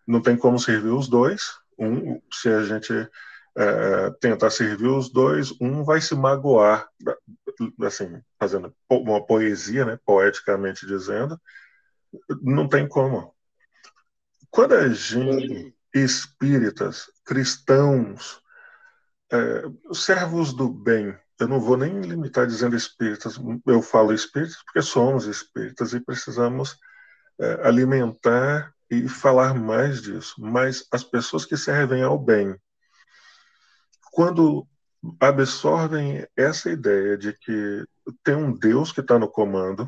Não 0.06 0.22
tem 0.22 0.36
como 0.36 0.60
servir 0.60 0.90
os 0.90 1.08
dois. 1.08 1.58
Um, 1.80 2.22
se 2.32 2.50
a 2.50 2.64
gente 2.64 2.92
é, 3.58 4.12
tentar 4.22 4.52
servir 4.52 4.88
os 4.88 5.12
dois, 5.12 5.52
um 5.60 5.84
vai 5.84 6.00
se 6.00 6.14
magoar, 6.14 6.88
assim, 7.82 8.22
fazendo 8.40 8.74
uma 8.88 9.26
poesia, 9.26 9.84
né? 9.84 10.00
Poeticamente 10.06 10.86
dizendo, 10.86 11.40
não 12.42 12.70
tem 12.70 12.88
como. 12.88 13.34
Quando 14.52 14.76
a 14.76 14.88
gente, 14.90 15.76
espíritas, 15.94 17.12
cristãos, 17.26 18.40
é, 19.32 19.64
servos 19.92 20.54
do 20.54 20.70
bem, 20.70 21.18
eu 21.40 21.48
não 21.48 21.60
vou 21.60 21.78
nem 21.78 22.00
limitar 22.02 22.46
dizendo 22.46 22.76
espíritas, 22.76 23.40
eu 23.66 23.82
falo 23.82 24.14
espíritas 24.14 24.58
porque 24.64 24.82
somos 24.82 25.26
espíritas 25.26 25.94
e 25.94 26.00
precisamos 26.00 26.78
é, 27.40 27.68
alimentar 27.68 28.72
e 28.90 29.08
falar 29.10 29.54
mais 29.54 30.02
disso. 30.02 30.36
Mas 30.40 30.88
as 30.92 31.04
pessoas 31.04 31.46
que 31.46 31.58
servem 31.58 32.04
ao 32.04 32.18
bem, 32.18 32.56
quando 34.18 34.68
absorvem 35.20 36.26
essa 36.36 36.72
ideia 36.72 37.16
de 37.16 37.34
que 37.34 37.86
tem 38.24 38.34
um 38.34 38.52
Deus 38.52 38.92
que 38.92 39.02
está 39.02 39.20
no 39.20 39.30
comando 39.30 39.88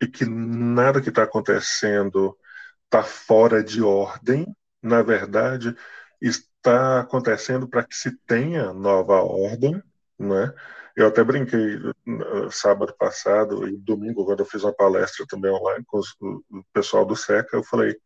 e 0.00 0.06
que 0.06 0.24
nada 0.24 1.00
que 1.00 1.08
está 1.08 1.24
acontecendo 1.24 2.38
está 2.84 3.02
fora 3.02 3.64
de 3.64 3.82
ordem, 3.82 4.46
na 4.80 5.02
verdade, 5.02 5.74
está 6.22 7.00
acontecendo 7.00 7.66
para 7.68 7.82
que 7.82 7.96
se 7.96 8.16
tenha 8.18 8.72
nova 8.72 9.22
ordem, 9.22 9.82
né? 10.16 10.54
Eu 10.94 11.08
até 11.08 11.24
brinquei 11.24 11.78
uh, 11.78 12.48
sábado 12.52 12.94
passado 12.96 13.68
e 13.68 13.76
domingo, 13.76 14.24
quando 14.24 14.38
eu 14.38 14.46
fiz 14.46 14.62
uma 14.62 14.72
palestra 14.72 15.26
também 15.28 15.50
online 15.50 15.84
com 15.84 15.98
o 15.98 16.64
pessoal 16.72 17.04
do 17.04 17.16
SECA, 17.16 17.56
eu 17.56 17.64
falei: 17.64 17.96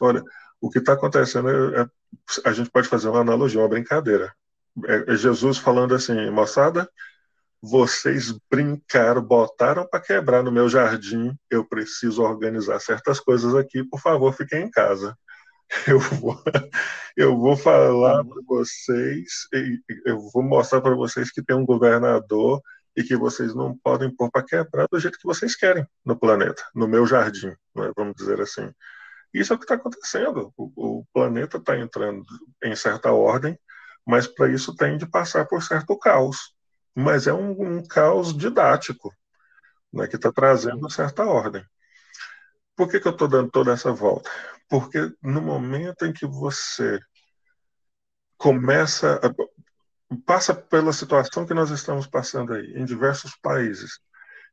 olha, 0.00 0.22
o 0.60 0.70
que 0.70 0.78
está 0.78 0.92
acontecendo 0.92 1.50
é, 1.50 1.82
é, 1.82 1.86
a 2.44 2.52
gente 2.52 2.70
pode 2.70 2.88
fazer 2.88 3.08
uma 3.08 3.20
analogia, 3.20 3.60
uma 3.60 3.68
brincadeira. 3.68 4.34
É, 4.86 5.12
é 5.12 5.16
Jesus 5.16 5.58
falando 5.58 5.94
assim, 5.94 6.30
moçada, 6.30 6.88
vocês 7.62 8.34
brincaram, 8.50 9.22
botaram 9.22 9.86
para 9.88 10.00
quebrar 10.00 10.42
no 10.42 10.52
meu 10.52 10.68
jardim, 10.68 11.34
eu 11.48 11.64
preciso 11.64 12.22
organizar 12.22 12.78
certas 12.80 13.18
coisas 13.18 13.54
aqui, 13.54 13.82
por 13.84 14.00
favor, 14.00 14.34
fiquem 14.34 14.64
em 14.64 14.70
casa. 14.70 15.16
eu 15.88 15.98
vou, 15.98 16.42
eu 17.16 17.36
vou 17.38 17.56
falar 17.56 18.22
para 18.24 18.42
vocês, 18.46 19.48
eu 20.04 20.20
vou 20.30 20.42
mostrar 20.42 20.80
para 20.82 20.94
vocês 20.94 21.30
que 21.30 21.42
tem 21.42 21.56
um 21.56 21.64
governador 21.64 22.60
e 22.96 23.02
que 23.02 23.16
vocês 23.16 23.54
não 23.54 23.76
podem 23.76 24.14
pôr 24.14 24.30
para 24.30 24.44
quebrar 24.44 24.86
do 24.90 25.00
jeito 25.00 25.18
que 25.18 25.26
vocês 25.26 25.56
querem 25.56 25.86
no 26.04 26.16
planeta, 26.16 26.62
no 26.74 26.86
meu 26.86 27.06
jardim, 27.06 27.54
né, 27.74 27.90
vamos 27.96 28.14
dizer 28.14 28.40
assim. 28.40 28.70
Isso 29.34 29.52
é 29.52 29.56
o 29.56 29.58
que 29.58 29.64
está 29.64 29.74
acontecendo. 29.74 30.54
O, 30.56 31.00
o 31.00 31.06
planeta 31.12 31.58
está 31.58 31.76
entrando 31.76 32.24
em 32.62 32.76
certa 32.76 33.12
ordem, 33.12 33.58
mas 34.06 34.28
para 34.28 34.48
isso 34.48 34.76
tem 34.76 34.96
de 34.96 35.06
passar 35.06 35.44
por 35.46 35.60
certo 35.60 35.98
caos. 35.98 36.54
Mas 36.94 37.26
é 37.26 37.32
um, 37.32 37.78
um 37.78 37.84
caos 37.84 38.36
didático, 38.36 39.12
né, 39.92 40.06
que 40.06 40.14
está 40.14 40.30
trazendo 40.32 40.88
certa 40.88 41.24
ordem. 41.24 41.64
Por 42.76 42.88
que, 42.88 43.00
que 43.00 43.08
eu 43.08 43.12
estou 43.12 43.26
dando 43.26 43.50
toda 43.50 43.72
essa 43.72 43.92
volta? 43.92 44.30
Porque 44.68 45.12
no 45.20 45.42
momento 45.42 46.06
em 46.06 46.12
que 46.12 46.26
você 46.26 47.00
começa, 48.36 49.20
passa 50.24 50.54
pela 50.54 50.92
situação 50.92 51.46
que 51.46 51.54
nós 51.54 51.70
estamos 51.70 52.06
passando 52.06 52.52
aí, 52.52 52.72
em 52.74 52.84
diversos 52.84 53.36
países, 53.36 53.98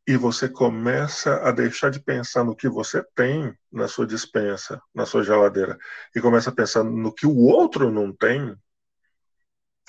e 0.08 0.18
você 0.18 0.50
começa 0.50 1.48
a 1.48 1.52
deixar 1.52 1.90
de 1.90 2.00
pensar 2.00 2.44
no 2.44 2.56
que 2.56 2.68
você 2.68 3.04
tem 3.16 3.56
na 3.72 3.88
sua 3.88 4.06
dispensa, 4.06 4.82
na 4.94 5.06
sua 5.06 5.24
geladeira, 5.24 5.78
e 6.16 6.20
começa 6.20 6.50
a 6.50 6.54
pensar 6.54 6.84
no 6.84 7.14
que 7.14 7.26
o 7.26 7.38
outro 7.38 7.92
não 7.92 8.12
tem, 8.12 8.56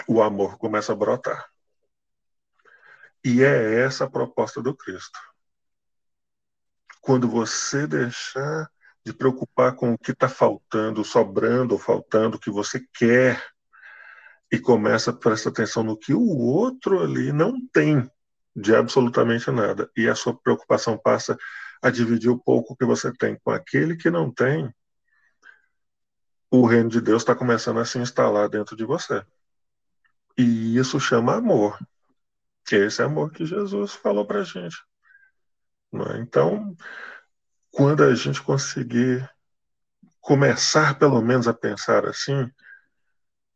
o 0.07 0.23
amor 0.23 0.59
começa 0.59 0.93
a 0.93 0.97
brotar. 0.97 1.47
E 3.25 3.43
é 3.43 3.81
essa 3.81 4.05
a 4.05 4.11
proposta 4.11 4.61
do 4.61 4.77
Cristo. 4.77 5.19
Quando 7.01 7.29
você 7.29 7.87
deixar 7.87 8.71
de 9.05 9.13
preocupar 9.13 9.75
com 9.75 9.93
o 9.93 9.99
que 9.99 10.13
está 10.13 10.29
faltando, 10.29 11.05
sobrando 11.05 11.75
ou 11.75 11.81
faltando, 11.81 12.37
o 12.37 12.41
que 12.41 12.51
você 12.51 12.81
quer, 12.95 13.43
e 14.51 14.59
começa 14.59 15.11
a 15.11 15.15
prestar 15.15 15.51
atenção 15.51 15.83
no 15.83 15.97
que 15.97 16.13
o 16.13 16.29
outro 16.39 17.01
ali 17.01 17.33
não 17.33 17.55
tem 17.73 18.09
de 18.55 18.75
absolutamente 18.75 19.51
nada, 19.51 19.91
e 19.97 20.09
a 20.09 20.15
sua 20.15 20.37
preocupação 20.37 20.99
passa 20.99 21.37
a 21.83 21.91
dividir 21.91 22.31
o 22.31 22.39
pouco 22.39 22.77
que 22.77 22.85
você 22.85 23.13
tem 23.13 23.37
com 23.43 23.51
aquele 23.51 23.97
que 23.97 24.11
não 24.11 24.31
tem, 24.33 24.73
o 26.51 26.67
reino 26.67 26.91
de 26.91 27.01
Deus 27.01 27.23
está 27.23 27.35
começando 27.35 27.81
a 27.81 27.85
se 27.85 27.99
instalar 27.99 28.49
dentro 28.49 28.77
de 28.77 28.85
você. 28.85 29.25
E 30.37 30.77
isso 30.77 31.01
chama 31.01 31.37
amor. 31.37 31.79
Esse 32.71 33.03
é 33.03 33.05
amor 33.05 33.33
que 33.33 33.45
Jesus 33.45 33.93
falou 33.93 34.27
para 34.27 34.45
gente. 34.45 34.77
É? 35.95 36.19
Então, 36.19 36.77
quando 37.71 38.05
a 38.05 38.15
gente 38.15 38.41
conseguir 38.43 39.29
começar, 40.21 40.99
pelo 40.99 41.21
menos, 41.21 41.49
a 41.49 41.55
pensar 41.55 42.07
assim, 42.07 42.51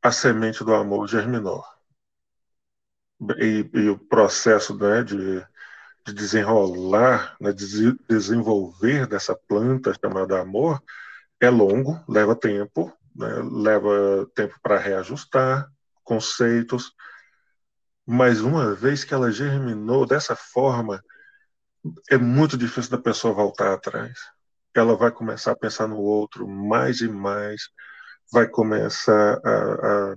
a 0.03 0.11
semente 0.11 0.65
do 0.65 0.75
amor 0.75 1.07
germinou. 1.07 1.65
E, 3.39 3.69
e 3.73 3.89
o 3.89 3.99
processo 3.99 4.77
né, 4.77 5.03
de, 5.03 5.41
de 6.07 6.13
desenrolar, 6.13 7.37
né, 7.41 7.53
de 7.53 7.93
desenvolver 8.09 9.07
dessa 9.07 9.35
planta 9.49 9.95
chamada 9.95 10.41
amor 10.41 10.83
é 11.41 11.49
longo, 11.49 12.03
leva 12.09 12.37
tempo, 12.37 12.93
né, 13.15 13.29
leva 13.51 14.27
tempo 14.35 14.59
para 14.63 14.79
reajustar 14.79 15.71
conceitos, 16.05 16.93
mas 18.07 18.41
uma 18.41 18.75
vez 18.75 19.03
que 19.03 19.13
ela 19.13 19.33
germinou 19.33 20.07
dessa 20.07 20.37
forma, 20.37 21.03
é 22.11 22.17
muito 22.17 22.57
difícil 22.57 22.91
da 22.91 22.99
pessoa 22.99 23.35
voltar 23.35 23.73
atrás. 23.73 24.19
Ela 24.75 24.97
vai 24.97 25.11
começar 25.11 25.53
a 25.53 25.57
pensar 25.57 25.89
no 25.89 25.97
outro 25.97 26.47
mais 26.47 27.01
e 27.01 27.09
mais, 27.09 27.63
vai 28.33 28.47
começar 28.47 29.41
a, 29.45 30.13
a 30.13 30.17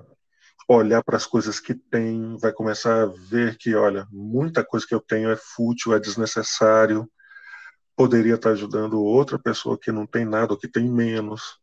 olhar 0.76 1.04
para 1.04 1.18
as 1.18 1.26
coisas 1.26 1.60
que 1.60 1.74
tem, 1.74 2.38
vai 2.38 2.54
começar 2.54 3.04
a 3.04 3.06
ver 3.06 3.58
que, 3.58 3.76
olha, 3.76 4.08
muita 4.12 4.64
coisa 4.64 4.86
que 4.88 4.94
eu 4.94 5.02
tenho 5.02 5.30
é 5.30 5.36
fútil, 5.36 5.94
é 5.94 6.00
desnecessário, 6.00 7.10
poderia 7.96 8.36
estar 8.36 8.52
ajudando 8.52 9.02
outra 9.02 9.40
pessoa 9.40 9.78
que 9.78 9.92
não 9.92 10.06
tem 10.06 10.26
nada 10.26 10.54
ou 10.54 10.60
que 10.60 10.68
tem 10.68 10.90
menos. 10.90 11.60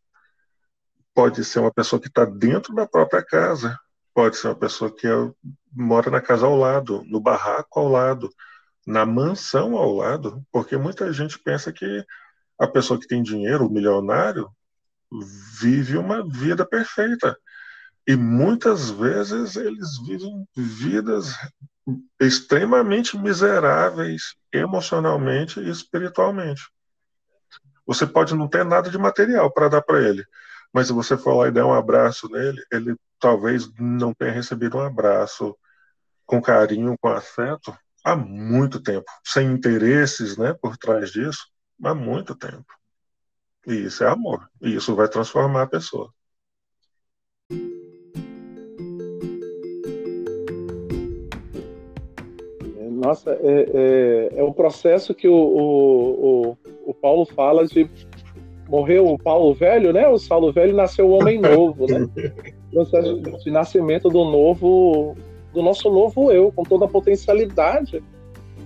Pode 1.15 1.45
ser 1.45 1.61
uma 1.61 1.73
pessoa 1.73 2.01
que 2.01 2.09
está 2.09 2.25
dentro 2.25 2.75
da 2.75 2.87
própria 2.87 3.25
casa, 3.25 3.79
pode 4.13 4.37
ser 4.37 4.49
uma 4.49 4.59
pessoa 4.59 4.95
que 4.95 5.07
é, 5.07 5.13
mora 5.73 6.11
na 6.11 6.21
casa 6.21 6.47
ao 6.47 6.57
lado, 6.57 7.03
no 7.07 7.21
barraco 7.21 7.81
ao 7.81 7.89
lado 7.89 8.29
na 8.87 9.05
mansão 9.05 9.77
ao 9.77 9.93
lado, 9.93 10.47
porque 10.53 10.77
muita 10.77 11.13
gente 11.13 11.39
pensa 11.41 11.73
que 11.73 12.05
a 12.59 12.69
pessoa 12.69 12.99
que 13.01 13.09
tem 13.09 13.23
dinheiro, 13.23 13.67
o 13.67 13.71
milionário, 13.71 14.49
vive 15.61 15.99
uma 15.99 16.27
vida 16.27 16.65
perfeita. 16.65 17.37
E 18.07 18.17
muitas 18.17 18.91
vezes 18.91 19.57
eles 19.57 19.99
vivem 20.07 20.47
vidas 20.57 21.35
extremamente 22.21 23.17
miseráveis 23.17 24.37
emocionalmente 24.53 25.61
e 25.61 25.69
espiritualmente. 25.69 26.63
Você 27.87 28.07
pode 28.07 28.35
não 28.35 28.49
ter 28.49 28.65
nada 28.65 28.91
de 28.91 28.99
material 28.99 29.53
para 29.53 29.69
dar 29.69 29.83
para 29.83 30.03
ele, 30.03 30.25
mas 30.73 30.89
se 30.89 30.93
você 30.93 31.17
for 31.17 31.35
lá 31.35 31.49
e 31.49 31.53
der 31.53 31.65
um 31.65 31.75
abraço 31.75 32.29
nele, 32.29 32.63
ele 32.71 32.97
talvez 33.19 33.69
não 33.79 34.13
tenha 34.13 34.33
recebido 34.33 34.77
um 34.77 34.83
abraço 34.83 35.57
com 36.25 36.43
carinho, 36.43 36.97
com 37.01 37.09
afeto, 37.09 37.77
há 38.05 38.17
muito 38.17 38.81
tempo, 38.81 39.07
sem 39.25 39.51
interesses 39.51 40.37
né, 40.37 40.53
por 40.55 40.77
trás 40.77 41.11
disso, 41.11 41.47
há 41.83 41.95
muito 41.95 42.35
tempo. 42.35 42.67
E 43.67 43.75
isso 43.75 44.05
é 44.05 44.09
amor. 44.09 44.49
E 44.61 44.75
isso 44.75 44.95
vai 44.95 45.09
transformar 45.09 45.63
a 45.63 45.67
pessoa. 45.67 46.13
Nossa, 53.07 53.39
é, 53.41 54.31
é, 54.35 54.41
é 54.41 54.43
o 54.43 54.53
processo 54.53 55.15
que 55.15 55.29
o, 55.29 55.33
o, 55.33 56.51
o, 56.51 56.59
o, 56.87 56.95
Paulo 56.95 57.25
fala 57.25 57.65
de 57.65 57.89
morreu 58.69 59.07
o 59.07 59.17
Paulo 59.17 59.55
velho, 59.55 59.93
né? 59.93 60.09
O 60.09 60.19
Saulo 60.19 60.53
velho 60.53 60.75
nasceu 60.75 61.07
o 61.07 61.13
homem 61.13 61.41
novo, 61.41 61.87
né? 61.87 62.09
processo 62.73 63.21
de 63.45 63.51
nascimento 63.51 64.09
do 64.09 64.25
novo 64.25 65.15
do 65.55 65.63
nosso 65.63 65.89
novo 65.89 66.33
eu, 66.33 66.51
com 66.51 66.65
toda 66.65 66.87
a 66.87 66.89
potencialidade 66.89 68.03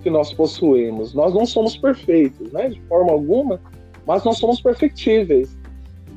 que 0.03 0.09
nós 0.09 0.33
possuímos. 0.33 1.13
Nós 1.13 1.35
não 1.35 1.45
somos 1.45 1.77
perfeitos, 1.77 2.51
né, 2.51 2.71
de 2.71 2.81
forma 2.89 3.13
alguma, 3.13 3.61
mas 4.07 4.25
nós 4.25 4.39
somos 4.39 4.61
perfectíveis. 4.61 5.55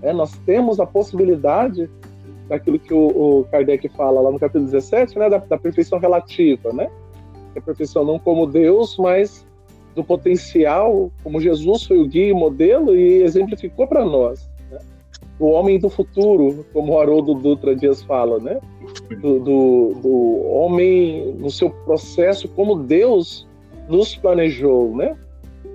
É, 0.01 0.13
nós 0.13 0.31
temos 0.45 0.79
a 0.79 0.85
possibilidade 0.85 1.89
daquilo 2.47 2.79
que 2.79 2.93
o, 2.93 3.07
o, 3.41 3.43
Kardec 3.51 3.89
fala 3.89 4.21
lá 4.21 4.31
no 4.31 4.39
capítulo 4.39 4.63
17, 4.65 5.19
né, 5.19 5.29
da, 5.29 5.37
da 5.39 5.57
perfeição 5.57 5.99
relativa, 5.99 6.71
né? 6.71 6.89
A 7.55 7.61
perfeição 7.61 8.03
não 8.03 8.17
como 8.17 8.47
Deus, 8.47 8.97
mas 8.97 9.45
do 9.95 10.03
potencial, 10.03 11.11
como 11.23 11.39
Jesus 11.39 11.83
foi 11.83 11.99
o 11.99 12.07
guia 12.07 12.29
e 12.29 12.33
modelo 12.33 12.95
e 12.95 13.21
exemplificou 13.21 13.87
para 13.87 14.03
nós. 14.03 14.49
Né? 14.71 14.79
O 15.39 15.47
homem 15.47 15.79
do 15.79 15.89
futuro, 15.89 16.65
como 16.73 16.93
o 16.93 16.99
Haroldo 16.99 17.35
Dutra 17.35 17.75
Dias 17.75 18.01
fala, 18.03 18.39
né? 18.39 18.59
Do, 19.21 19.39
do, 19.39 19.93
do, 20.01 20.41
homem 20.47 21.33
no 21.37 21.49
seu 21.49 21.69
processo, 21.69 22.47
como 22.49 22.75
Deus 22.75 23.47
nos 23.87 24.15
planejou, 24.15 24.95
né? 24.95 25.15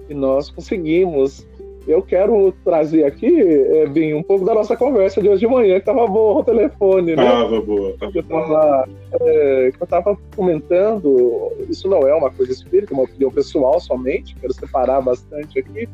E 0.09 0.15
nós 0.15 0.51
conseguimos 0.51 1.47
eu 1.89 2.03
quero 2.03 2.53
trazer 2.63 3.05
aqui, 3.05 3.41
é, 3.41 3.87
bem, 3.87 4.13
um 4.13 4.23
pouco 4.23 4.45
da 4.45 4.55
nossa 4.55 4.77
conversa 4.77 5.23
de 5.23 5.29
hoje 5.29 5.41
de 5.41 5.47
manhã, 5.47 5.75
que 5.75 5.91
estava 5.91 6.07
boa 6.07 6.41
o 6.41 6.45
telefone, 6.45 7.17
né? 7.17 7.25
Tava 7.25 7.61
boa. 7.63 7.97
Tava 7.99 8.13
eu 8.15 8.21
estava 8.21 8.89
é, 9.21 9.73
eu 9.81 9.87
tava 9.87 10.19
comentando, 10.37 11.51
isso 11.69 11.89
não 11.89 12.07
é 12.07 12.15
uma 12.15 12.31
coisa 12.31 12.53
espírita, 12.53 12.93
é 12.93 12.95
uma 12.95 13.05
opinião 13.05 13.31
pessoal 13.31 13.81
somente, 13.81 14.37
quero 14.37 14.53
separar 14.53 15.01
bastante 15.01 15.59
aqui, 15.59 15.89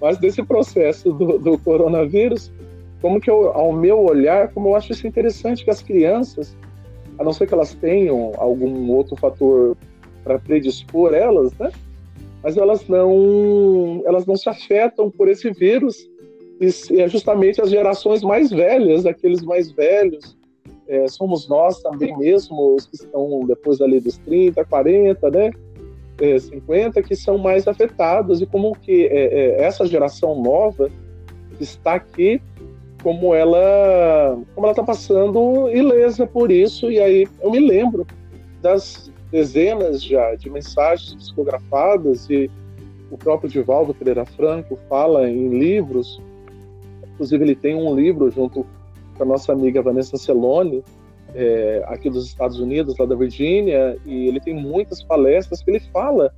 mas 0.00 0.16
desse 0.16 0.44
processo 0.44 1.12
do, 1.12 1.38
do 1.40 1.58
coronavírus, 1.58 2.52
como 3.00 3.20
que 3.20 3.28
eu, 3.28 3.48
ao 3.48 3.72
meu 3.72 3.98
olhar, 3.98 4.48
como 4.52 4.68
eu 4.68 4.76
acho 4.76 4.92
isso 4.92 5.08
interessante 5.08 5.64
que 5.64 5.70
as 5.70 5.82
crianças, 5.82 6.56
a 7.18 7.24
não 7.24 7.32
ser 7.32 7.48
que 7.48 7.54
elas 7.54 7.74
tenham 7.74 8.32
algum 8.36 8.88
outro 8.92 9.16
fator 9.16 9.76
para 10.22 10.38
predispor 10.38 11.14
elas, 11.14 11.52
né? 11.58 11.72
Mas 12.42 12.56
elas 12.56 12.86
não, 12.88 14.02
elas 14.04 14.26
não 14.26 14.36
se 14.36 14.48
afetam 14.48 15.10
por 15.10 15.28
esse 15.28 15.50
vírus. 15.52 15.96
E 16.60 17.00
é 17.00 17.08
justamente 17.08 17.60
as 17.60 17.70
gerações 17.70 18.22
mais 18.22 18.50
velhas, 18.50 19.04
aqueles 19.06 19.42
mais 19.42 19.72
velhos, 19.72 20.36
é, 20.88 21.08
somos 21.08 21.48
nós 21.48 21.80
também 21.80 22.16
mesmo, 22.18 22.74
os 22.74 22.86
que 22.86 22.96
estão 22.96 23.40
depois 23.46 23.80
ali 23.80 24.00
dos 24.00 24.18
30, 24.18 24.64
40, 24.64 25.30
né? 25.30 25.50
É, 26.20 26.38
50, 26.38 27.02
que 27.02 27.16
são 27.16 27.38
mais 27.38 27.66
afetados. 27.66 28.42
E 28.42 28.46
como 28.46 28.72
que 28.72 29.06
é, 29.06 29.24
é, 29.24 29.62
essa 29.62 29.86
geração 29.86 30.40
nova 30.40 30.90
está 31.60 31.94
aqui, 31.94 32.40
como 33.02 33.34
ela 33.34 34.38
como 34.54 34.66
ela 34.66 34.72
está 34.72 34.82
passando 34.82 35.68
ilesa 35.70 36.26
por 36.26 36.50
isso. 36.50 36.90
E 36.90 37.00
aí 37.00 37.28
eu 37.40 37.50
me 37.50 37.60
lembro 37.60 38.06
das, 38.60 39.11
dezenas 39.32 40.02
já 40.02 40.34
de 40.34 40.50
mensagens 40.50 41.14
psicografadas 41.14 42.28
e 42.28 42.50
o 43.10 43.16
próprio 43.16 43.48
Divaldo 43.48 43.94
Pereira 43.94 44.26
Franco 44.26 44.78
fala 44.88 45.28
em 45.28 45.48
livros, 45.48 46.20
inclusive 47.14 47.42
ele 47.42 47.54
tem 47.54 47.74
um 47.74 47.94
livro 47.94 48.30
junto 48.30 48.66
com 49.16 49.22
a 49.22 49.26
nossa 49.26 49.52
amiga 49.52 49.82
Vanessa 49.82 50.18
Celone, 50.18 50.84
é, 51.34 51.82
aqui 51.86 52.10
dos 52.10 52.26
Estados 52.26 52.60
Unidos, 52.60 52.96
lá 52.98 53.06
da 53.06 53.14
Virgínia, 53.14 53.96
e 54.04 54.28
ele 54.28 54.38
tem 54.38 54.54
muitas 54.54 55.02
palestras 55.02 55.62
que 55.62 55.70
ele 55.70 55.80
fala 55.80 56.32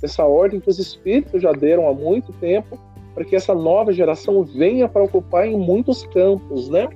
dessa 0.00 0.24
ordem 0.24 0.58
que 0.58 0.70
os 0.70 0.78
espíritos 0.78 1.42
já 1.42 1.52
deram 1.52 1.86
há 1.86 1.92
muito 1.92 2.32
tempo 2.34 2.78
para 3.14 3.24
que 3.24 3.36
essa 3.36 3.54
nova 3.54 3.92
geração 3.92 4.42
venha 4.42 4.88
para 4.88 5.02
ocupar 5.02 5.46
em 5.46 5.56
muitos 5.56 6.06
campos, 6.06 6.68
né? 6.68 6.88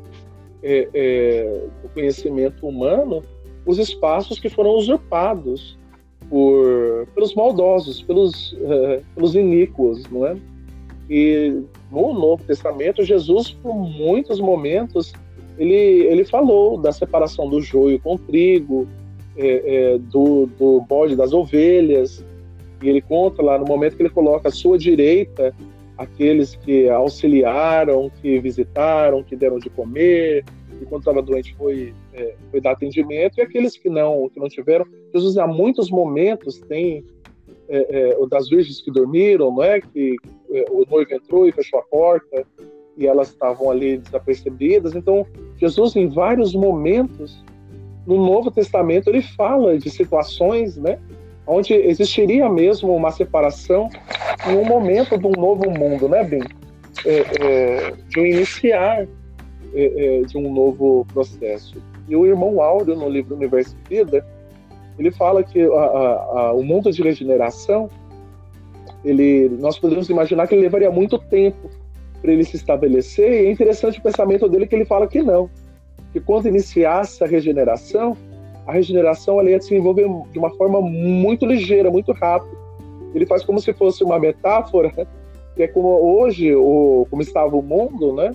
É, 0.63 0.89
é, 0.95 1.65
o 1.83 1.89
conhecimento 1.89 2.67
humano 2.67 3.23
os 3.65 3.79
espaços 3.79 4.39
que 4.39 4.49
foram 4.49 4.71
usurpados 4.71 5.79
por, 6.29 7.07
pelos 7.15 7.35
maldosos, 7.35 8.03
pelos, 8.03 8.53
uh, 8.53 9.03
pelos 9.15 9.35
iníquos, 9.35 10.03
não 10.11 10.27
é? 10.27 10.37
E 11.11 11.63
no 11.91 12.13
Novo 12.15 12.43
Testamento, 12.45 13.05
Jesus, 13.05 13.51
por 13.51 13.75
muitos 13.75 14.41
momentos, 14.41 15.13
ele, 15.59 15.75
ele 15.75 16.25
falou 16.25 16.79
da 16.79 16.93
separação 16.93 17.49
do 17.49 17.61
joio 17.61 18.01
com 18.01 18.15
o 18.15 18.19
trigo, 18.19 18.89
é, 19.37 19.95
é, 19.95 19.99
do, 19.99 20.47
do 20.59 20.81
bode 20.83 21.15
das 21.15 21.33
ovelhas, 21.33 22.25
e 22.83 22.89
ele 22.89 23.01
conta 23.01 23.43
lá 23.43 23.59
no 23.59 23.67
momento 23.67 23.97
que 23.97 24.03
ele 24.03 24.11
coloca 24.11 24.49
à 24.49 24.53
sua 24.53 24.79
direita 24.79 25.55
aqueles 25.97 26.57
que 26.57 26.89
auxiliaram, 26.89 28.11
que 28.21 28.39
visitaram, 28.41 29.23
que 29.23 29.37
deram 29.37 29.59
de 29.59 29.71
comer, 29.71 30.45
que 30.83 30.89
quando 30.89 31.03
estava 31.03 31.23
doente 31.23 31.55
foi, 31.57 31.95
é, 32.13 32.35
foi 32.51 32.61
dar 32.61 32.73
atendimento, 32.73 33.39
e 33.39 33.43
aqueles 33.43 33.77
que 33.77 33.89
não, 33.89 34.29
que 34.29 34.41
não 34.41 34.49
tiveram. 34.49 34.85
Jesus, 35.15 35.39
há 35.39 35.47
muitos 35.47 35.91
momentos, 35.91 36.59
tem 36.59 37.05
é, 37.69 38.11
é, 38.11 38.19
o 38.19 38.27
das 38.27 38.49
virgens 38.49 38.81
que 38.81 38.91
dormiram, 38.91 39.55
não 39.55 39.63
é? 39.63 39.81
que 39.81 40.17
é, 40.51 40.65
o 40.71 40.85
noivo 40.91 41.15
entrou 41.15 41.47
e 41.47 41.53
fechou 41.53 41.79
a 41.79 41.83
porta, 41.83 42.47
e 42.97 43.07
elas 43.07 43.29
estavam 43.29 43.71
ali 43.71 43.99
desapercebidas. 43.99 44.95
Então, 44.95 45.27
Jesus, 45.57 45.97
em 45.97 46.09
vários 46.09 46.55
momentos, 46.55 47.43
no 48.07 48.17
Novo 48.17 48.51
Testamento, 48.51 49.09
ele 49.09 49.23
fala 49.23 49.79
de 49.79 49.89
situações, 49.89 50.77
né? 50.77 50.99
onde 51.47 51.73
existiria 51.73 52.49
mesmo 52.49 52.95
uma 52.95 53.11
separação 53.11 53.89
em 54.49 54.57
um 54.57 54.65
momento 54.65 55.17
de 55.19 55.27
um 55.27 55.33
novo 55.33 55.71
mundo, 55.71 56.09
né, 56.09 56.23
Bem? 56.25 56.43
É, 57.05 57.25
é, 57.41 57.95
de 58.09 58.21
um 58.21 58.27
iniciar 58.27 59.09
é, 59.75 60.21
é, 60.21 60.23
de 60.23 60.37
um 60.37 60.53
novo 60.53 61.07
processo. 61.13 61.83
E 62.09 62.17
o 62.17 62.27
irmão 62.27 62.61
Áureo, 62.61 62.97
no 62.97 63.09
livro 63.09 63.37
Universo 63.37 63.77
e 63.91 63.97
Vida, 63.97 64.27
ele 64.99 65.11
fala 65.11 65.43
que 65.43 65.61
a, 65.61 65.67
a, 65.67 66.41
a, 66.41 66.53
o 66.53 66.63
mundo 66.63 66.91
de 66.91 67.03
regeneração, 67.03 67.89
ele, 69.05 69.49
nós 69.59 69.79
podemos 69.79 70.09
imaginar 70.11 70.47
que 70.47 70.55
ele 70.55 70.63
levaria 70.63 70.91
muito 70.91 71.19
tempo 71.19 71.71
para 72.21 72.33
ele 72.33 72.45
se 72.45 72.57
estabelecer, 72.57 73.33
e 73.33 73.47
é 73.47 73.51
interessante 73.51 73.99
o 73.99 74.03
pensamento 74.03 74.49
dele 74.49 74.67
que 74.67 74.75
ele 74.75 74.85
fala 74.85 75.09
que 75.09 75.23
não, 75.23 75.51
que 76.13 76.21
quando 76.21 76.47
iniciasse 76.47 77.25
a 77.25 77.27
regeneração, 77.27 78.17
a 78.67 78.73
regeneração 78.73 79.41
ela 79.41 79.51
ia 79.51 79.61
se 79.61 79.75
envolver 79.75 80.07
de 80.31 80.39
uma 80.39 80.51
forma 80.51 80.81
muito 80.81 81.45
ligeira, 81.45 81.91
muito 81.91 82.13
rápida. 82.13 82.57
Ele 83.15 83.27
faz 83.27 83.45
como 83.45 83.61
se 83.61 83.73
fosse 83.73 84.05
uma 84.05 84.19
metáfora, 84.19 84.91
que 85.57 85.63
é 85.63 85.69
como 85.69 85.89
hoje, 85.89 86.55
o, 86.55 87.07
como 87.11 87.23
estava 87.23 87.57
o 87.57 87.63
mundo, 87.63 88.15
né? 88.15 88.33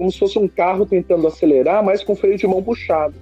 Como 0.00 0.10
se 0.10 0.18
fosse 0.18 0.38
um 0.38 0.48
carro 0.48 0.86
tentando 0.86 1.26
acelerar, 1.26 1.84
mas 1.84 2.02
com 2.02 2.16
freio 2.16 2.38
de 2.38 2.46
mão 2.46 2.62
puxado. 2.62 3.14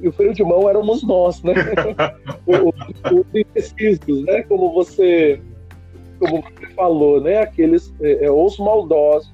E 0.00 0.08
o 0.08 0.12
freio 0.12 0.32
de 0.32 0.42
mão 0.42 0.66
éramos 0.66 1.02
nós, 1.02 1.42
né? 1.42 1.52
os 2.48 3.26
indecisos, 3.34 4.24
né? 4.24 4.42
Como 4.44 4.72
você, 4.72 5.38
como 6.18 6.40
você 6.40 6.72
falou, 6.74 7.20
né? 7.20 7.40
Aqueles, 7.40 7.92
é, 8.00 8.24
é, 8.24 8.30
os 8.30 8.56
maldosos. 8.56 9.30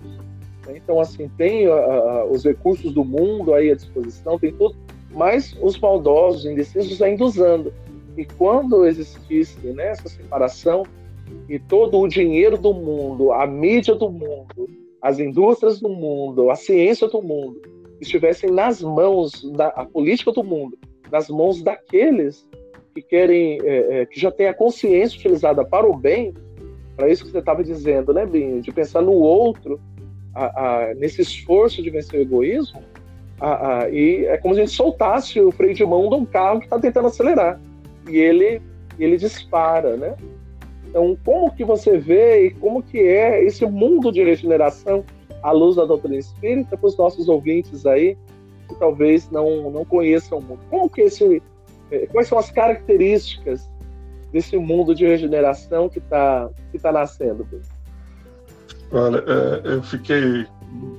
Né? 0.66 0.74
Então, 0.74 0.98
assim, 0.98 1.30
tem 1.38 1.68
uh, 1.68 2.24
os 2.28 2.44
recursos 2.44 2.92
do 2.92 3.04
mundo 3.04 3.54
aí 3.54 3.70
à 3.70 3.76
disposição, 3.76 4.36
tem 4.36 4.50
tudo, 4.50 4.74
mas 5.12 5.56
os 5.62 5.78
maldosos, 5.78 6.46
indecisos 6.46 7.00
ainda 7.00 7.22
usando. 7.22 7.72
E 8.16 8.24
quando 8.24 8.84
existisse 8.84 9.64
né, 9.68 9.90
essa 9.90 10.08
separação 10.08 10.82
e 11.48 11.60
todo 11.60 11.96
o 12.00 12.08
dinheiro 12.08 12.58
do 12.58 12.74
mundo, 12.74 13.30
a 13.30 13.46
mídia 13.46 13.94
do 13.94 14.10
mundo, 14.10 14.68
as 15.06 15.20
indústrias 15.20 15.78
do 15.78 15.88
mundo, 15.88 16.50
a 16.50 16.56
ciência 16.56 17.06
do 17.06 17.22
mundo, 17.22 17.62
estivessem 18.00 18.50
nas 18.50 18.82
mãos 18.82 19.44
da 19.52 19.70
política 19.84 20.32
do 20.32 20.42
mundo, 20.42 20.76
nas 21.12 21.28
mãos 21.28 21.62
daqueles 21.62 22.46
que 22.92 23.00
querem, 23.00 23.60
é, 23.62 24.00
é, 24.00 24.06
que 24.06 24.18
já 24.18 24.32
têm 24.32 24.48
a 24.48 24.54
consciência 24.54 25.16
utilizada 25.16 25.64
para 25.64 25.86
o 25.86 25.96
bem, 25.96 26.34
para 26.96 27.08
isso 27.08 27.24
que 27.24 27.30
você 27.30 27.38
estava 27.38 27.62
dizendo, 27.62 28.12
né, 28.12 28.26
Binho, 28.26 28.60
de 28.60 28.72
pensar 28.72 29.00
no 29.00 29.12
outro, 29.12 29.80
a, 30.34 30.88
a, 30.90 30.94
nesse 30.94 31.22
esforço 31.22 31.80
de 31.82 31.90
vencer 31.90 32.18
o 32.18 32.22
egoísmo, 32.22 32.82
a, 33.40 33.88
e 33.88 34.24
é 34.24 34.36
como 34.38 34.54
se 34.54 34.60
a 34.60 34.64
gente 34.64 34.74
soltasse 34.74 35.40
o 35.40 35.52
freio 35.52 35.74
de 35.74 35.84
mão 35.84 36.08
de 36.08 36.16
um 36.16 36.24
carro 36.24 36.58
que 36.58 36.66
está 36.66 36.80
tentando 36.80 37.08
acelerar 37.08 37.60
e 38.08 38.16
ele 38.16 38.60
ele 38.98 39.18
dispara, 39.18 39.94
né? 39.96 40.16
Então, 40.96 41.14
como 41.26 41.54
que 41.54 41.62
você 41.62 41.98
vê 41.98 42.46
e 42.46 42.50
como 42.52 42.82
que 42.82 42.98
é 42.98 43.44
esse 43.44 43.66
mundo 43.66 44.10
de 44.10 44.24
regeneração 44.24 45.04
à 45.42 45.52
luz 45.52 45.76
da 45.76 45.84
doutrina 45.84 46.16
espírita 46.16 46.74
para 46.74 46.86
os 46.86 46.96
nossos 46.96 47.28
ouvintes 47.28 47.84
aí 47.84 48.16
que 48.66 48.74
talvez 48.76 49.30
não, 49.30 49.70
não 49.70 49.84
conheçam 49.84 50.40
muito? 50.40 50.64
Como 50.70 50.88
que 50.88 51.02
esse, 51.02 51.42
eh, 51.90 52.06
quais 52.06 52.28
são 52.28 52.38
as 52.38 52.50
características 52.50 53.68
desse 54.32 54.56
mundo 54.56 54.94
de 54.94 55.04
regeneração 55.06 55.86
que 55.90 55.98
está 55.98 56.48
que 56.72 56.78
tá 56.78 56.90
nascendo? 56.90 57.46
Olha, 58.90 59.18
é, 59.18 59.74
eu 59.74 59.82
fiquei 59.82 60.46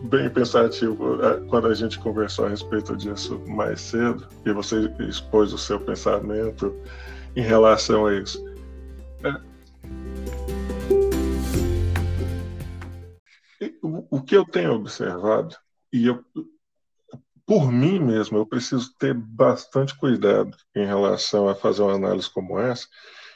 bem 0.03 0.29
pensativo 0.29 1.25
é, 1.25 1.39
quando 1.47 1.69
a 1.69 1.73
gente 1.73 1.97
conversou 1.97 2.45
a 2.45 2.49
respeito 2.49 2.95
disso 2.95 3.41
mais 3.47 3.81
cedo 3.81 4.27
e 4.45 4.53
você 4.53 4.93
expôs 5.09 5.51
o 5.53 5.57
seu 5.57 5.79
pensamento 5.79 6.71
em 7.35 7.41
relação 7.41 8.05
a 8.05 8.13
isso. 8.13 8.45
O 13.81 14.21
que 14.21 14.35
eu 14.35 14.45
tenho 14.45 14.73
observado, 14.73 15.55
e 15.91 16.07
eu, 16.07 16.23
por 17.45 17.71
mim 17.71 17.99
mesmo, 17.99 18.37
eu 18.37 18.45
preciso 18.45 18.93
ter 18.97 19.13
bastante 19.13 19.97
cuidado 19.97 20.55
em 20.75 20.85
relação 20.85 21.47
a 21.47 21.55
fazer 21.55 21.81
uma 21.81 21.95
análise 21.95 22.29
como 22.29 22.59
essa, 22.59 22.85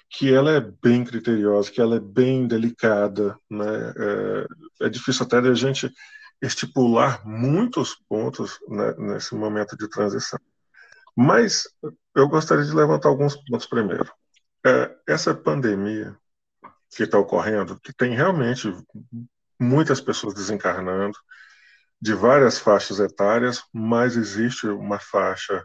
que 0.09 0.31
ela 0.33 0.51
é 0.51 0.59
bem 0.59 1.05
criteriosa, 1.05 1.71
que 1.71 1.79
ela 1.79 1.95
é 1.95 1.99
bem 1.99 2.45
delicada, 2.45 3.37
né? 3.49 3.93
É, 4.81 4.85
é 4.87 4.89
difícil 4.89 5.25
até 5.25 5.37
a 5.37 5.53
gente 5.53 5.89
estipular 6.41 7.25
muitos 7.25 7.95
pontos 8.09 8.59
né, 8.67 8.93
nesse 8.97 9.33
momento 9.33 9.77
de 9.77 9.87
transição. 9.87 10.39
Mas 11.15 11.67
eu 12.15 12.27
gostaria 12.27 12.65
de 12.65 12.73
levantar 12.73 13.09
alguns 13.09 13.35
pontos 13.35 13.67
primeiro. 13.67 14.11
É, 14.65 14.95
essa 15.07 15.33
pandemia, 15.33 16.15
que 16.95 17.03
está 17.03 17.17
ocorrendo, 17.17 17.79
que 17.79 17.93
tem 17.93 18.13
realmente 18.13 18.67
muitas 19.61 20.01
pessoas 20.01 20.33
desencarnando, 20.33 21.17
de 22.01 22.13
várias 22.13 22.57
faixas 22.57 22.99
etárias, 22.99 23.63
mas 23.71 24.17
existe 24.17 24.67
uma 24.67 24.99
faixa 24.99 25.63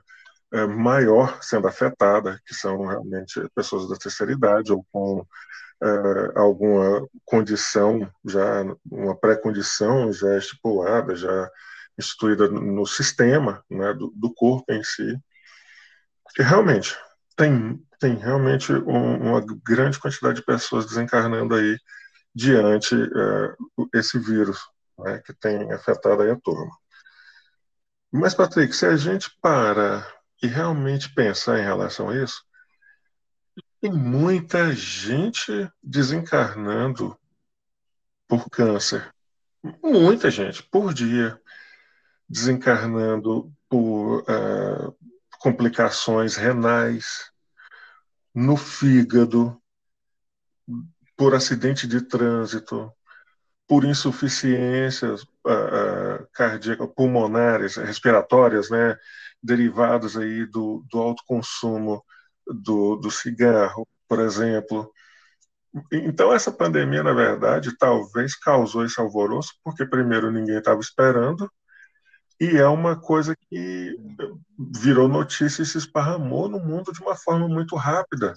é, 0.53 0.67
maior 0.67 1.43
sendo 1.43 1.67
afetada, 1.67 2.39
que 2.47 2.55
são 2.55 2.85
realmente 2.87 3.41
pessoas 3.55 3.89
da 3.89 3.97
terceira 3.97 4.33
idade 4.33 4.71
ou 4.71 4.87
com 4.93 5.27
é, 5.83 6.39
alguma 6.39 7.09
condição, 7.25 8.11
já 8.25 8.63
uma 8.91 9.17
pré-condição 9.17 10.13
já 10.13 10.37
estipulada, 10.37 11.17
já 11.17 11.51
instituída 11.99 12.49
no 12.49 12.87
sistema 12.87 13.65
né, 13.71 13.95
do, 13.95 14.13
do 14.15 14.33
corpo 14.35 14.71
em 14.73 14.85
si. 14.85 15.19
que 16.35 16.43
realmente 16.43 16.95
tem, 17.35 17.83
tem 17.99 18.15
realmente 18.17 18.73
um, 18.73 19.31
uma 19.31 19.45
grande 19.65 19.99
quantidade 19.99 20.37
de 20.37 20.45
pessoas 20.45 20.87
desencarnando 20.87 21.55
aí 21.55 21.79
diante 22.37 22.95
uh, 22.95 23.89
esse 23.95 24.19
vírus 24.19 24.59
né, 24.99 25.23
que 25.25 25.33
tem 25.33 25.73
afetado 25.73 26.23
a 26.23 26.37
turma. 26.37 26.71
Mas, 28.13 28.35
Patrick, 28.35 28.77
se 28.77 28.85
a 28.85 28.95
gente 28.95 29.35
para 29.41 30.07
e 30.43 30.47
realmente 30.47 31.15
pensar 31.15 31.59
em 31.59 31.65
relação 31.65 32.11
a 32.11 32.23
isso, 32.23 32.45
tem 33.81 33.91
muita 33.91 34.71
gente 34.75 35.51
desencarnando 35.83 37.19
por 38.29 38.51
câncer. 38.51 39.11
Muita 39.83 40.31
gente, 40.31 40.63
por 40.63 40.93
dia, 40.93 41.41
desencarnando 42.29 43.51
por 43.67 44.21
uh, 44.21 44.95
complicações 45.39 46.37
renais, 46.37 47.33
no 48.35 48.59
fígado, 48.59 49.59
por 51.17 51.35
acidente 51.35 51.87
de 51.87 52.03
trânsito, 52.03 52.93
por 53.67 53.85
insuficiências 53.85 55.23
uh, 55.23 56.23
uh, 56.23 56.29
cardíacas, 56.33 56.89
pulmonares, 56.95 57.77
respiratórias, 57.77 58.71
né, 58.71 58.97
derivadas 59.43 60.17
aí 60.17 60.47
do, 60.47 60.85
do 60.91 60.99
alto 60.99 61.23
consumo 61.27 62.05
do, 62.47 62.97
do 62.97 63.11
cigarro, 63.11 63.89
por 64.09 64.21
exemplo. 64.21 64.93
Então, 65.93 66.33
essa 66.33 66.51
pandemia, 66.53 67.03
na 67.03 67.13
verdade, 67.13 67.77
talvez 67.77 68.35
causou 68.37 68.85
esse 68.85 69.01
alvoroço, 69.01 69.55
porque, 69.65 69.85
primeiro, 69.85 70.31
ninguém 70.31 70.59
estava 70.59 70.81
esperando, 70.81 71.51
e 72.41 72.57
é 72.57 72.67
uma 72.69 72.97
coisa 72.97 73.35
que 73.35 73.97
virou 74.59 75.09
notícia 75.09 75.63
e 75.63 75.67
se 75.67 75.79
esparramou 75.79 76.49
no 76.49 76.61
mundo 76.61 76.93
de 76.93 77.01
uma 77.01 77.17
forma 77.17 77.49
muito 77.49 77.77
rápida 77.77 78.35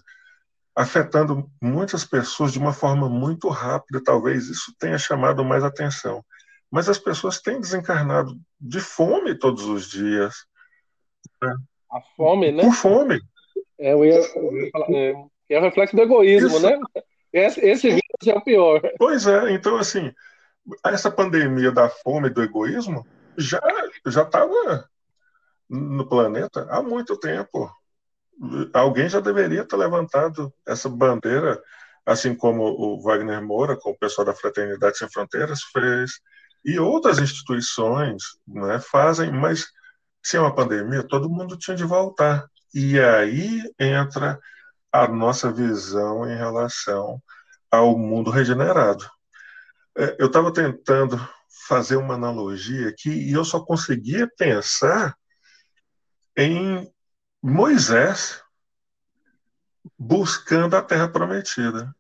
afetando 0.75 1.49
muitas 1.61 2.05
pessoas 2.05 2.51
de 2.53 2.59
uma 2.59 2.73
forma 2.73 3.09
muito 3.09 3.49
rápida. 3.49 4.01
Talvez 4.03 4.47
isso 4.47 4.73
tenha 4.79 4.97
chamado 4.97 5.43
mais 5.43 5.63
atenção. 5.63 6.23
Mas 6.71 6.87
as 6.87 6.99
pessoas 6.99 7.41
têm 7.41 7.59
desencarnado 7.59 8.39
de 8.59 8.79
fome 8.79 9.37
todos 9.37 9.65
os 9.65 9.89
dias. 9.89 10.35
Né? 11.41 11.55
A 11.91 12.01
fome, 12.15 12.51
né? 12.51 12.63
Por 12.63 12.73
fome. 12.73 13.19
É, 13.79 13.93
eu 13.93 14.05
ia, 14.05 14.19
eu 14.35 14.57
ia 14.57 14.71
falar, 14.71 14.87
é, 14.91 15.13
é 15.49 15.59
o 15.59 15.61
reflexo 15.61 15.95
do 15.95 16.01
egoísmo, 16.01 16.49
isso. 16.49 16.61
né? 16.61 16.77
Esse, 17.31 17.59
esse 17.61 17.87
vírus 17.87 18.27
é 18.27 18.33
o 18.33 18.43
pior. 18.43 18.81
Pois 18.97 19.27
é, 19.27 19.51
então 19.51 19.77
assim, 19.77 20.13
essa 20.85 21.11
pandemia 21.11 21.71
da 21.71 21.89
fome 21.89 22.27
e 22.27 22.31
do 22.31 22.43
egoísmo 22.43 23.05
já 23.37 23.59
já 24.05 24.23
estava 24.23 24.89
no 25.69 26.07
planeta 26.07 26.67
há 26.69 26.81
muito 26.81 27.17
tempo 27.17 27.71
alguém 28.73 29.09
já 29.09 29.19
deveria 29.19 29.65
ter 29.65 29.75
levantado 29.75 30.53
essa 30.65 30.89
bandeira, 30.89 31.61
assim 32.05 32.33
como 32.35 32.63
o 32.63 33.01
Wagner 33.01 33.41
Moura, 33.41 33.77
com 33.77 33.91
o 33.91 33.97
pessoal 33.97 34.25
da 34.25 34.33
Fraternidade 34.33 34.97
Sem 34.97 35.09
Fronteiras, 35.09 35.61
fez, 35.63 36.11
e 36.63 36.79
outras 36.79 37.19
instituições 37.19 38.23
né, 38.47 38.79
fazem, 38.79 39.31
mas 39.31 39.67
se 40.23 40.37
é 40.37 40.39
uma 40.39 40.53
pandemia, 40.53 41.03
todo 41.03 41.29
mundo 41.29 41.57
tinha 41.57 41.75
de 41.75 41.83
voltar. 41.83 42.45
E 42.73 42.99
aí 42.99 43.63
entra 43.79 44.39
a 44.91 45.07
nossa 45.07 45.51
visão 45.51 46.29
em 46.29 46.35
relação 46.35 47.21
ao 47.71 47.97
mundo 47.97 48.29
regenerado. 48.29 49.05
É, 49.97 50.15
eu 50.19 50.27
estava 50.27 50.51
tentando 50.51 51.19
fazer 51.67 51.95
uma 51.95 52.15
analogia 52.15 52.89
aqui 52.89 53.09
e 53.09 53.31
eu 53.33 53.45
só 53.45 53.59
conseguia 53.59 54.29
pensar 54.37 55.15
em 56.37 56.91
Moisés 57.41 58.43
buscando 59.97 60.75
a 60.75 60.81
terra 60.81 61.07
prometida. 61.07 61.95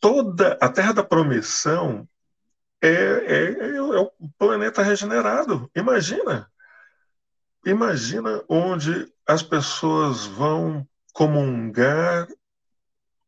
Toda 0.00 0.58
a 0.60 0.68
terra 0.68 0.92
da 0.92 1.02
promissão 1.02 2.08
é, 2.80 2.88
é, 2.88 3.44
é, 3.52 3.76
é 3.76 3.82
o 3.82 4.12
planeta 4.38 4.82
regenerado. 4.82 5.70
Imagina. 5.74 6.50
Imagina 7.64 8.42
onde 8.48 9.12
as 9.26 9.42
pessoas 9.42 10.24
vão 10.26 10.86
comungar 11.12 12.28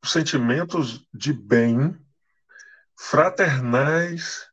sentimentos 0.04 1.06
de 1.12 1.32
bem, 1.32 1.98
fraternais, 2.96 4.46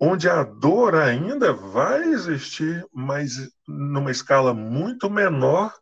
onde 0.00 0.28
a 0.28 0.42
dor 0.42 0.94
ainda 0.94 1.52
vai 1.52 2.02
existir, 2.04 2.84
mas 2.92 3.52
numa 3.68 4.10
escala 4.10 4.52
muito 4.52 5.08
menor 5.08 5.72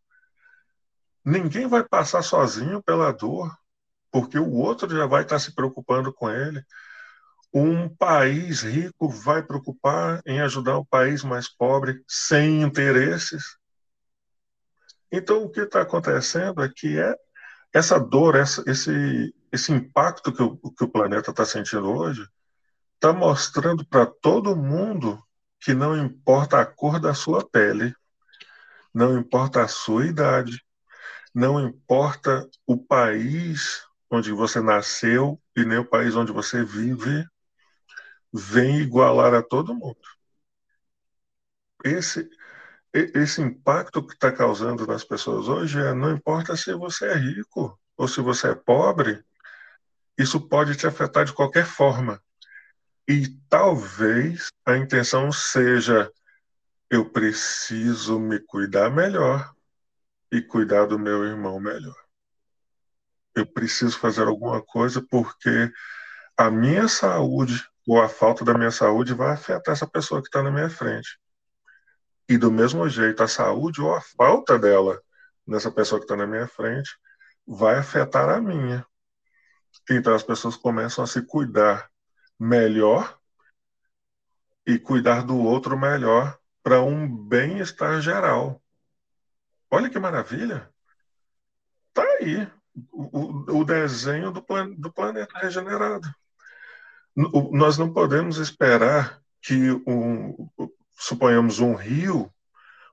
Ninguém 1.24 1.66
vai 1.66 1.84
passar 1.84 2.22
sozinho 2.22 2.82
pela 2.82 3.12
dor, 3.12 3.54
porque 4.10 4.38
o 4.38 4.52
outro 4.52 4.88
já 4.94 5.06
vai 5.06 5.22
estar 5.22 5.38
se 5.38 5.54
preocupando 5.54 6.12
com 6.12 6.30
ele. 6.30 6.64
Um 7.54 7.88
país 7.88 8.62
rico 8.62 9.08
vai 9.08 9.42
preocupar 9.42 10.20
em 10.26 10.40
ajudar 10.40 10.78
um 10.78 10.84
país 10.84 11.22
mais 11.22 11.48
pobre 11.48 12.02
sem 12.08 12.62
interesses. 12.62 13.56
Então, 15.10 15.44
o 15.44 15.50
que 15.50 15.60
está 15.60 15.82
acontecendo 15.82 16.62
é 16.62 16.68
que 16.74 16.98
é 16.98 17.14
essa 17.72 17.98
dor, 17.98 18.36
essa, 18.36 18.62
esse, 18.66 19.34
esse 19.50 19.72
impacto 19.72 20.32
que 20.32 20.42
o, 20.42 20.56
que 20.56 20.84
o 20.84 20.88
planeta 20.88 21.30
está 21.30 21.44
sentindo 21.44 21.90
hoje, 21.90 22.26
está 22.94 23.12
mostrando 23.12 23.84
para 23.84 24.06
todo 24.06 24.56
mundo 24.56 25.22
que 25.60 25.74
não 25.74 25.96
importa 25.96 26.60
a 26.60 26.66
cor 26.66 26.98
da 26.98 27.14
sua 27.14 27.48
pele, 27.48 27.94
não 28.92 29.18
importa 29.18 29.62
a 29.62 29.68
sua 29.68 30.06
idade, 30.06 30.62
não 31.34 31.60
importa 31.60 32.48
o 32.66 32.76
país 32.76 33.86
onde 34.10 34.30
você 34.32 34.60
nasceu 34.60 35.40
e 35.56 35.64
nem 35.64 35.78
o 35.78 35.88
país 35.88 36.14
onde 36.14 36.32
você 36.32 36.62
vive, 36.62 37.26
vem 38.32 38.80
igualar 38.80 39.34
a 39.34 39.42
todo 39.42 39.74
mundo. 39.74 39.96
Esse, 41.84 42.28
esse 42.92 43.40
impacto 43.40 44.06
que 44.06 44.14
está 44.14 44.30
causando 44.30 44.86
nas 44.86 45.02
pessoas 45.02 45.48
hoje 45.48 45.80
é, 45.80 45.94
não 45.94 46.12
importa 46.12 46.56
se 46.56 46.72
você 46.74 47.06
é 47.06 47.14
rico 47.14 47.78
ou 47.96 48.06
se 48.06 48.20
você 48.20 48.48
é 48.48 48.54
pobre, 48.54 49.24
isso 50.16 50.40
pode 50.40 50.76
te 50.76 50.86
afetar 50.86 51.24
de 51.24 51.32
qualquer 51.32 51.64
forma. 51.64 52.22
E 53.08 53.28
talvez 53.48 54.52
a 54.64 54.76
intenção 54.76 55.32
seja: 55.32 56.12
eu 56.90 57.08
preciso 57.08 58.20
me 58.20 58.38
cuidar 58.38 58.90
melhor 58.90 59.52
e 60.32 60.40
cuidar 60.40 60.86
do 60.86 60.98
meu 60.98 61.24
irmão 61.24 61.60
melhor. 61.60 61.94
Eu 63.34 63.46
preciso 63.46 63.98
fazer 63.98 64.26
alguma 64.26 64.62
coisa 64.62 65.06
porque 65.10 65.70
a 66.36 66.50
minha 66.50 66.88
saúde 66.88 67.62
ou 67.86 68.00
a 68.00 68.08
falta 68.08 68.44
da 68.44 68.54
minha 68.54 68.70
saúde 68.70 69.12
vai 69.12 69.32
afetar 69.32 69.74
essa 69.74 69.86
pessoa 69.86 70.22
que 70.22 70.28
está 70.28 70.42
na 70.42 70.50
minha 70.50 70.70
frente. 70.70 71.18
E 72.28 72.38
do 72.38 72.50
mesmo 72.50 72.88
jeito, 72.88 73.22
a 73.22 73.28
saúde 73.28 73.82
ou 73.82 73.94
a 73.94 74.00
falta 74.00 74.58
dela 74.58 75.02
nessa 75.46 75.70
pessoa 75.70 76.00
que 76.00 76.04
está 76.04 76.16
na 76.16 76.26
minha 76.26 76.46
frente 76.46 76.90
vai 77.46 77.76
afetar 77.76 78.30
a 78.30 78.40
minha. 78.40 78.86
Então 79.90 80.14
as 80.14 80.22
pessoas 80.22 80.56
começam 80.56 81.04
a 81.04 81.06
se 81.06 81.20
cuidar 81.22 81.90
melhor 82.38 83.18
e 84.66 84.78
cuidar 84.78 85.22
do 85.22 85.36
outro 85.36 85.78
melhor 85.78 86.38
para 86.62 86.80
um 86.80 87.06
bem-estar 87.06 88.00
geral. 88.00 88.62
Olha 89.74 89.88
que 89.88 89.98
maravilha! 89.98 90.68
Tá 91.94 92.02
aí 92.20 92.46
o, 92.92 93.60
o 93.60 93.64
desenho 93.64 94.30
do, 94.30 94.42
plan, 94.42 94.70
do 94.70 94.92
planeta 94.92 95.38
regenerado. 95.38 96.06
O, 97.16 97.56
nós 97.56 97.78
não 97.78 97.90
podemos 97.90 98.36
esperar 98.36 99.18
que, 99.40 99.70
um, 99.86 100.46
suponhamos, 100.98 101.58
um 101.58 101.74
rio, 101.74 102.30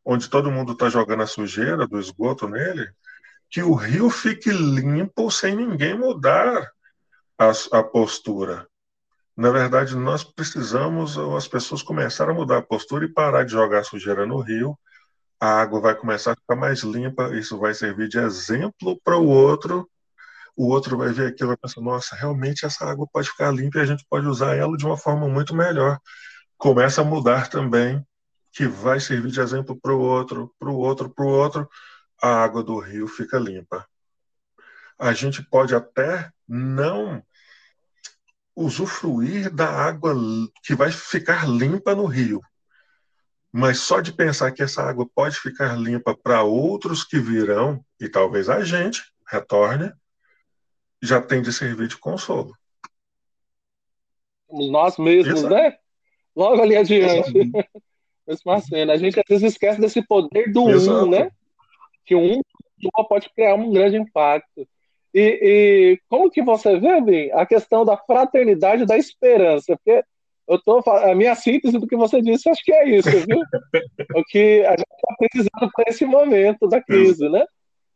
onde 0.05 0.29
todo 0.29 0.49
mundo 0.49 0.71
está 0.71 0.87
jogando 0.87 1.23
a 1.23 1.27
sujeira 1.27 1.85
do 1.85 1.99
esgoto 1.99 2.47
nele, 2.47 2.89
que 3.49 3.61
o 3.61 3.73
rio 3.73 4.09
fique 4.09 4.49
limpo 4.49 5.29
sem 5.29 5.57
ninguém 5.57 5.97
mudar 5.99 6.71
a, 7.37 7.51
a 7.77 7.83
postura. 7.83 8.65
Na 9.35 9.51
verdade, 9.51 9.97
nós 9.97 10.23
precisamos, 10.23 11.17
as 11.17 11.45
pessoas 11.45 11.83
começaram 11.83 12.31
a 12.31 12.35
mudar 12.35 12.59
a 12.59 12.65
postura 12.65 13.03
e 13.03 13.13
parar 13.13 13.43
de 13.43 13.51
jogar 13.51 13.83
sujeira 13.83 14.25
no 14.25 14.39
rio 14.39 14.79
a 15.39 15.61
água 15.61 15.79
vai 15.81 15.95
começar 15.95 16.33
a 16.33 16.35
ficar 16.35 16.55
mais 16.55 16.81
limpa, 16.81 17.33
isso 17.35 17.57
vai 17.57 17.73
servir 17.73 18.09
de 18.09 18.19
exemplo 18.19 18.99
para 19.03 19.17
o 19.17 19.27
outro. 19.27 19.89
o 20.55 20.67
outro 20.69 20.97
vai 20.97 21.11
ver 21.13 21.27
aquilo 21.27 21.49
e 21.49 21.53
vai 21.55 21.57
pensar, 21.57 21.81
nossa, 21.81 22.15
realmente 22.15 22.65
essa 22.65 22.85
água 22.85 23.07
pode 23.11 23.29
ficar 23.29 23.51
limpa 23.51 23.79
e 23.79 23.81
a 23.81 23.85
gente 23.85 24.05
pode 24.09 24.27
usar 24.27 24.55
ela 24.55 24.75
de 24.77 24.85
uma 24.85 24.97
forma 24.97 25.27
muito 25.29 25.55
melhor. 25.55 25.99
Começa 26.57 27.01
a 27.01 27.05
mudar 27.05 27.49
também, 27.49 28.05
que 28.51 28.67
vai 28.67 28.99
servir 28.99 29.31
de 29.31 29.39
exemplo 29.41 29.79
para 29.79 29.93
o 29.93 29.99
outro, 29.99 30.53
para 30.59 30.69
o 30.69 30.75
outro, 30.77 31.09
para 31.09 31.25
o 31.25 31.29
outro, 31.29 31.69
a 32.21 32.43
água 32.43 32.63
do 32.63 32.77
rio 32.79 33.07
fica 33.07 33.37
limpa. 33.39 33.87
A 34.99 35.13
gente 35.13 35.41
pode 35.43 35.73
até 35.73 36.29
não 36.47 37.23
usufruir 38.55 39.53
da 39.53 39.69
água 39.69 40.13
que 40.63 40.75
vai 40.75 40.91
ficar 40.91 41.47
limpa 41.47 41.95
no 41.95 42.05
rio, 42.05 42.41
mas 43.51 43.79
só 43.79 43.99
de 43.99 44.13
pensar 44.13 44.51
que 44.51 44.61
essa 44.61 44.83
água 44.83 45.07
pode 45.13 45.37
ficar 45.37 45.75
limpa 45.75 46.15
para 46.15 46.43
outros 46.43 47.03
que 47.03 47.19
virão, 47.19 47.83
e 47.99 48.07
talvez 48.07 48.49
a 48.49 48.63
gente 48.63 49.01
retorne, 49.27 49.91
já 51.01 51.21
tem 51.21 51.41
de 51.41 51.51
servir 51.51 51.87
de 51.87 51.97
consolo. 51.97 52.53
Nós 54.51 54.97
mesmos, 54.97 55.39
Exato. 55.39 55.53
né? 55.53 55.77
Logo 56.35 56.61
ali 56.61 56.75
adiante. 56.75 57.31
Mesma 58.27 58.59
cena. 58.61 58.93
A 58.93 58.97
gente 58.97 59.19
às 59.19 59.25
vezes 59.27 59.53
esquece 59.53 59.79
desse 59.79 60.05
poder 60.05 60.51
do 60.51 60.69
Exato. 60.69 61.05
um, 61.05 61.09
né? 61.09 61.31
Que 62.05 62.15
um 62.15 62.41
pode 63.07 63.29
criar 63.33 63.55
um 63.55 63.71
grande 63.71 63.97
impacto. 63.97 64.67
E, 65.13 65.39
e, 65.41 66.01
como 66.07 66.29
que 66.29 66.41
você 66.41 66.79
vê, 66.79 67.01
bem, 67.01 67.31
a 67.33 67.45
questão 67.45 67.83
da 67.83 67.97
fraternidade 67.97 68.85
da 68.85 68.97
esperança? 68.97 69.75
Porque 69.75 70.03
eu 70.49 70.59
tô, 70.59 70.81
a 70.89 71.13
minha 71.13 71.35
síntese 71.35 71.77
do 71.77 71.85
que 71.85 71.95
você 71.95 72.21
disse, 72.23 72.49
acho 72.49 72.63
que 72.63 72.73
é 72.73 72.89
isso, 72.89 73.09
viu? 73.09 73.39
o 74.17 74.23
que 74.25 74.65
a 74.65 74.71
gente 74.71 74.91
está 74.91 75.15
precisando 75.19 75.71
para 75.71 75.85
esse 75.87 76.05
momento 76.05 76.67
da 76.67 76.81
crise, 76.81 77.29
né? 77.29 77.45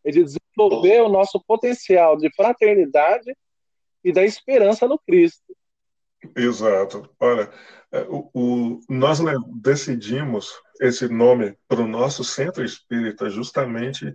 É 0.06 0.12
de 0.12 0.24
desenvolver 0.24 1.01
o 1.01 1.10
nosso 1.10 1.43
potencial 1.47 2.16
de 2.16 2.32
fraternidade 2.36 3.36
e 4.04 4.12
da 4.12 4.24
esperança 4.24 4.88
no 4.88 4.99
Cristo. 4.99 5.41
Exato. 6.36 7.10
Olha, 7.20 7.49
é, 7.91 8.01
o, 8.01 8.30
o, 8.34 8.80
nós 8.88 9.20
decidimos 9.56 10.54
esse 10.80 11.08
nome 11.08 11.58
para 11.68 11.82
o 11.82 11.88
nosso 11.88 12.24
centro 12.24 12.64
espírita 12.64 13.32
justamente 13.32 14.14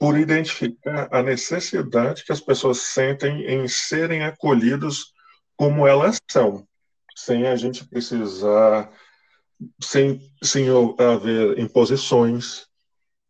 por 0.00 0.18
identificar 0.18 1.08
a 1.12 1.22
necessidade 1.22 2.24
que 2.24 2.32
as 2.32 2.40
pessoas 2.40 2.78
sentem 2.78 3.46
em 3.46 3.68
serem 3.68 4.24
acolhidas 4.24 5.12
como 5.56 5.86
elas 5.86 6.18
são 6.28 6.66
sem 7.16 7.46
a 7.46 7.56
gente 7.56 7.86
precisar, 7.86 8.90
sem, 9.80 10.20
sem 10.42 10.66
haver 10.98 11.58
imposições, 11.58 12.66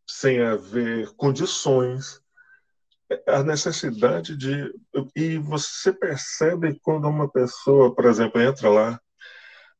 sem 0.07 0.41
haver 0.41 1.12
condições, 1.16 2.20
a 3.26 3.43
necessidade 3.43 4.37
de. 4.37 4.72
E 5.14 5.39
você 5.39 5.93
percebe 5.93 6.78
quando 6.83 7.09
uma 7.09 7.28
pessoa, 7.28 7.95
por 7.95 8.07
exemplo, 8.07 8.41
entra 8.41 8.68
lá 8.68 9.01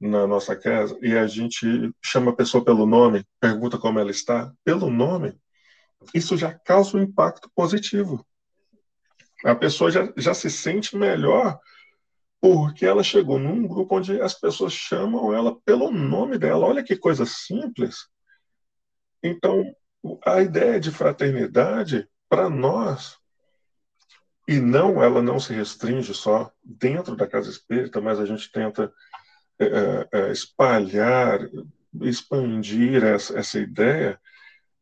na 0.01 0.27
nossa 0.27 0.57
casa 0.57 0.99
e 1.01 1.17
a 1.17 1.27
gente 1.27 1.95
chama 2.03 2.33
a 2.33 2.37
pessoa 2.37 2.65
pelo 2.65 2.85
nome, 2.85 3.25
pergunta 3.41 3.79
como 3.79 3.99
ela 3.99 4.11
está, 4.11 4.53
pelo 4.65 4.91
nome, 4.91 5.39
isso 6.13 6.37
já 6.37 6.53
causa 6.53 6.97
um 6.97 7.03
impacto 7.03 7.51
positivo. 7.55 8.27
A 9.45 9.55
pessoa 9.55 9.91
já, 9.91 10.13
já 10.17 10.35
se 10.35 10.51
sente 10.51 10.97
melhor 10.97 11.59
porque 12.43 12.85
ela 12.85 13.05
chegou 13.05 13.39
num 13.39 13.69
grupo 13.69 13.99
onde 13.99 14.21
as 14.21 14.35
pessoas 14.35 14.73
chamam 14.73 15.33
ela 15.33 15.61
pelo 15.61 15.93
nome 15.93 16.37
dela. 16.37 16.67
Olha 16.67 16.83
que 16.83 16.97
coisa 16.97 17.25
simples. 17.25 18.09
Então, 19.23 19.65
a 20.27 20.43
ideia 20.43 20.81
de 20.81 20.91
fraternidade, 20.91 22.09
para 22.29 22.51
nós, 22.51 23.17
e 24.49 24.59
não 24.59 25.01
ela 25.01 25.23
não 25.23 25.39
se 25.39 25.55
restringe 25.55 26.13
só 26.13 26.51
dentro 26.65 27.15
da 27.15 27.29
casa 27.29 27.49
espírita, 27.49 28.01
mas 28.01 28.19
a 28.19 28.27
gente 28.27 28.51
tenta 28.51 28.93
é, 29.61 29.65
é, 29.65 30.09
é 30.13 30.33
espalhar, 30.33 31.49
expandir 32.01 33.05
essa, 33.05 33.39
essa 33.39 33.61
ideia, 33.61 34.21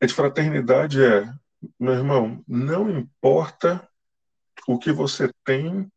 é 0.00 0.06
de 0.06 0.14
fraternidade 0.14 1.04
é, 1.04 1.30
meu 1.78 1.92
irmão, 1.92 2.42
não 2.48 2.88
importa 2.88 3.86
o 4.66 4.78
que 4.78 4.90
você 4.90 5.30
tem 5.44 5.92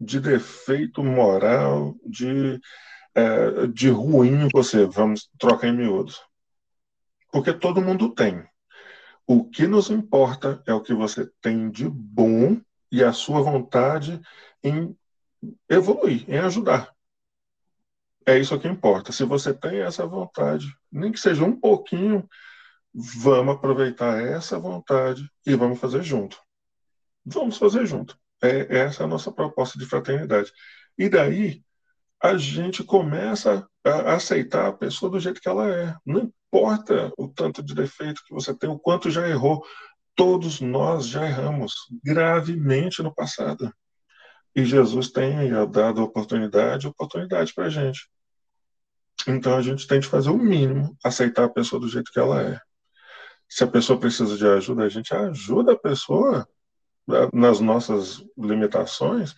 de 0.00 0.18
defeito 0.18 1.04
moral, 1.04 1.94
de, 2.06 2.58
é, 3.14 3.66
de 3.66 3.90
ruim 3.90 4.48
você, 4.52 4.86
vamos 4.86 5.28
trocar 5.38 5.68
em 5.68 5.76
miúdos. 5.76 6.20
Porque 7.30 7.52
todo 7.52 7.82
mundo 7.82 8.14
tem. 8.14 8.42
O 9.26 9.48
que 9.48 9.66
nos 9.66 9.90
importa 9.90 10.62
é 10.66 10.72
o 10.72 10.80
que 10.80 10.94
você 10.94 11.30
tem 11.40 11.70
de 11.70 11.88
bom 11.88 12.60
e 12.90 13.04
a 13.04 13.12
sua 13.12 13.42
vontade 13.42 14.20
em 14.64 14.96
evoluir, 15.68 16.28
em 16.28 16.38
ajudar. 16.38 16.92
É 18.26 18.38
isso 18.38 18.58
que 18.58 18.68
importa. 18.68 19.12
Se 19.12 19.24
você 19.24 19.54
tem 19.54 19.80
essa 19.80 20.06
vontade, 20.06 20.66
nem 20.90 21.12
que 21.12 21.20
seja 21.20 21.44
um 21.44 21.58
pouquinho, 21.58 22.28
vamos 22.92 23.54
aproveitar 23.54 24.20
essa 24.22 24.58
vontade 24.58 25.30
e 25.46 25.54
vamos 25.54 25.78
fazer 25.78 26.02
junto. 26.02 26.38
Vamos 27.24 27.56
fazer 27.56 27.86
junto. 27.86 28.18
É, 28.42 28.78
essa 28.78 29.02
é 29.02 29.06
a 29.06 29.08
nossa 29.08 29.30
proposta 29.30 29.78
de 29.78 29.86
fraternidade. 29.86 30.52
E 30.96 31.08
daí 31.08 31.62
a 32.22 32.36
gente 32.36 32.84
começa 32.84 33.66
a 33.84 34.14
aceitar 34.14 34.66
a 34.66 34.72
pessoa 34.72 35.10
do 35.10 35.20
jeito 35.20 35.40
que 35.40 35.48
ela 35.48 35.68
é. 35.68 35.96
Não 36.04 36.20
importa 36.20 37.12
o 37.16 37.28
tanto 37.28 37.62
de 37.62 37.74
defeito 37.74 38.22
que 38.24 38.34
você 38.34 38.54
tem, 38.54 38.68
o 38.68 38.78
quanto 38.78 39.10
já 39.10 39.28
errou. 39.28 39.64
Todos 40.14 40.60
nós 40.60 41.06
já 41.06 41.24
erramos 41.26 41.72
gravemente 42.04 43.02
no 43.02 43.14
passado. 43.14 43.72
E 44.54 44.64
Jesus 44.64 45.10
tem 45.10 45.50
dado 45.70 46.02
oportunidade, 46.02 46.86
oportunidade 46.86 47.54
para 47.54 47.66
a 47.66 47.70
gente. 47.70 48.08
Então 49.26 49.56
a 49.56 49.62
gente 49.62 49.86
tem 49.86 50.00
de 50.00 50.08
fazer 50.08 50.30
o 50.30 50.38
mínimo, 50.38 50.96
aceitar 51.04 51.44
a 51.44 51.48
pessoa 51.48 51.80
do 51.80 51.88
jeito 51.88 52.10
que 52.10 52.18
ela 52.18 52.42
é. 52.42 52.60
Se 53.48 53.64
a 53.64 53.66
pessoa 53.66 53.98
precisa 53.98 54.36
de 54.36 54.46
ajuda, 54.46 54.84
a 54.84 54.88
gente 54.88 55.14
ajuda 55.14 55.72
a 55.72 55.78
pessoa 55.78 56.46
nas 57.32 57.60
nossas 57.60 58.24
limitações, 58.36 59.34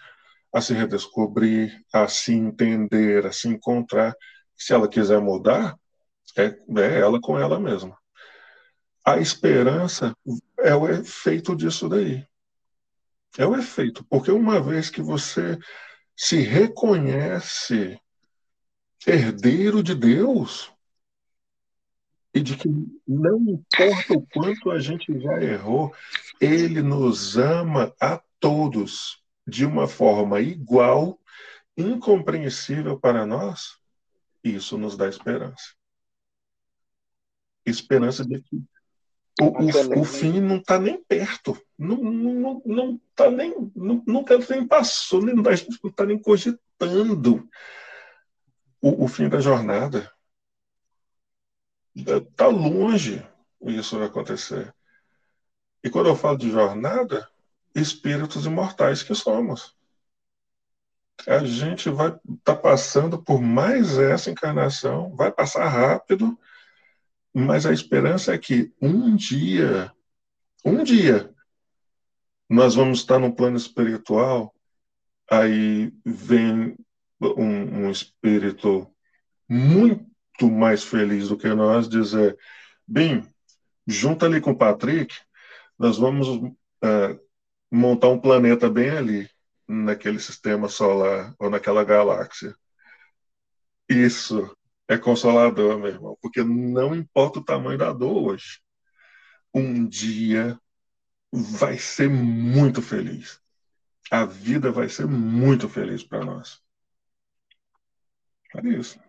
a 0.52 0.60
se 0.60 0.74
redescobrir, 0.74 1.82
a 1.92 2.06
se 2.08 2.32
entender, 2.32 3.26
a 3.26 3.32
se 3.32 3.48
encontrar. 3.48 4.14
Se 4.56 4.72
ela 4.72 4.88
quiser 4.88 5.20
mudar, 5.20 5.76
é, 6.36 6.44
é 6.44 7.00
ela 7.00 7.20
com 7.20 7.38
ela 7.38 7.58
mesma. 7.58 7.96
A 9.04 9.18
esperança 9.18 10.14
é 10.58 10.74
o 10.74 10.88
efeito 10.88 11.56
disso 11.56 11.88
daí. 11.88 12.26
É 13.38 13.46
o 13.46 13.56
efeito, 13.56 14.04
porque 14.04 14.30
uma 14.30 14.60
vez 14.60 14.90
que 14.90 15.00
você 15.00 15.58
se 16.14 16.36
reconhece 16.40 17.98
herdeiro 19.06 19.82
de 19.82 19.94
Deus, 19.94 20.72
e 22.34 22.40
de 22.40 22.56
que 22.56 22.68
não 23.06 23.38
importa 23.40 24.14
o 24.14 24.26
quanto 24.26 24.70
a 24.70 24.78
gente 24.78 25.18
já 25.20 25.42
errou, 25.42 25.94
ele 26.42 26.82
nos 26.82 27.36
ama 27.36 27.94
a 28.00 28.20
todos 28.40 29.22
de 29.46 29.64
uma 29.64 29.86
forma 29.86 30.40
igual, 30.40 31.18
incompreensível 31.76 32.98
para 32.98 33.24
nós. 33.24 33.78
Isso 34.42 34.76
nos 34.76 34.96
dá 34.96 35.08
esperança. 35.08 35.74
Esperança 37.64 38.24
de 38.24 38.42
que 38.42 38.56
o, 39.40 39.44
o, 39.44 40.00
o 40.00 40.04
fim 40.04 40.40
não 40.40 40.56
está 40.56 40.78
nem 40.78 41.02
perto, 41.02 41.56
não 41.78 41.94
está 41.94 42.10
não, 42.10 42.62
não 42.66 43.00
tá 43.14 43.30
nem, 43.30 43.70
não, 43.74 44.02
nunca 44.04 44.36
nem 44.36 44.66
passou, 44.66 45.22
nem, 45.22 45.34
a 45.46 45.54
gente 45.54 45.78
não 45.82 45.90
está 45.90 46.04
nem 46.04 46.18
cogitando 46.18 47.48
o, 48.80 49.04
o 49.04 49.08
fim 49.08 49.28
da 49.28 49.40
jornada. 49.40 50.12
Está 51.94 52.48
longe 52.48 53.24
isso 53.64 53.96
vai 53.96 54.08
acontecer. 54.08 54.74
E 55.82 55.90
quando 55.90 56.08
eu 56.08 56.16
falo 56.16 56.38
de 56.38 56.50
jornada, 56.50 57.28
espíritos 57.74 58.46
imortais 58.46 59.02
que 59.02 59.14
somos. 59.14 59.76
A 61.26 61.44
gente 61.44 61.88
vai 61.88 62.08
estar 62.08 62.20
tá 62.44 62.56
passando 62.56 63.22
por 63.22 63.40
mais 63.40 63.98
essa 63.98 64.30
encarnação, 64.30 65.14
vai 65.14 65.30
passar 65.30 65.68
rápido, 65.68 66.38
mas 67.32 67.64
a 67.64 67.72
esperança 67.72 68.34
é 68.34 68.38
que 68.38 68.72
um 68.80 69.14
dia, 69.14 69.92
um 70.64 70.82
dia, 70.82 71.32
nós 72.48 72.74
vamos 72.74 72.98
estar 72.98 73.18
no 73.18 73.34
plano 73.34 73.56
espiritual, 73.56 74.54
aí 75.30 75.92
vem 76.04 76.76
um, 77.20 77.84
um 77.84 77.90
espírito 77.90 78.92
muito 79.48 80.50
mais 80.50 80.82
feliz 80.82 81.28
do 81.28 81.36
que 81.36 81.48
nós 81.54 81.88
dizer, 81.88 82.36
bem, 82.86 83.26
junto 83.86 84.26
ali 84.26 84.40
com 84.40 84.50
o 84.50 84.56
Patrick, 84.56 85.14
nós 85.82 85.98
vamos 85.98 86.28
uh, 86.28 87.20
montar 87.68 88.08
um 88.08 88.20
planeta 88.20 88.70
bem 88.70 88.90
ali, 88.90 89.28
naquele 89.66 90.20
sistema 90.20 90.68
solar 90.68 91.34
ou 91.40 91.50
naquela 91.50 91.82
galáxia. 91.82 92.54
Isso 93.88 94.56
é 94.86 94.96
consolador, 94.96 95.80
meu 95.80 95.88
irmão, 95.88 96.16
porque 96.22 96.44
não 96.44 96.94
importa 96.94 97.40
o 97.40 97.44
tamanho 97.44 97.78
da 97.78 97.92
dor 97.92 98.30
hoje, 98.30 98.60
um 99.52 99.84
dia 99.84 100.56
vai 101.32 101.76
ser 101.78 102.08
muito 102.08 102.80
feliz. 102.80 103.40
a 104.10 104.24
vida 104.24 104.70
vai 104.70 104.88
ser 104.88 105.06
muito 105.06 105.68
feliz 105.68 106.04
para 106.04 106.24
nós. 106.24 106.62
É 108.56 108.68
isso. 108.68 109.00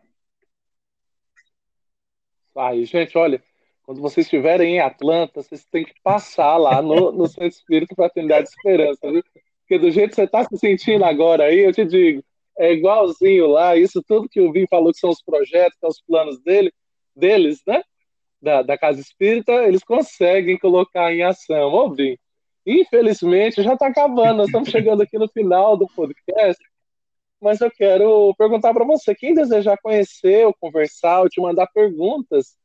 Aí, 2.55 2.85
gente, 2.85 3.17
olha, 3.17 3.43
quando 3.83 4.01
vocês 4.01 4.25
estiverem 4.25 4.75
em 4.75 4.79
Atlanta, 4.79 5.41
vocês 5.41 5.65
têm 5.65 5.83
que 5.83 5.93
passar 6.01 6.57
lá 6.57 6.81
no, 6.81 7.11
no 7.11 7.27
Santo 7.27 7.47
Espírito 7.47 7.95
Fraternidade 7.95 8.47
de 8.47 8.49
Esperança, 8.49 9.11
viu? 9.11 9.23
Porque 9.59 9.77
do 9.77 9.91
jeito 9.91 10.09
que 10.09 10.15
você 10.15 10.23
está 10.23 10.43
se 10.43 10.57
sentindo 10.57 11.03
agora 11.03 11.45
aí, 11.45 11.59
eu 11.59 11.73
te 11.73 11.85
digo, 11.85 12.23
é 12.57 12.71
igualzinho 12.71 13.47
lá, 13.47 13.75
isso 13.75 14.01
tudo 14.01 14.29
que 14.29 14.39
o 14.39 14.51
Vim 14.51 14.65
falou 14.67 14.91
que 14.91 14.99
são 14.99 15.09
os 15.09 15.21
projetos, 15.21 15.77
são 15.79 15.89
os 15.89 16.01
planos 16.01 16.39
dele, 16.41 16.71
deles, 17.15 17.61
né? 17.67 17.83
Da, 18.41 18.61
da 18.61 18.77
Casa 18.77 18.99
Espírita, 18.99 19.51
eles 19.63 19.83
conseguem 19.83 20.57
colocar 20.57 21.13
em 21.13 21.23
ação. 21.23 21.73
Ô, 21.73 21.93
Vim, 21.93 22.17
infelizmente 22.65 23.61
já 23.61 23.73
está 23.73 23.87
acabando, 23.87 24.37
nós 24.37 24.47
estamos 24.47 24.69
chegando 24.69 25.01
aqui 25.03 25.17
no 25.17 25.27
final 25.27 25.75
do 25.75 25.87
podcast, 25.87 26.63
mas 27.41 27.59
eu 27.59 27.69
quero 27.69 28.33
perguntar 28.37 28.73
para 28.73 28.85
você, 28.85 29.13
quem 29.13 29.33
desejar 29.33 29.77
conhecer 29.81 30.45
ou 30.45 30.53
conversar 30.53 31.21
ou 31.21 31.29
te 31.29 31.41
mandar 31.41 31.67
perguntas 31.67 32.55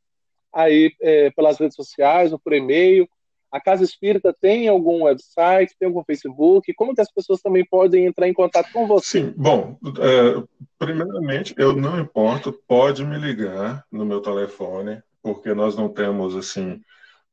aí 0.53 0.91
é, 1.01 1.29
pelas 1.31 1.59
redes 1.59 1.75
sociais 1.75 2.31
ou 2.31 2.39
por 2.39 2.53
e-mail, 2.53 3.07
a 3.51 3.59
Casa 3.59 3.83
Espírita 3.83 4.35
tem 4.39 4.67
algum 4.67 5.03
website, 5.03 5.75
tem 5.79 5.87
algum 5.87 6.03
Facebook? 6.03 6.71
Como 6.73 6.93
que 6.93 7.01
as 7.01 7.11
pessoas 7.11 7.41
também 7.41 7.65
podem 7.65 8.05
entrar 8.05 8.27
em 8.27 8.33
contato 8.33 8.71
com 8.71 8.85
você? 8.85 9.21
Sim, 9.21 9.33
bom, 9.35 9.77
é, 9.99 10.43
primeiramente, 10.77 11.55
eu 11.57 11.73
não 11.73 11.99
importo, 11.99 12.53
pode 12.67 13.03
me 13.03 13.17
ligar 13.17 13.83
no 13.91 14.05
meu 14.05 14.21
telefone, 14.21 15.01
porque 15.21 15.53
nós 15.53 15.75
não 15.75 15.89
temos, 15.89 16.35
assim, 16.35 16.79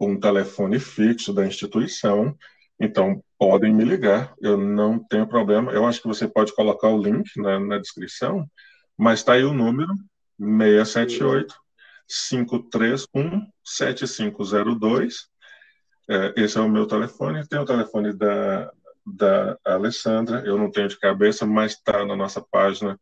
um 0.01 0.19
telefone 0.19 0.79
fixo 0.79 1.33
da 1.33 1.47
instituição, 1.47 2.35
então 2.81 3.23
podem 3.39 3.73
me 3.73 3.85
ligar, 3.85 4.35
eu 4.41 4.57
não 4.57 4.99
tenho 4.99 5.27
problema. 5.27 5.73
Eu 5.73 5.87
acho 5.87 6.01
que 6.01 6.09
você 6.09 6.27
pode 6.27 6.55
colocar 6.55 6.89
o 6.89 7.01
link 7.01 7.29
na, 7.37 7.61
na 7.61 7.79
descrição, 7.79 8.47
mas 8.97 9.21
está 9.21 9.35
aí 9.35 9.45
o 9.45 9.53
número 9.53 9.93
678 10.39 11.55
531 12.09 13.47
7502 13.65 15.29
é, 16.09 16.33
esse 16.37 16.57
é 16.57 16.61
o 16.61 16.69
meu 16.69 16.87
telefone. 16.87 17.47
Tem 17.47 17.59
o 17.59 17.65
telefone 17.65 18.13
da, 18.13 18.73
da 19.05 19.59
Alessandra, 19.65 20.43
eu 20.47 20.57
não 20.57 20.71
tenho 20.71 20.89
de 20.89 20.99
cabeça, 20.99 21.45
mas 21.45 21.73
está 21.73 22.05
na 22.05 22.17
nossa 22.17 22.41
página 22.41 22.99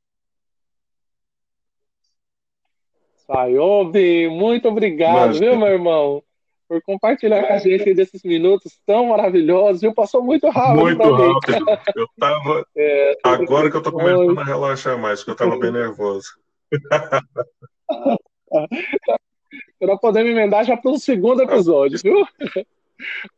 Sayobi, 3.25 4.29
muito 4.29 4.69
obrigado, 4.69 5.27
Mas, 5.27 5.39
viu, 5.39 5.57
meu 5.57 5.67
irmão? 5.67 6.23
Por 6.67 6.81
compartilhar 6.81 7.47
com 7.47 7.53
a 7.53 7.57
gente 7.57 7.93
desses 7.93 8.21
minutos 8.23 8.79
tão 8.85 9.07
maravilhosos, 9.07 9.81
viu? 9.81 9.93
Passou 9.93 10.21
muito 10.23 10.49
rápido. 10.49 10.81
Muito 10.81 11.11
rápido. 11.11 11.65
Mim. 11.65 11.77
Eu 11.95 12.07
tava. 12.19 12.65
É, 12.77 13.17
Agora 13.23 13.71
que 13.71 13.77
eu 13.77 13.81
tô 13.81 13.91
começando 13.91 14.39
a 14.39 14.43
relaxar 14.43 14.97
mais, 14.99 15.19
porque 15.19 15.31
eu 15.31 15.35
tava 15.35 15.59
bem 15.59 15.71
nervoso. 15.71 16.29
Para 19.79 19.97
poder 19.97 20.23
me 20.23 20.31
emendar 20.31 20.65
já 20.65 20.75
para 20.75 20.91
o 20.91 20.99
segundo 20.99 21.41
episódio, 21.41 21.99
viu? 21.99 22.25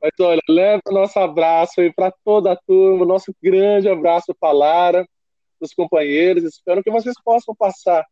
Mas 0.01 0.11
olha, 0.19 0.41
leva 0.47 0.82
o 0.88 0.93
nosso 0.93 1.19
abraço 1.19 1.82
aí 1.82 1.91
para 1.93 2.13
toda 2.23 2.53
a 2.53 2.55
turma, 2.55 3.05
nosso 3.05 3.36
grande 3.41 3.89
abraço 3.89 4.34
para 4.39 4.53
Lara, 4.53 5.07
os 5.59 5.73
companheiros. 5.73 6.43
Espero 6.43 6.82
que 6.82 6.91
vocês 6.91 7.15
possam 7.23 7.53
passar 7.53 8.05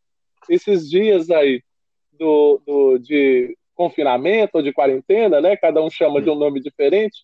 esses 0.50 0.90
dias 0.90 1.30
aí 1.30 1.64
do, 2.12 2.62
do, 2.66 2.98
de 2.98 3.58
confinamento 3.78 4.58
ou 4.58 4.64
de 4.64 4.74
quarentena, 4.74 5.40
né? 5.40 5.56
Cada 5.56 5.82
um 5.82 5.90
chama 5.90 6.20
de 6.20 6.30
um 6.30 6.36
nome 6.36 6.60
diferente. 6.60 7.24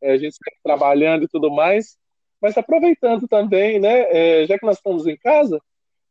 É, 0.00 0.12
a 0.12 0.16
gente 0.16 0.32
está 0.32 0.50
trabalhando 0.64 1.24
e 1.24 1.28
tudo 1.28 1.50
mais, 1.50 1.98
mas 2.40 2.56
aproveitando 2.56 3.28
também, 3.28 3.78
né? 3.78 4.06
É, 4.10 4.46
já 4.46 4.58
que 4.58 4.64
nós 4.64 4.78
estamos 4.78 5.06
em 5.06 5.16
casa, 5.16 5.60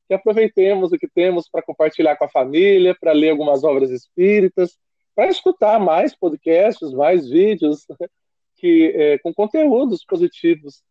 que 0.07 0.13
aproveitemos 0.13 0.91
o 0.91 0.97
que 0.97 1.07
temos 1.07 1.49
para 1.49 1.63
compartilhar 1.63 2.15
com 2.15 2.25
a 2.25 2.29
família, 2.29 2.95
para 2.97 3.11
ler 3.11 3.31
algumas 3.31 3.63
obras 3.63 3.89
espíritas, 3.89 4.77
para 5.15 5.27
escutar 5.27 5.79
mais 5.79 6.15
podcasts, 6.15 6.91
mais 6.93 7.27
vídeos 7.27 7.85
que 8.57 8.93
é, 8.95 9.17
com 9.17 9.33
conteúdos 9.33 10.05
positivos 10.05 10.83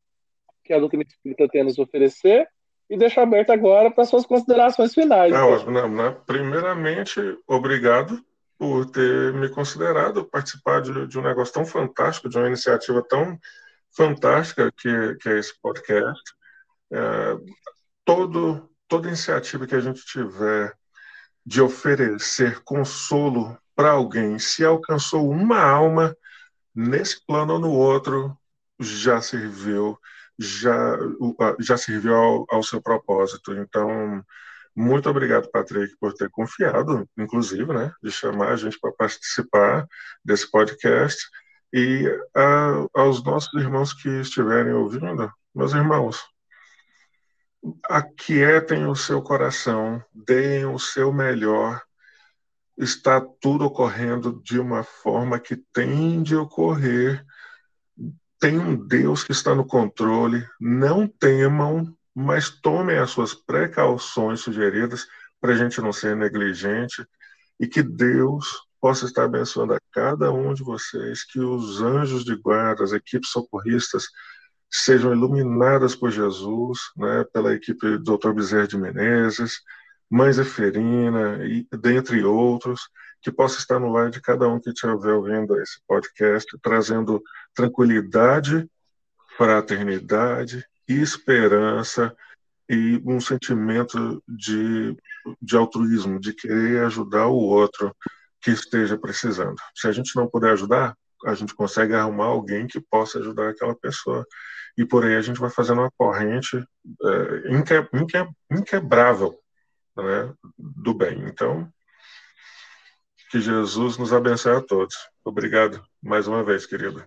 que 0.65 0.73
a 0.73 0.79
doutrina 0.79 1.05
espírita 1.07 1.49
tem 1.49 1.61
a 1.61 1.65
nos 1.65 1.79
oferecer. 1.79 2.49
E 2.91 2.97
deixo 2.97 3.21
aberto 3.21 3.51
agora 3.51 3.91
para 3.91 4.07
suas 4.07 4.25
considerações 4.25 4.95
finais. 4.95 5.31
É 5.33 5.39
ótimo, 5.39 5.73
né? 5.73 6.17
Primeiramente, 6.27 7.21
obrigado 7.47 8.25
por 8.59 8.91
ter 8.91 9.33
me 9.33 9.49
considerado 9.49 10.25
participar 10.25 10.83
de, 10.83 11.07
de, 11.07 11.19
um 11.19 11.23
negócio 11.23 11.55
tão 11.55 11.65
fantástico, 11.65 12.29
de 12.29 12.37
uma 12.37 12.49
iniciativa 12.49 13.03
tão 13.09 13.39
fantástica 13.97 14.73
que, 14.77 15.15
que 15.17 15.29
é 15.29 15.39
esse 15.39 15.55
podcast. 15.63 16.35
É, 16.91 17.37
todo, 18.05 18.69
toda 18.89 19.09
iniciativa 19.09 19.67
que 19.67 19.77
a 19.77 19.81
gente 19.81 20.05
tiver 20.05 20.75
de 21.47 21.63
oferecer 21.63 22.61
consolo 22.65 23.57
para 23.77 23.93
alguém, 23.93 24.39
se 24.39 24.65
alcançou 24.65 25.31
uma 25.31 25.61
alma 25.63 26.17
nesse 26.75 27.25
plano 27.25 27.55
ou 27.55 27.59
no 27.61 27.71
outro, 27.71 28.37
já 28.81 29.21
serviu, 29.21 29.99
já, 30.39 30.97
já 31.61 31.77
serviu 31.77 32.15
ao, 32.15 32.47
ao 32.51 32.63
seu 32.63 32.83
propósito. 32.83 33.55
Então, 33.55 34.25
muito 34.79 35.11
obrigado, 35.11 35.51
Patrick, 35.51 35.97
por 35.99 36.15
ter 36.15 36.31
confiado, 36.31 37.05
inclusive, 37.19 37.73
né, 37.73 37.93
de 38.01 38.13
chamar 38.13 38.53
a 38.53 38.57
gente 38.57 38.79
para 38.79 38.93
participar 38.93 39.89
desse 40.25 40.49
podcast. 40.49 41.21
E 41.73 42.07
a, 42.33 42.87
aos 42.95 43.21
nossos 43.25 43.53
irmãos 43.61 43.93
que 43.93 44.09
estiverem 44.21 44.73
ouvindo, 44.73 45.29
meus 45.53 45.73
irmãos, 45.73 46.23
aquietem 47.89 48.87
o 48.87 48.95
seu 48.95 49.21
coração, 49.21 50.01
deem 50.15 50.65
o 50.67 50.79
seu 50.79 51.13
melhor. 51.13 51.83
Está 52.77 53.21
tudo 53.21 53.65
ocorrendo 53.65 54.41
de 54.45 54.61
uma 54.61 54.85
forma 54.85 55.41
que 55.41 55.57
tem 55.57 56.23
de 56.23 56.37
ocorrer. 56.37 57.27
Tem 58.39 58.57
um 58.57 58.77
Deus 58.77 59.25
que 59.25 59.33
está 59.33 59.57
no 59.57 59.67
controle. 59.67 60.47
Não 60.61 61.09
temam, 61.09 61.98
mas 62.21 62.51
tomem 62.51 62.99
as 62.99 63.11
suas 63.11 63.33
precauções 63.33 64.41
sugeridas 64.41 65.07
para 65.41 65.53
a 65.53 65.57
gente 65.57 65.81
não 65.81 65.93
ser 65.93 66.17
negligente 66.17 67.07
e 67.61 67.69
que 67.69 67.81
Deus 67.81 68.45
possa 68.81 69.07
estar 69.07 69.23
abençoando 69.23 69.73
a 69.73 69.81
cada 69.93 70.33
um 70.33 70.53
de 70.53 70.65
vocês, 70.65 71.25
que 71.25 71.39
os 71.39 71.81
anjos 71.81 72.25
de 72.25 72.35
guarda, 72.35 72.83
as 72.83 72.91
equipes 72.91 73.31
socorristas, 73.31 74.09
sejam 74.69 75.13
iluminadas 75.13 75.95
por 75.95 76.11
Jesus, 76.11 76.81
né, 76.97 77.25
pela 77.33 77.55
equipe 77.55 77.97
do 77.99 78.19
Dr. 78.19 78.33
Bezerra 78.33 78.67
de 78.67 78.77
Menezes, 78.77 79.61
Mãe 80.11 80.33
Zeferina, 80.33 81.39
e 81.45 81.69
dentre 81.71 82.25
outros, 82.25 82.81
que 83.23 83.31
possa 83.31 83.61
estar 83.61 83.79
no 83.79 83.93
lar 83.93 84.11
de 84.11 84.21
cada 84.21 84.49
um 84.49 84.61
que 84.61 84.71
estiver 84.71 85.13
ouvindo 85.13 85.57
esse 85.61 85.81
podcast, 85.87 86.59
trazendo 86.61 87.23
tranquilidade, 87.55 88.69
fraternidade, 89.37 90.67
esperança 90.95 92.15
e 92.69 93.03
um 93.05 93.21
sentimento 93.21 94.23
de, 94.29 94.97
de 95.41 95.57
altruísmo, 95.57 96.21
de 96.21 96.35
querer 96.35 96.85
ajudar 96.85 97.27
o 97.27 97.37
outro 97.37 97.95
que 98.41 98.51
esteja 98.51 98.99
precisando. 98.99 99.57
Se 99.75 99.89
a 99.89 99.93
gente 99.93 100.15
não 100.15 100.29
puder 100.29 100.53
ajudar, 100.53 100.95
a 101.27 101.35
gente 101.35 101.55
consegue 101.55 101.95
arrumar 101.95 102.27
alguém 102.27 102.67
que 102.67 102.81
possa 102.81 103.19
ajudar 103.19 103.51
aquela 103.51 103.75
pessoa. 103.75 104.25
E 104.77 104.85
por 104.85 105.05
aí 105.05 105.17
a 105.17 105.21
gente 105.21 105.41
vai 105.41 105.51
fazendo 105.51 105.81
uma 105.81 105.91
corrente 105.97 106.57
é, 106.57 107.53
inque, 107.53 107.75
inque, 107.93 108.29
inquebrável 108.51 109.39
né, 109.97 110.33
do 110.57 110.95
bem. 110.95 111.25
Então, 111.27 111.69
que 113.31 113.41
Jesus 113.41 113.99
nos 113.99 114.13
abençoe 114.13 114.57
a 114.57 114.61
todos. 114.61 114.97
Obrigado 115.25 115.83
mais 116.03 116.29
uma 116.29 116.45
vez, 116.45 116.65
querido. 116.65 117.05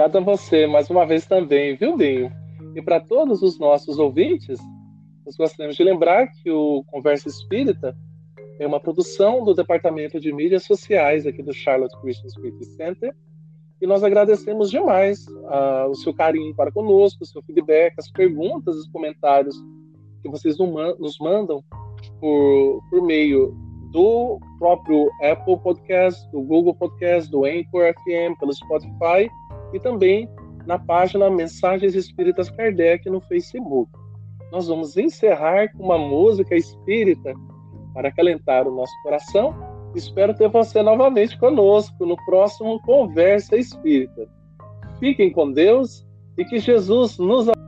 Obrigado 0.00 0.16
a 0.16 0.34
você 0.34 0.66
mais 0.66 0.88
uma 0.88 1.04
vez 1.04 1.26
também, 1.26 1.76
viu, 1.76 1.94
Dinho? 1.94 2.32
E 2.74 2.80
para 2.80 3.00
todos 3.00 3.42
os 3.42 3.58
nossos 3.58 3.98
ouvintes, 3.98 4.58
nós 5.26 5.36
gostaríamos 5.36 5.76
de 5.76 5.84
lembrar 5.84 6.26
que 6.28 6.50
o 6.50 6.82
Conversa 6.84 7.28
Espírita 7.28 7.94
é 8.58 8.66
uma 8.66 8.80
produção 8.80 9.44
do 9.44 9.52
Departamento 9.52 10.18
de 10.18 10.32
Mídias 10.32 10.64
Sociais 10.64 11.26
aqui 11.26 11.42
do 11.42 11.52
Charlotte 11.52 11.94
Christian 12.00 12.30
Spirit 12.30 12.64
Center. 12.76 13.14
E 13.78 13.86
nós 13.86 14.02
agradecemos 14.02 14.70
demais 14.70 15.26
uh, 15.28 15.90
o 15.90 15.94
seu 15.94 16.14
carinho 16.14 16.54
para 16.54 16.72
conosco, 16.72 17.22
o 17.22 17.26
seu 17.26 17.42
feedback, 17.42 17.92
as 17.98 18.10
perguntas, 18.10 18.76
os 18.76 18.88
comentários 18.88 19.54
que 20.22 20.30
vocês 20.30 20.56
nos 20.56 21.18
mandam 21.20 21.62
por, 22.18 22.80
por 22.88 23.02
meio 23.02 23.54
do 23.92 24.40
próprio 24.58 25.10
Apple 25.22 25.58
Podcast, 25.58 26.26
do 26.30 26.40
Google 26.40 26.74
Podcast, 26.74 27.30
do 27.30 27.44
Anchor 27.44 27.92
FM, 27.92 28.38
pelo 28.40 28.54
Spotify 28.54 29.30
e 29.72 29.80
também 29.80 30.28
na 30.66 30.78
página 30.78 31.30
Mensagens 31.30 31.94
Espíritas 31.94 32.50
Kardec 32.50 33.08
no 33.08 33.20
Facebook. 33.20 33.90
Nós 34.52 34.68
vamos 34.68 34.96
encerrar 34.96 35.72
com 35.72 35.84
uma 35.84 35.98
música 35.98 36.56
espírita 36.56 37.34
para 37.94 38.08
acalentar 38.08 38.66
o 38.66 38.74
nosso 38.74 38.92
coração. 39.02 39.54
Espero 39.94 40.34
ter 40.34 40.48
você 40.48 40.82
novamente 40.82 41.38
conosco 41.38 42.06
no 42.06 42.16
próximo 42.24 42.80
Conversa 42.82 43.56
Espírita. 43.56 44.28
Fiquem 44.98 45.32
com 45.32 45.50
Deus 45.50 46.06
e 46.36 46.44
que 46.44 46.58
Jesus 46.58 47.18
nos 47.18 47.48
Às 47.48 47.59